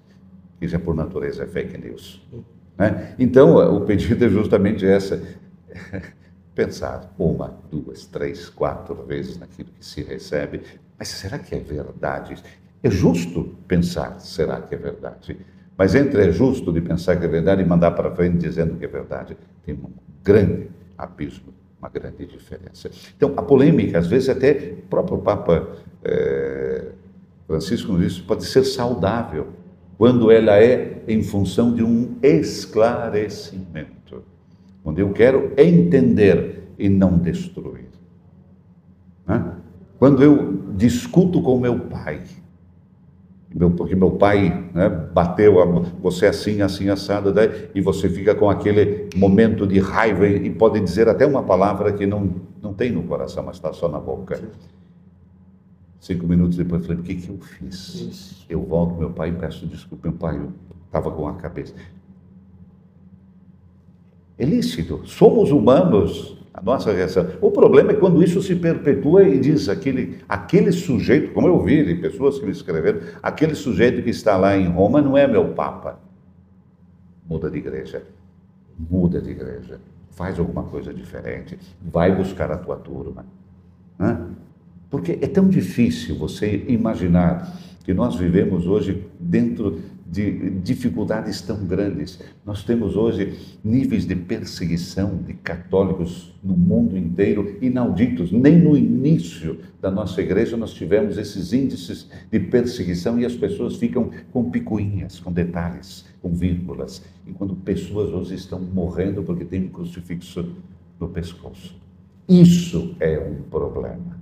[0.59, 2.27] Isso é por natureza, é fake news.
[2.75, 3.15] Né?
[3.19, 5.21] Então, o pedido é justamente essa.
[6.55, 10.61] Pensar uma, duas, três, quatro vezes naquilo que se recebe.
[10.97, 12.35] Mas será que é verdade?
[12.81, 15.37] É justo pensar, será que é verdade?
[15.79, 18.83] Mas entre é justo de pensar que é verdade e mandar para frente dizendo que
[18.83, 19.89] é verdade, tem um
[20.21, 22.91] grande abismo, uma grande diferença.
[23.15, 25.69] Então, a polêmica, às vezes, até o próprio Papa
[26.03, 26.89] é,
[27.47, 29.47] Francisco nos disse, pode ser saudável,
[29.97, 34.21] quando ela é em função de um esclarecimento,
[34.83, 37.87] quando eu quero entender e não destruir.
[39.25, 39.53] Né?
[39.97, 42.21] Quando eu discuto com meu pai,
[43.53, 45.65] meu, porque meu pai né, bateu a,
[46.01, 50.49] você assim, assim, assado, daí, e você fica com aquele momento de raiva e, e,
[50.51, 53.99] pode dizer até uma palavra que não, não tem no coração, mas está só na
[53.99, 54.39] boca.
[55.99, 57.95] Cinco minutos depois eu falei, o que, que eu fiz?
[57.95, 58.45] Isso.
[58.47, 60.07] Eu volto meu pai e peço desculpa.
[60.07, 60.39] Meu pai
[60.85, 61.73] estava com a cabeça.
[64.37, 65.01] É lícito.
[65.05, 67.25] Somos humanos a nossa reação.
[67.39, 71.85] O problema é quando isso se perpetua e diz aquele, aquele sujeito, como eu vi
[71.85, 75.53] de pessoas que me escreveram, aquele sujeito que está lá em Roma não é meu
[75.53, 75.99] Papa.
[77.25, 78.03] Muda de igreja.
[78.77, 79.79] Muda de igreja.
[80.11, 81.57] Faz alguma coisa diferente.
[81.81, 83.25] Vai buscar a tua turma.
[84.89, 87.55] Porque é tão difícil você imaginar
[87.85, 89.79] que nós vivemos hoje dentro
[90.11, 92.19] de dificuldades tão grandes.
[92.45, 98.31] Nós temos hoje níveis de perseguição de católicos no mundo inteiro inauditos.
[98.31, 103.75] Nem no início da nossa igreja nós tivemos esses índices de perseguição e as pessoas
[103.75, 109.69] ficam com picuinhas, com detalhes, com vírgulas, enquanto pessoas hoje estão morrendo porque tem um
[109.69, 110.55] crucifixo
[110.99, 111.79] no pescoço.
[112.27, 114.19] Isso é um problema.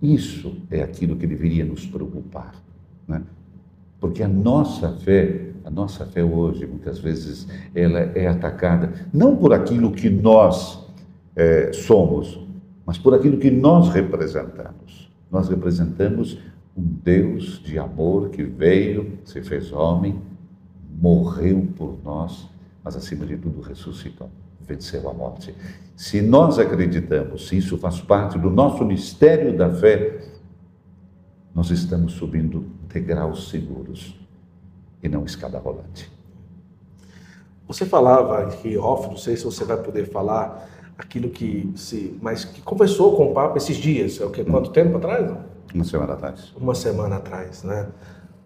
[0.00, 2.65] Isso é aquilo que deveria nos preocupar.
[4.16, 9.52] Porque a nossa fé, a nossa fé hoje, muitas vezes, ela é atacada não por
[9.52, 10.82] aquilo que nós
[11.36, 12.40] é, somos,
[12.86, 15.10] mas por aquilo que nós representamos.
[15.30, 16.38] Nós representamos
[16.74, 20.18] um Deus de amor que veio, se fez homem,
[20.98, 22.48] morreu por nós,
[22.82, 24.30] mas acima de tudo ressuscitou,
[24.66, 25.54] venceu a morte.
[25.94, 30.35] Se nós acreditamos, se isso faz parte do nosso mistério da fé,
[31.56, 34.14] nós estamos subindo degraus seguros
[35.02, 36.12] e não escada rolante.
[37.66, 40.68] Você falava aqui off, não sei se você vai poder falar
[40.98, 44.68] aquilo que se, mas que conversou com o Papa esses dias, é o que quanto
[44.68, 44.72] hum.
[44.72, 45.34] tempo atrás?
[45.74, 46.52] Uma semana atrás.
[46.54, 47.88] Uma semana atrás, né?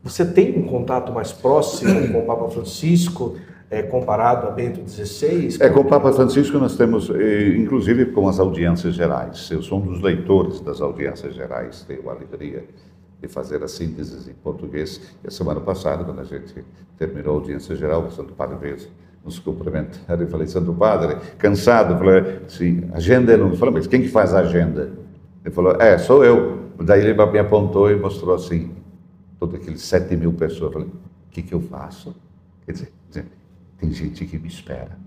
[0.05, 3.37] Você tem um contato mais próximo com o Papa Francisco?
[3.69, 5.59] É, comparado a Bento XVI?
[5.61, 9.49] É, com o Papa Francisco nós temos, eh, inclusive com as audiências gerais.
[9.49, 12.65] Eu sou um dos leitores das audiências gerais, tenho a alegria
[13.21, 15.01] de fazer as sínteses em português.
[15.23, 16.65] E a semana passada, quando a gente
[16.99, 18.77] terminou a audiência geral, o Santo Padre veio
[19.25, 24.09] nos cumprimentar, eu falei, Santo Padre, cansado, falei, sim, agenda não, falei, mas quem que
[24.09, 24.93] faz a agenda?
[25.45, 26.71] Ele falou, é, sou eu.
[26.83, 28.75] Daí ele me apontou e mostrou assim,
[29.39, 30.73] todos aqueles sete mil pessoas.
[30.73, 32.17] Falei, o que que eu faço?
[32.65, 32.93] Quer dizer,
[33.79, 34.99] tem gente que me espera.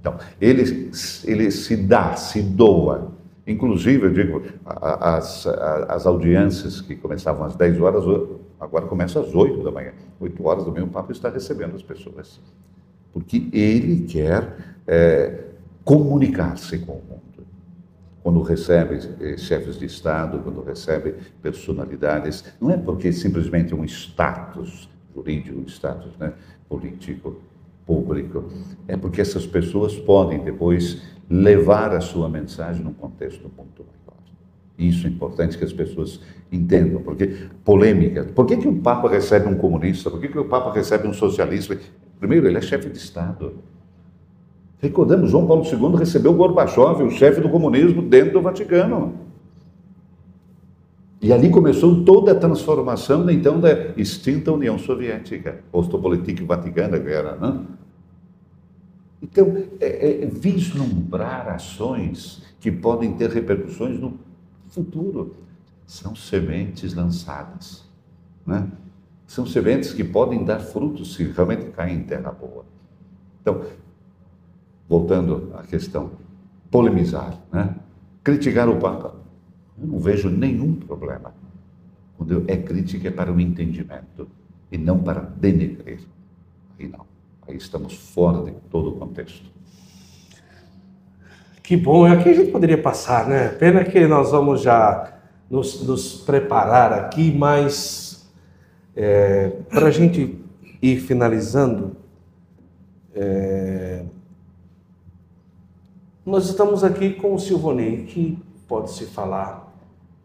[0.00, 0.90] Então, ele,
[1.24, 3.12] ele se dá, se doa.
[3.46, 5.46] Inclusive, eu digo, as,
[5.88, 8.04] as audiências que começavam às 10 horas,
[8.60, 9.92] agora começam às 8 da manhã.
[10.20, 12.40] 8 horas do meio, o Papa está recebendo as pessoas.
[13.12, 15.44] Porque ele quer é,
[15.84, 17.22] comunicar-se com o mundo.
[18.22, 24.88] Quando recebe eh, chefes de Estado, quando recebe personalidades, não é porque simplesmente um status
[25.12, 26.32] jurídico, um status né,
[26.68, 27.40] político,
[27.86, 28.44] público,
[28.86, 34.20] é porque essas pessoas podem depois levar a sua mensagem num contexto muito maior.
[34.78, 38.24] Isso é importante que as pessoas entendam, porque polêmica.
[38.24, 40.10] Por que, que o Papa recebe um comunista?
[40.10, 41.78] Por que, que o Papa recebe um socialista?
[42.18, 43.54] Primeiro, ele é chefe de Estado.
[44.80, 49.14] Recordamos, João Paulo II recebeu Gorbachev, o chefe do comunismo, dentro do Vaticano.
[51.22, 57.36] E ali começou toda a transformação, então, da extinta União Soviética, Ostopolitik Vaticana, que era,
[57.36, 57.64] né?
[59.22, 64.18] Então, é, é, vislumbrar ações que podem ter repercussões no
[64.68, 65.36] futuro.
[65.86, 67.84] São sementes lançadas,
[68.44, 68.68] né?
[69.24, 72.64] São sementes que podem dar frutos se realmente caem em terra boa.
[73.40, 73.62] Então,
[74.88, 76.10] voltando à questão,
[76.68, 77.76] polemizar, né?
[78.24, 79.21] criticar o Papa.
[79.82, 81.34] Eu não vejo nenhum problema.
[82.16, 84.28] Quando é crítica é para o entendimento
[84.70, 86.00] e não para denegrir.
[86.78, 87.04] Aí não.
[87.48, 89.50] Aí estamos fora de todo o contexto.
[91.62, 93.48] Que bom, aqui a gente poderia passar, né?
[93.48, 95.18] Pena que nós vamos já
[95.50, 98.30] nos, nos preparar aqui, mas
[98.94, 100.38] é, para a gente
[100.80, 101.96] ir finalizando,
[103.14, 104.04] é,
[106.24, 108.38] nós estamos aqui com o Silvonei, que
[108.68, 109.71] pode se falar,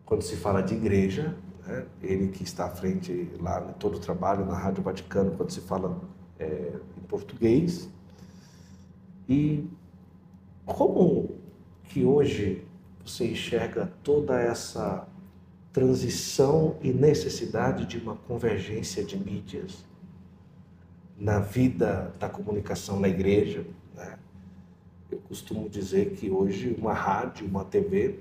[0.07, 1.35] quando se fala de igreja,
[1.67, 1.85] né?
[2.01, 5.59] ele que está à frente lá em todo o trabalho na Rádio Vaticano, quando se
[5.59, 6.01] fala
[6.39, 7.89] é, em português.
[9.27, 9.67] E
[10.65, 11.35] como
[11.83, 12.65] que hoje
[13.05, 15.05] você enxerga toda essa
[15.73, 19.85] transição e necessidade de uma convergência de mídias
[21.17, 24.17] na vida da comunicação na igreja, né?
[25.11, 28.19] Eu costumo dizer que hoje uma rádio, uma TV,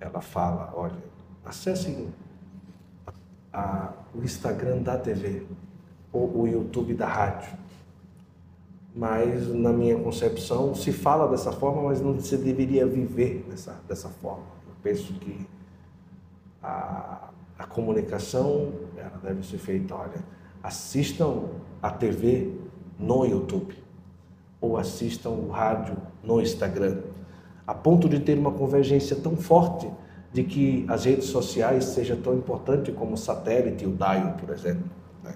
[0.00, 1.02] ela fala, olha,
[1.44, 2.08] acessem
[3.52, 5.46] a, o Instagram da TV
[6.12, 7.58] ou o YouTube da rádio.
[8.94, 14.08] Mas na minha concepção se fala dessa forma, mas não se deveria viver dessa, dessa
[14.08, 14.46] forma.
[14.66, 15.46] Eu penso que
[16.62, 20.24] a, a comunicação ela deve ser feita, olha,
[20.62, 21.44] assistam
[21.82, 22.52] a TV
[22.98, 23.76] no YouTube
[24.60, 27.02] ou assistam o rádio no Instagram,
[27.68, 29.86] a ponto de ter uma convergência tão forte
[30.32, 34.84] de que as redes sociais sejam tão importantes como o satélite o dial, por exemplo.
[35.22, 35.34] Né?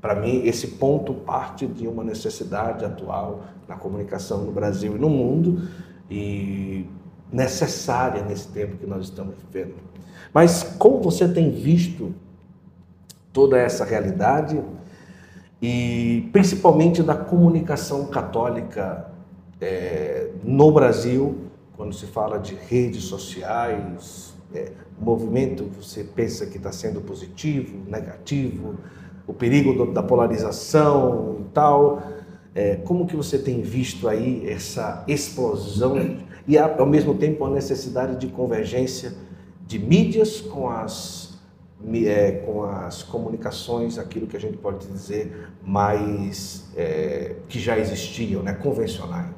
[0.00, 5.10] Para mim, esse ponto parte de uma necessidade atual na comunicação no Brasil e no
[5.10, 5.68] mundo
[6.08, 6.86] e
[7.32, 9.74] necessária nesse tempo que nós estamos vivendo.
[10.32, 12.14] Mas como você tem visto
[13.32, 14.62] toda essa realidade,
[15.60, 19.10] e principalmente da comunicação católica
[19.60, 21.45] é, no Brasil,
[21.76, 28.76] quando se fala de redes sociais, é, movimento você pensa que está sendo positivo, negativo,
[29.26, 32.02] o perigo do, da polarização e tal.
[32.54, 38.16] É, como que você tem visto aí essa explosão e ao mesmo tempo a necessidade
[38.16, 39.12] de convergência
[39.66, 41.36] de mídias com as
[41.92, 48.42] é, com as comunicações, aquilo que a gente pode dizer mais é, que já existiam,
[48.42, 49.35] né, convencionais.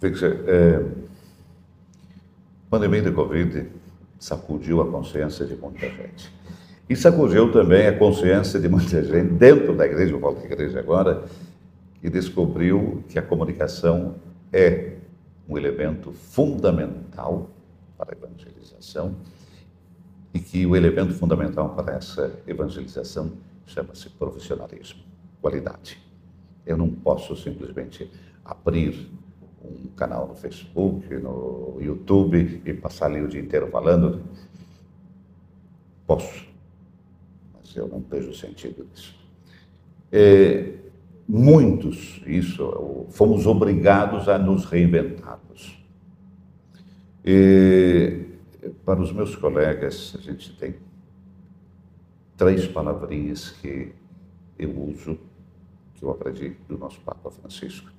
[0.00, 3.66] Victor, é, a pandemia da Covid
[4.18, 6.32] sacudiu a consciência de muita gente.
[6.88, 10.78] E sacudiu também a consciência de muita gente dentro da igreja, eu falo da igreja
[10.78, 11.24] agora,
[12.00, 14.14] que descobriu que a comunicação
[14.50, 14.94] é
[15.46, 17.50] um elemento fundamental
[17.98, 19.16] para a evangelização
[20.32, 23.32] e que o elemento fundamental para essa evangelização
[23.66, 25.02] chama-se profissionalismo,
[25.42, 26.00] qualidade.
[26.64, 28.10] Eu não posso simplesmente
[28.42, 29.19] abrir
[29.64, 34.22] um canal no Facebook, no YouTube e passar ali o dia inteiro falando.
[36.06, 36.46] Posso,
[37.54, 39.14] mas eu não vejo sentido nisso.
[40.10, 40.74] É,
[41.28, 45.78] muitos, isso, fomos obrigados a nos reinventarmos.
[47.24, 48.24] E,
[48.84, 50.74] para os meus colegas, a gente tem
[52.36, 53.92] três palavrinhas que
[54.58, 55.18] eu uso,
[55.94, 57.90] que eu aprendi do nosso Papa Francisco,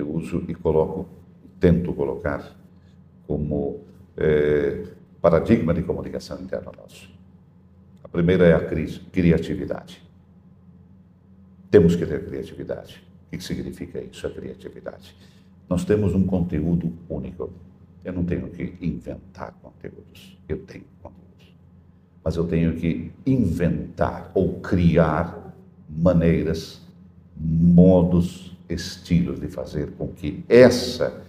[0.00, 1.06] eu uso e coloco,
[1.58, 2.56] tento colocar
[3.26, 3.80] como
[4.16, 4.84] é,
[5.20, 7.10] paradigma de comunicação interna nosso.
[8.02, 8.64] A primeira é a
[9.10, 10.02] criatividade.
[11.70, 13.02] Temos que ter criatividade.
[13.26, 15.14] O que significa isso, a criatividade?
[15.68, 17.50] Nós temos um conteúdo único.
[18.02, 20.38] Eu não tenho que inventar conteúdos.
[20.48, 21.54] Eu tenho conteúdos.
[22.24, 25.54] Mas eu tenho que inventar ou criar
[25.88, 26.80] maneiras,
[27.36, 31.22] modos, estilos de fazer com que essa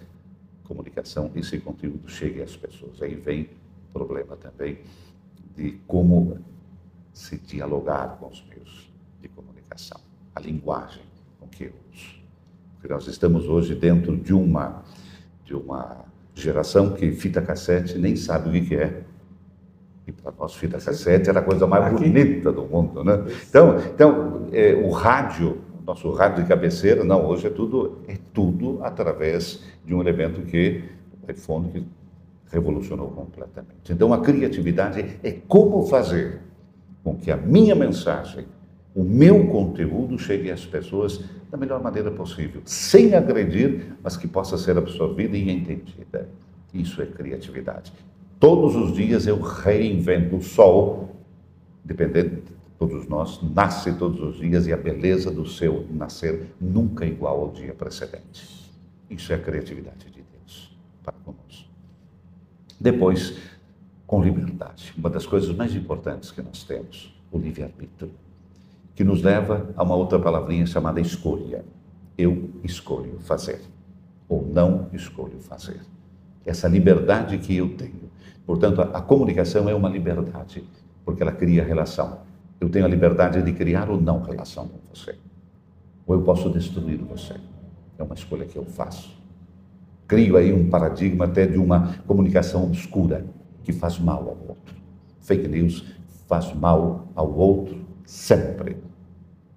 [0.64, 3.00] comunicação, esse conteúdo chegue às pessoas.
[3.02, 3.50] Aí vem
[3.88, 4.78] o problema também
[5.56, 6.38] de como
[7.12, 8.90] se dialogar com os meios
[9.20, 10.00] de comunicação,
[10.34, 11.02] a linguagem
[11.38, 12.20] com que eu uso.
[12.74, 14.82] Porque nós estamos hoje dentro de uma,
[15.44, 16.04] de uma
[16.34, 19.02] geração que fita cassete nem sabe o que é.
[20.06, 23.24] E para nós, fita cassete era a coisa mais bonita do mundo, né?
[23.48, 25.60] Então, então é, o rádio,
[25.90, 30.84] nosso rádio de cabeceira, não, hoje é tudo, é tudo através de um elemento que,
[31.20, 31.84] o que
[32.52, 33.92] revolucionou completamente.
[33.92, 36.40] Então, a criatividade é como fazer
[37.02, 38.46] com que a minha mensagem,
[38.94, 44.56] o meu conteúdo chegue às pessoas da melhor maneira possível, sem agredir, mas que possa
[44.56, 46.28] ser absorvida e entendida.
[46.72, 47.92] Isso é criatividade.
[48.38, 51.16] Todos os dias eu reinvento o sol,
[51.84, 57.04] dependendo de todos nós, nasce todos os dias e a beleza do seu nascer nunca
[57.04, 58.72] é igual ao dia precedente.
[59.10, 60.74] Isso é a criatividade de Deus
[61.04, 61.68] para conosco.
[62.80, 63.36] Depois,
[64.06, 64.94] com liberdade.
[64.96, 68.12] Uma das coisas mais importantes que nós temos, o livre-arbítrio,
[68.94, 71.62] que nos leva a uma outra palavrinha chamada escolha.
[72.16, 73.60] Eu escolho fazer,
[74.26, 75.82] ou não escolho fazer.
[76.46, 78.10] Essa liberdade que eu tenho.
[78.46, 80.64] Portanto, a, a comunicação é uma liberdade,
[81.04, 82.29] porque ela cria relação.
[82.60, 85.16] Eu tenho a liberdade de criar ou não relação com você.
[86.06, 87.34] Ou eu posso destruir você.
[87.98, 89.18] É uma escolha que eu faço.
[90.06, 93.24] Crio aí um paradigma até de uma comunicação obscura
[93.62, 94.74] que faz mal ao outro.
[95.20, 95.86] Fake news
[96.28, 98.76] faz mal ao outro sempre,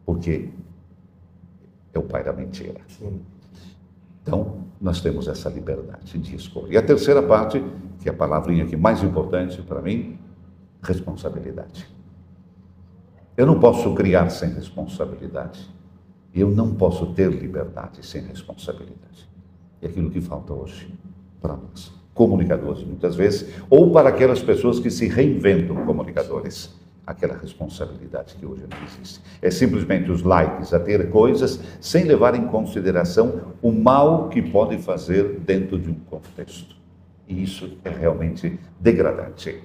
[0.06, 0.50] porque
[1.94, 2.80] é o pai da mentira.
[2.88, 3.22] Sim.
[4.22, 6.74] Então, nós temos essa liberdade de escolha.
[6.74, 7.64] E a terceira parte,
[8.00, 10.18] que é a palavrinha aqui mais importante para mim,
[10.82, 11.93] responsabilidade.
[13.35, 15.68] Eu não posso criar sem responsabilidade.
[16.34, 19.30] Eu não posso ter liberdade sem responsabilidade.
[19.81, 20.93] É aquilo que falta hoje
[21.41, 26.73] para nós comunicadores, muitas vezes, ou para aquelas pessoas que se reinventam comunicadores.
[27.05, 29.19] Aquela responsabilidade que hoje não existe.
[29.41, 34.77] É simplesmente os likes, a ter coisas sem levar em consideração o mal que pode
[34.77, 36.77] fazer dentro de um contexto.
[37.27, 39.61] E isso é realmente degradante.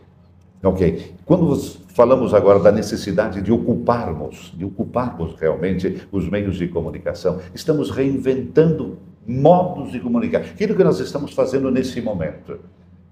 [0.62, 1.14] Ok.
[1.24, 1.56] Quando
[1.94, 8.98] falamos agora da necessidade de ocuparmos, de ocuparmos realmente os meios de comunicação, estamos reinventando
[9.26, 10.40] modos de comunicar.
[10.40, 12.58] Aquilo que nós estamos fazendo nesse momento.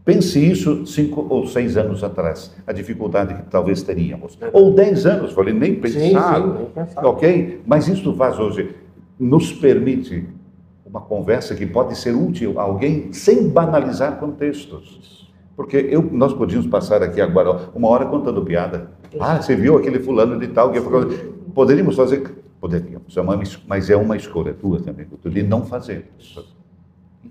[0.04, 4.38] Pense isso cinco ou seis anos atrás, a dificuldade que talvez teríamos.
[4.52, 6.36] Ou dez anos, falei, nem pensar.
[6.36, 7.04] Sim, sim, nem pensar.
[7.04, 7.60] Ok?
[7.66, 8.70] Mas isso faz hoje,
[9.18, 10.28] nos permite
[10.84, 15.28] uma conversa que pode ser útil a alguém sem banalizar contextos.
[15.56, 18.90] Porque eu, nós podíamos passar aqui agora uma hora contando piada.
[19.18, 20.78] Ah, você viu aquele fulano de tal que
[21.54, 22.22] poderíamos fazer
[22.60, 26.44] Poderíamos, é uma, mas é uma escolha tua também, de não fazer isso.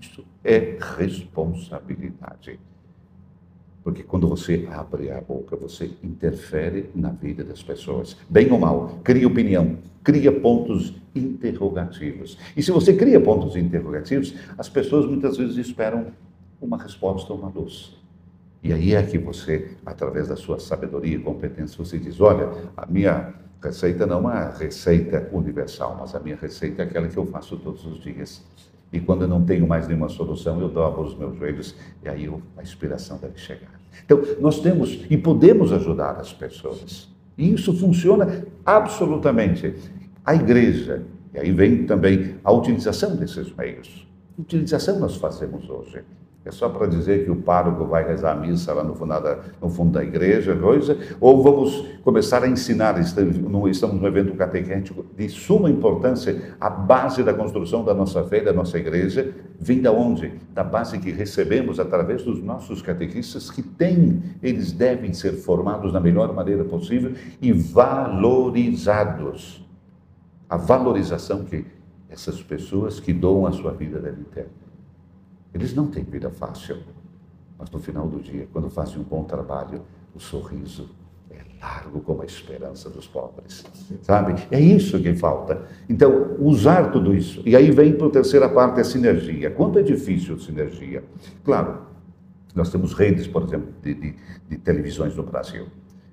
[0.00, 2.60] Isso é responsabilidade.
[3.82, 8.98] Porque quando você abre a boca, você interfere na vida das pessoas, bem ou mal,
[9.02, 12.38] cria opinião, cria pontos interrogativos.
[12.56, 16.06] E se você cria pontos interrogativos, as pessoas muitas vezes esperam
[16.60, 17.96] uma resposta ou uma luz.
[18.62, 22.86] E aí é que você, através da sua sabedoria e competência, você diz: olha, a
[22.86, 27.26] minha Receita não é uma receita universal, mas a minha receita é aquela que eu
[27.26, 28.44] faço todos os dias.
[28.92, 31.74] E quando eu não tenho mais nenhuma solução, eu dobro os meus joelhos
[32.04, 33.80] e aí a inspiração deve chegar.
[34.04, 37.08] Então, nós temos e podemos ajudar as pessoas.
[37.36, 39.74] E isso funciona absolutamente.
[40.24, 41.02] A igreja,
[41.34, 44.06] e aí vem também a utilização desses meios.
[44.38, 46.04] Utilização nós fazemos hoje.
[46.46, 49.40] É só para dizer que o pároco vai rezar a missa lá no fundo da,
[49.60, 55.28] no fundo da igreja, coisa, ou vamos começar a ensinar, estamos num evento catequético de
[55.28, 60.34] suma importância, a base da construção da nossa fé, da nossa igreja, vem da onde?
[60.54, 65.98] Da base que recebemos através dos nossos catequistas, que têm, eles devem ser formados da
[65.98, 67.12] melhor maneira possível
[67.42, 68.06] e valorizados.
[70.48, 71.64] A valorização que
[72.08, 74.46] essas pessoas que doam a sua vida devem ter.
[75.54, 76.78] Eles não têm vida fácil,
[77.58, 79.82] mas no final do dia, quando fazem um bom trabalho,
[80.14, 80.90] o sorriso
[81.30, 83.64] é largo como a esperança dos pobres,
[84.02, 84.46] sabe?
[84.50, 85.62] É isso que falta.
[85.88, 87.42] Então, usar tudo isso.
[87.46, 89.50] E aí vem para a terceira parte, a sinergia.
[89.50, 91.04] Quanto é difícil a sinergia?
[91.44, 91.86] Claro,
[92.54, 94.14] nós temos redes, por exemplo, de, de,
[94.48, 95.66] de televisões no Brasil.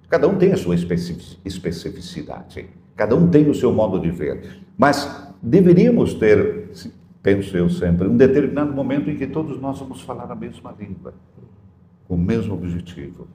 [0.10, 2.70] Cada um tem a sua especificidade.
[2.96, 4.62] Cada um tem o seu modo de ver.
[4.78, 6.70] Mas deveríamos ter,
[7.24, 11.14] penso eu sempre, um determinado momento em que todos nós vamos falar a mesma língua,
[12.06, 13.26] com o mesmo objetivo,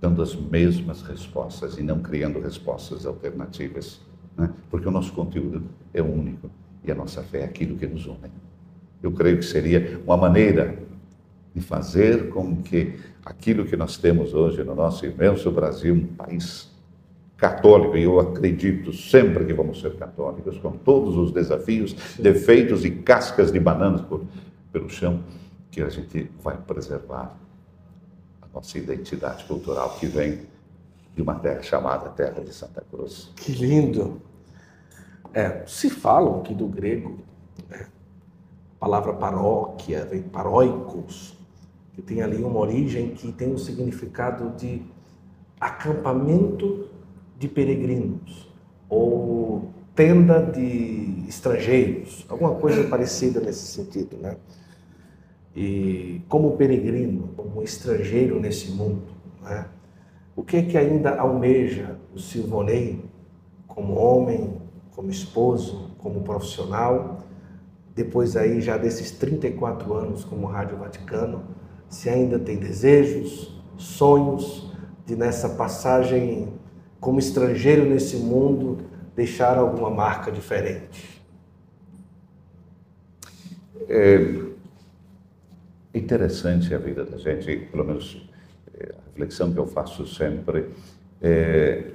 [0.00, 4.00] dando as mesmas respostas e não criando respostas alternativas.
[4.36, 4.50] Né?
[4.68, 5.62] Porque o nosso conteúdo
[5.94, 6.50] é único
[6.84, 8.30] e a nossa fé é aquilo que nos une.
[9.00, 10.76] Eu creio que seria uma maneira
[11.54, 16.73] de fazer com que aquilo que nós temos hoje no nosso imenso Brasil, um país
[17.36, 22.90] católico, e eu acredito sempre que vamos ser católicos, com todos os desafios, defeitos e
[22.90, 24.24] cascas de bananas por,
[24.72, 25.22] pelo chão,
[25.70, 27.36] que a gente vai preservar
[28.40, 30.42] a nossa identidade cultural que vem
[31.14, 33.32] de uma terra chamada Terra de Santa Cruz.
[33.36, 34.20] Que lindo!
[35.32, 37.18] É, se falam aqui do grego,
[37.68, 37.86] né?
[38.76, 41.36] a palavra paróquia vem paróicos,
[41.92, 44.82] que tem ali uma origem que tem um significado de
[45.60, 46.88] acampamento
[47.44, 48.48] de peregrinos
[48.88, 54.36] ou tenda de estrangeiros, alguma coisa parecida nesse sentido, né?
[55.54, 59.04] E como peregrino, como estrangeiro nesse mundo,
[59.42, 59.66] né?
[60.34, 63.04] o que é que ainda almeja o Silvonei
[63.68, 64.54] como homem,
[64.96, 67.18] como esposo, como profissional,
[67.94, 71.44] depois aí já desses 34 anos como Rádio Vaticano,
[71.88, 74.72] se ainda tem desejos, sonhos
[75.06, 76.48] de nessa passagem
[77.04, 78.78] como estrangeiro nesse mundo,
[79.14, 81.22] deixar alguma marca diferente?
[83.86, 84.40] É
[85.94, 88.26] interessante a vida da gente, pelo menos
[88.80, 90.70] é, a reflexão que eu faço sempre
[91.20, 91.90] é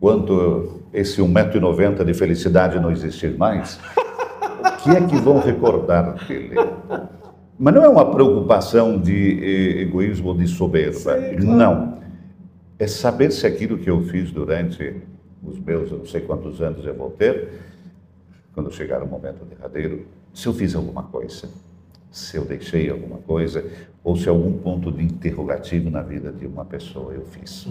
[0.00, 3.78] quando esse 1,90m de felicidade não existir mais,
[4.60, 6.54] o que é que vão recordar dele?
[7.58, 10.92] Mas não é uma preocupação de eh, egoísmo ou de soberba.
[10.92, 11.56] Sim, claro.
[11.56, 11.98] Não
[12.78, 15.02] é saber se aquilo que eu fiz durante
[15.42, 17.48] os meus, eu não sei quantos anos eu vou ter,
[18.54, 21.48] quando chegar o momento derradeiro, se eu fiz alguma coisa,
[22.10, 23.64] se eu deixei alguma coisa,
[24.02, 27.68] ou se algum ponto de interrogativo na vida de uma pessoa eu fiz.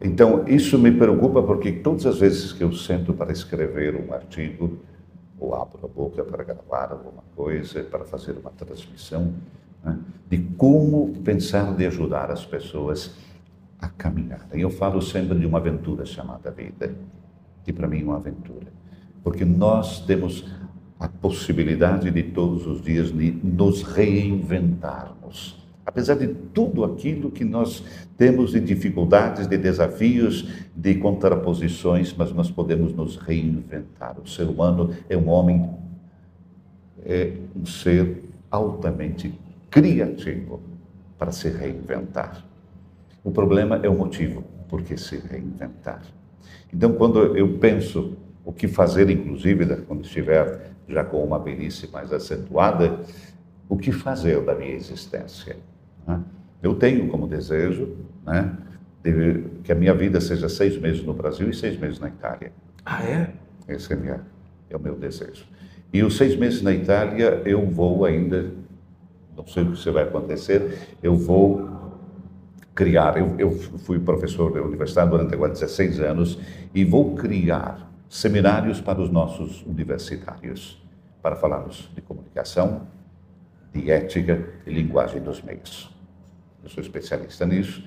[0.00, 4.78] Então, isso me preocupa porque todas as vezes que eu sento para escrever um artigo,
[5.38, 9.32] ou abro a boca para gravar alguma coisa, para fazer uma transmissão,
[9.84, 9.98] né,
[10.28, 13.14] de como pensar de ajudar as pessoas
[13.80, 14.46] a caminhar.
[14.54, 16.94] E eu falo sempre de uma aventura chamada vida,
[17.64, 18.66] que para mim é uma aventura,
[19.22, 20.44] porque nós temos
[20.98, 25.62] a possibilidade de todos os dias de nos reinventarmos.
[25.84, 27.84] Apesar de tudo aquilo que nós
[28.16, 34.16] temos de dificuldades, de desafios, de contraposições, mas nós podemos nos reinventar.
[34.18, 35.70] O ser humano é um homem,
[37.04, 39.32] é um ser altamente
[39.70, 40.60] criativo
[41.18, 42.45] para se reinventar.
[43.26, 46.00] O problema é o motivo por que se reinventar.
[46.72, 52.12] Então, quando eu penso o que fazer, inclusive, quando estiver já com uma velhice mais
[52.12, 53.00] acentuada,
[53.68, 55.56] o que fazer da minha existência?
[56.06, 56.22] Né?
[56.62, 58.56] Eu tenho como desejo né,
[59.64, 62.52] que a minha vida seja seis meses no Brasil e seis meses na Itália.
[62.84, 63.32] Ah, é?
[63.66, 64.20] Esse é, minha,
[64.70, 65.44] é o meu desejo.
[65.92, 68.52] E os seis meses na Itália, eu vou ainda,
[69.36, 71.75] não sei o que vai acontecer, eu vou
[72.76, 73.16] criar.
[73.16, 76.38] Eu, eu fui professor da universidade durante agora 16 anos
[76.74, 80.80] e vou criar seminários para os nossos universitários,
[81.22, 82.86] para falarmos de comunicação,
[83.72, 85.90] de ética e linguagem dos meios.
[86.62, 87.82] Eu sou especialista nisso,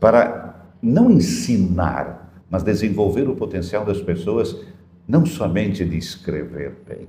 [0.00, 4.56] para não ensinar, mas desenvolver o potencial das pessoas,
[5.06, 7.06] não somente de escrever bem,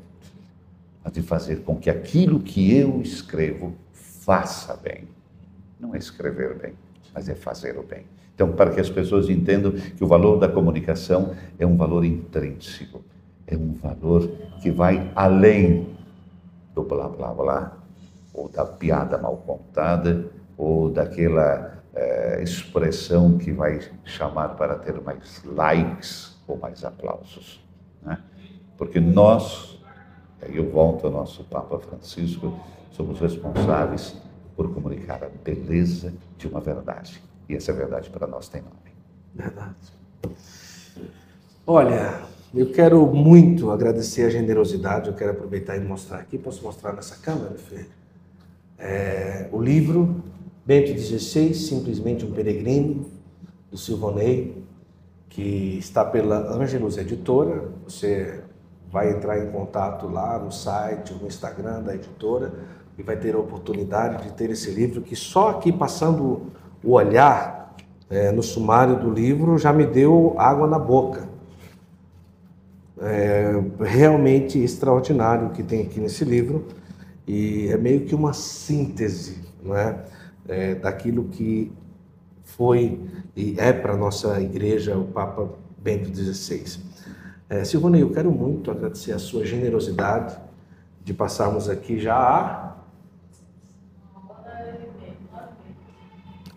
[1.03, 5.07] mas de fazer com que aquilo que eu escrevo faça bem.
[5.79, 6.73] Não é escrever bem,
[7.17, 8.05] mas é fazer o bem.
[8.35, 13.03] Então, para que as pessoas entendam que o valor da comunicação é um valor intrínseco,
[13.47, 14.29] é um valor
[14.61, 15.97] que vai além
[16.75, 17.77] do blá blá blá,
[18.31, 25.41] ou da piada mal contada, ou daquela é, expressão que vai chamar para ter mais
[25.43, 27.59] likes ou mais aplausos.
[28.03, 28.19] Né?
[28.77, 29.83] Porque nós,
[30.39, 32.59] aí eu volto ao nosso Papa Francisco,
[32.91, 34.15] somos responsáveis
[34.57, 37.21] por comunicar a beleza de uma verdade.
[37.47, 38.75] E essa verdade para nós tem nome.
[39.35, 39.75] Verdade.
[41.65, 42.23] Olha,
[42.53, 45.09] eu quero muito agradecer a generosidade.
[45.09, 46.39] Eu quero aproveitar e mostrar aqui.
[46.39, 47.85] Posso mostrar nessa câmera, Fê?
[48.79, 50.23] É, o livro
[50.65, 53.05] Bento XVI, Simplesmente um Peregrino,
[53.69, 54.63] do Silvonei,
[55.29, 57.69] que está pela Ângelos Editora.
[57.83, 58.41] Você
[58.91, 63.39] vai entrar em contato lá no site, no Instagram da editora e vai ter a
[63.39, 66.47] oportunidade de ter esse livro que só aqui passando
[66.83, 67.75] o olhar
[68.09, 71.27] é, no sumário do livro já me deu água na boca.
[72.99, 76.65] É realmente extraordinário o que tem aqui nesse livro
[77.27, 80.03] e é meio que uma síntese não é?
[80.47, 81.71] é daquilo que
[82.43, 82.99] foi
[83.35, 85.47] e é para a nossa igreja o Papa
[85.77, 86.81] Bento XVI.
[87.49, 90.35] É, Silvana, eu quero muito agradecer a sua generosidade
[91.03, 92.77] de passarmos aqui já a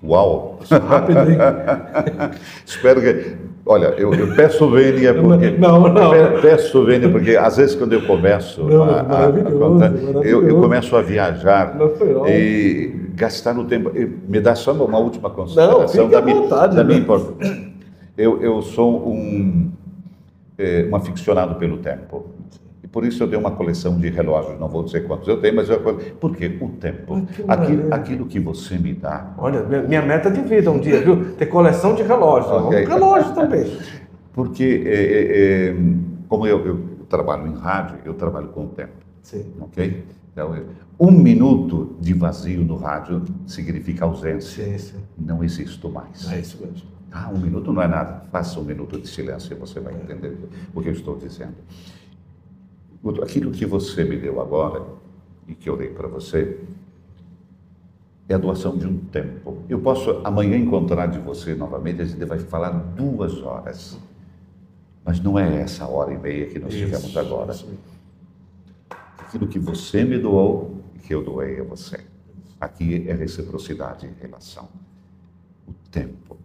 [0.02, 0.58] Uau!
[0.70, 1.38] Rápido, hein?
[2.64, 3.36] Espero que.
[3.66, 5.50] Olha, eu, eu peço vênia porque.
[5.50, 6.14] Não, não.
[6.14, 9.92] Eu peço vênia porque às vezes quando eu começo não, a, a, a contar,
[10.24, 11.76] eu, eu, começo a viajar
[12.26, 13.92] e gastar no tempo.
[14.26, 17.66] Me dá só uma última consideração não, da, minha, vontade, da minha né?
[18.16, 19.70] Eu, eu sou um,
[20.56, 22.39] é, um aficionado pelo tempo.
[22.92, 25.70] Por isso eu dei uma coleção de relógios, não vou dizer quantos eu tenho, mas
[25.70, 25.80] eu...
[26.20, 29.32] Porque o tempo, aquilo, aquilo, que você me dá...
[29.38, 31.32] Olha, minha meta de vida um dia, viu?
[31.34, 32.84] Ter coleção de relógios, okay.
[32.84, 33.78] um relógio também.
[34.32, 35.76] Porque, é, é, é,
[36.28, 38.92] como eu, eu, trabalho em rádio, eu trabalho com o tempo,
[39.22, 39.52] Sim.
[39.60, 40.04] ok?
[40.32, 40.54] Então,
[40.98, 44.64] um minuto de vazio no rádio significa ausência.
[44.64, 44.98] Sim, sim.
[45.18, 46.30] Não existo mais.
[46.30, 46.88] É isso mesmo.
[47.10, 48.22] Ah, um minuto não é nada.
[48.30, 50.36] Faça um minuto de silêncio e você vai entender
[50.72, 51.54] o que eu estou dizendo.
[53.22, 54.84] Aquilo que você me deu agora
[55.48, 56.60] e que eu dei para você
[58.28, 59.64] é a doação de um tempo.
[59.68, 63.98] Eu posso amanhã encontrar de você novamente, a gente vai falar duas horas.
[65.04, 67.52] Mas não é essa hora e meia que nós isso, tivemos agora.
[67.52, 67.68] Isso.
[69.18, 72.00] Aquilo que você me doou e que eu doei a você.
[72.60, 74.68] Aqui é reciprocidade em relação.
[75.66, 76.36] O tempo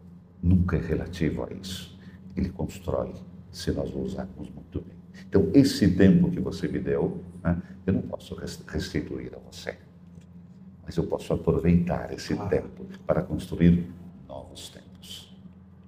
[0.41, 1.99] nunca é relativo a isso.
[2.35, 3.13] Ele constrói,
[3.51, 4.94] se nós o usarmos muito bem.
[5.27, 8.35] Então, esse tempo que você me deu, né, eu não posso
[8.67, 9.75] restituir a você.
[10.83, 12.45] Mas eu posso aproveitar esse ah.
[12.45, 13.85] tempo para construir
[14.27, 15.35] novos tempos.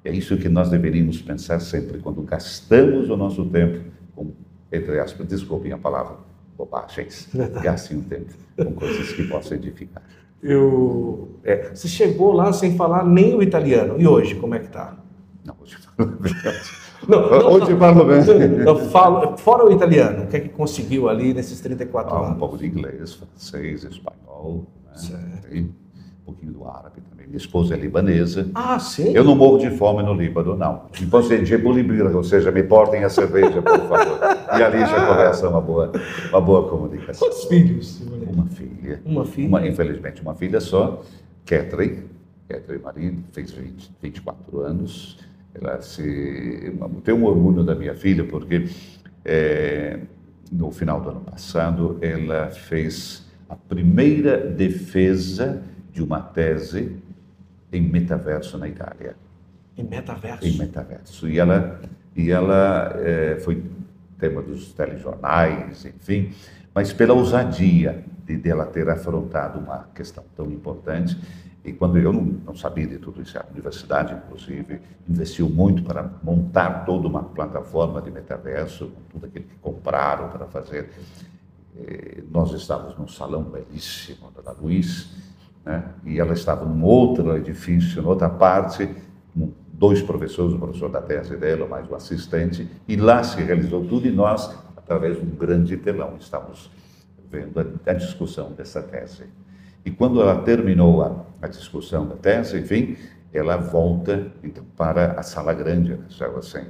[0.04, 3.84] E é isso que nós deveríamos pensar sempre quando gastamos o nosso tempo
[4.16, 4.32] com,
[4.72, 6.18] entre aspas, desculpem a palavra,
[6.58, 7.30] bobagens.
[7.62, 10.04] Gastem o tempo com coisas que possam edificar.
[10.42, 14.00] Eu, é, você chegou lá sem falar nem o italiano.
[14.00, 14.98] E hoje, como é que está?
[15.44, 15.78] Não, hoje
[17.08, 18.90] não, não, Hoje falo bem.
[18.90, 22.32] falo, fora o italiano, o que é que conseguiu ali nesses 34 ah, anos?
[22.32, 24.66] Um pouco de inglês, francês, espanhol,
[25.10, 25.42] né?
[25.54, 27.28] um pouquinho do árabe também.
[27.28, 28.50] Minha esposa é libanesa.
[28.54, 29.14] Ah, sim?
[29.14, 30.84] Eu não morro de fome no Líbano, não.
[31.02, 31.22] Então,
[32.16, 34.20] ou seja, me portem a cerveja, por favor.
[34.58, 35.92] E ali já começa uma boa,
[36.30, 37.28] uma boa comunicação.
[37.28, 38.02] Quantos filhos?
[38.30, 39.02] Uma filha.
[39.06, 39.48] Uma filha?
[39.48, 41.02] Uma, infelizmente, uma filha só,
[41.46, 42.04] Catherine.
[42.48, 45.18] Catherine Marie, fez 20, 24 anos
[45.60, 46.74] ela se
[47.04, 48.68] tem um orgulho da minha filha porque
[49.26, 50.00] é,
[50.52, 56.98] no final do ano passado ela fez a primeira defesa de uma tese
[57.72, 59.16] em metaverso na Itália.
[59.78, 60.46] Em metaverso.
[60.46, 61.82] Em metaverso e ela
[62.16, 63.64] e ela é, foi
[64.18, 66.32] tema dos telejornais, enfim,
[66.74, 71.18] mas pela ousadia de dela ter afrontado uma questão tão importante
[71.68, 76.10] e quando eu não, não, sabia de tudo isso, a universidade, inclusive, investiu muito para
[76.24, 80.90] montar toda uma plataforma de metaverso, com tudo aquilo que compraram para fazer.
[81.76, 85.14] E nós estávamos num salão belíssimo da Luiz,
[85.66, 85.84] né?
[86.06, 88.90] e ela estava num outro edifício, em outra parte,
[89.34, 93.86] com dois professores, o professor da tese dela, mais o assistente, e lá se realizou
[93.86, 96.72] tudo, e nós, através de um grande telão, estávamos
[97.30, 99.26] vendo a, a discussão dessa tese.
[99.88, 102.98] E quando ela terminou a, a discussão da tese, enfim,
[103.34, 106.06] ela volta então, para a sala grande, né,
[106.38, 106.66] assim,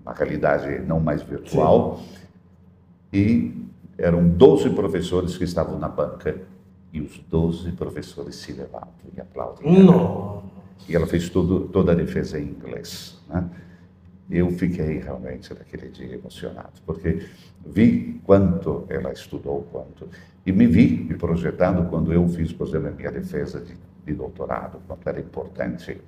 [0.00, 1.98] uma realidade não mais virtual.
[1.98, 2.06] Sim.
[3.12, 3.66] E
[3.98, 6.40] eram 12 professores que estavam na banca
[6.92, 9.82] e os 12 professores se levantam e aplaudem.
[9.82, 10.44] Não.
[10.88, 13.20] E ela fez tudo, toda a defesa em inglês.
[13.28, 13.44] Né?
[14.34, 17.26] Eu fiquei realmente naquele dia emocionado, porque
[17.66, 20.08] vi quanto ela estudou, quanto
[20.44, 23.74] e me vi me projetando quando eu fiz, por exemplo, a minha defesa de,
[24.06, 26.00] de doutorado, quanto era importante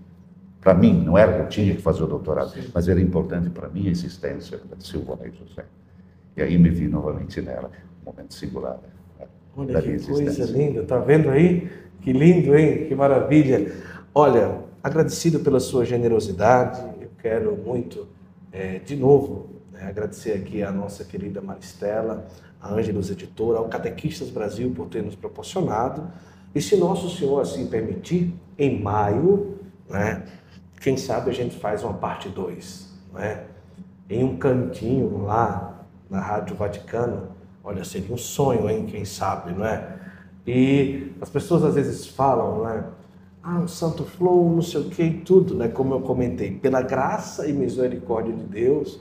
[0.65, 2.71] para mim, não era que eu tinha que fazer o doutorado, Sim.
[2.73, 5.67] mas era importante para a minha existência da Silvana e José.
[6.35, 7.71] E aí me vi novamente nela,
[8.03, 8.79] um momento singular
[9.19, 11.71] né, Olha que coisa linda, tá vendo aí?
[12.01, 12.87] Que lindo, hein?
[12.87, 13.73] Que maravilha.
[14.15, 18.09] Olha, agradecido pela sua generosidade, eu quero muito,
[18.55, 22.25] é, de novo, né, agradecer aqui a nossa querida Maristela,
[22.61, 26.09] a Ângelos Editora, ao Catequistas Brasil por ter nos proporcionado.
[26.55, 29.59] E se Nosso Senhor assim permitir, em maio,
[29.91, 30.25] né,
[30.81, 33.45] quem sabe a gente faz uma parte 2, né?
[34.09, 37.29] em um cantinho lá na Rádio Vaticano.
[37.63, 38.87] Olha, seria um sonho, hein?
[38.87, 39.97] Quem sabe, não é?
[40.47, 42.85] E as pessoas às vezes falam, né?
[43.47, 45.69] Ah, um santo flow, não sei o que e tudo, né?
[45.69, 48.99] Como eu comentei, pela graça e misericórdia de Deus,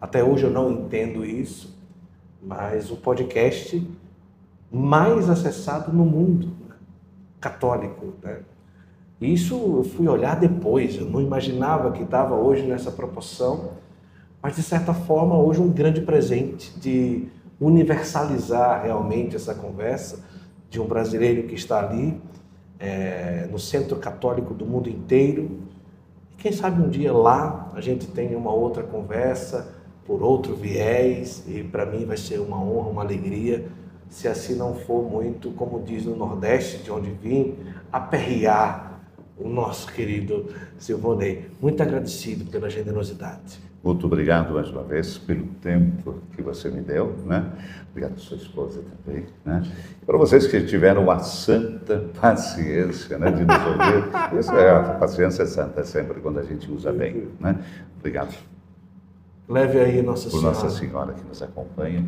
[0.00, 1.78] até hoje eu não entendo isso,
[2.42, 3.88] mas o podcast
[4.68, 6.74] mais acessado no mundo né?
[7.40, 8.40] católico, né?
[9.20, 13.74] Isso eu fui olhar depois, eu não imaginava que estava hoje nessa proporção,
[14.42, 17.28] mas de certa forma hoje um grande presente de
[17.60, 20.18] universalizar realmente essa conversa
[20.68, 22.20] de um brasileiro que está ali
[22.84, 25.50] é, no centro católico do mundo inteiro.
[26.32, 29.74] E quem sabe um dia lá a gente tenha uma outra conversa
[30.06, 33.66] por outro viés e para mim vai ser uma honra, uma alegria,
[34.10, 37.54] se assim não for muito, como diz no Nordeste, de onde vim,
[37.90, 39.00] aperrear
[39.38, 41.50] o nosso querido Silvonei.
[41.60, 43.58] Muito agradecido pela generosidade.
[43.84, 47.52] Muito obrigado mais uma vez pelo tempo que você me deu, né?
[47.90, 49.62] Obrigado a sua esposa também, né?
[50.02, 54.40] E para vocês que tiveram a santa paciência, né, de nos ouvir.
[54.40, 57.62] Isso é, a paciência é santa sempre quando a gente usa bem, né?
[57.98, 58.34] Obrigado.
[59.46, 60.54] Leve aí Nossa Por Senhora.
[60.56, 62.06] Nossa Senhora que nos acompanha.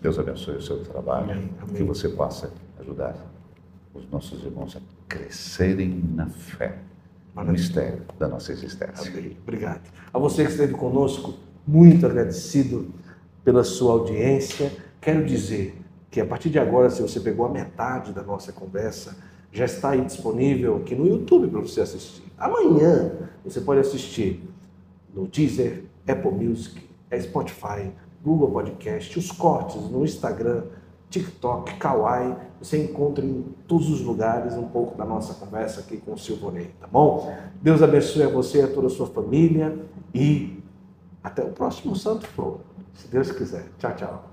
[0.00, 1.74] Deus abençoe o seu trabalho, Amém, amém.
[1.74, 3.16] que você possa ajudar
[3.92, 6.78] os nossos irmãos a crescerem na fé,
[7.44, 7.52] Maravilha.
[7.52, 9.10] mistério da nossa existência.
[9.10, 9.36] Amém.
[9.42, 9.82] Obrigado.
[10.12, 11.34] A você que esteve conosco,
[11.66, 12.92] muito agradecido
[13.44, 14.72] pela sua audiência.
[15.00, 19.16] Quero dizer que a partir de agora, se você pegou a metade da nossa conversa,
[19.52, 22.24] já está aí disponível aqui no YouTube para você assistir.
[22.36, 23.12] Amanhã
[23.44, 24.42] você pode assistir
[25.14, 26.88] no Deezer, Apple Music,
[27.20, 27.90] Spotify,
[28.22, 30.64] Google Podcast, os cortes no Instagram,
[31.10, 32.34] TikTok, Kawaii.
[32.60, 36.70] Você encontra em todos os lugares um pouco da nossa conversa aqui com o Silvonei,
[36.80, 37.32] tá bom?
[37.62, 39.78] Deus abençoe a você e a toda a sua família
[40.14, 40.62] e
[41.22, 42.60] até o próximo Santo Flor,
[42.94, 43.66] se Deus quiser.
[43.78, 44.24] Tchau, tchau.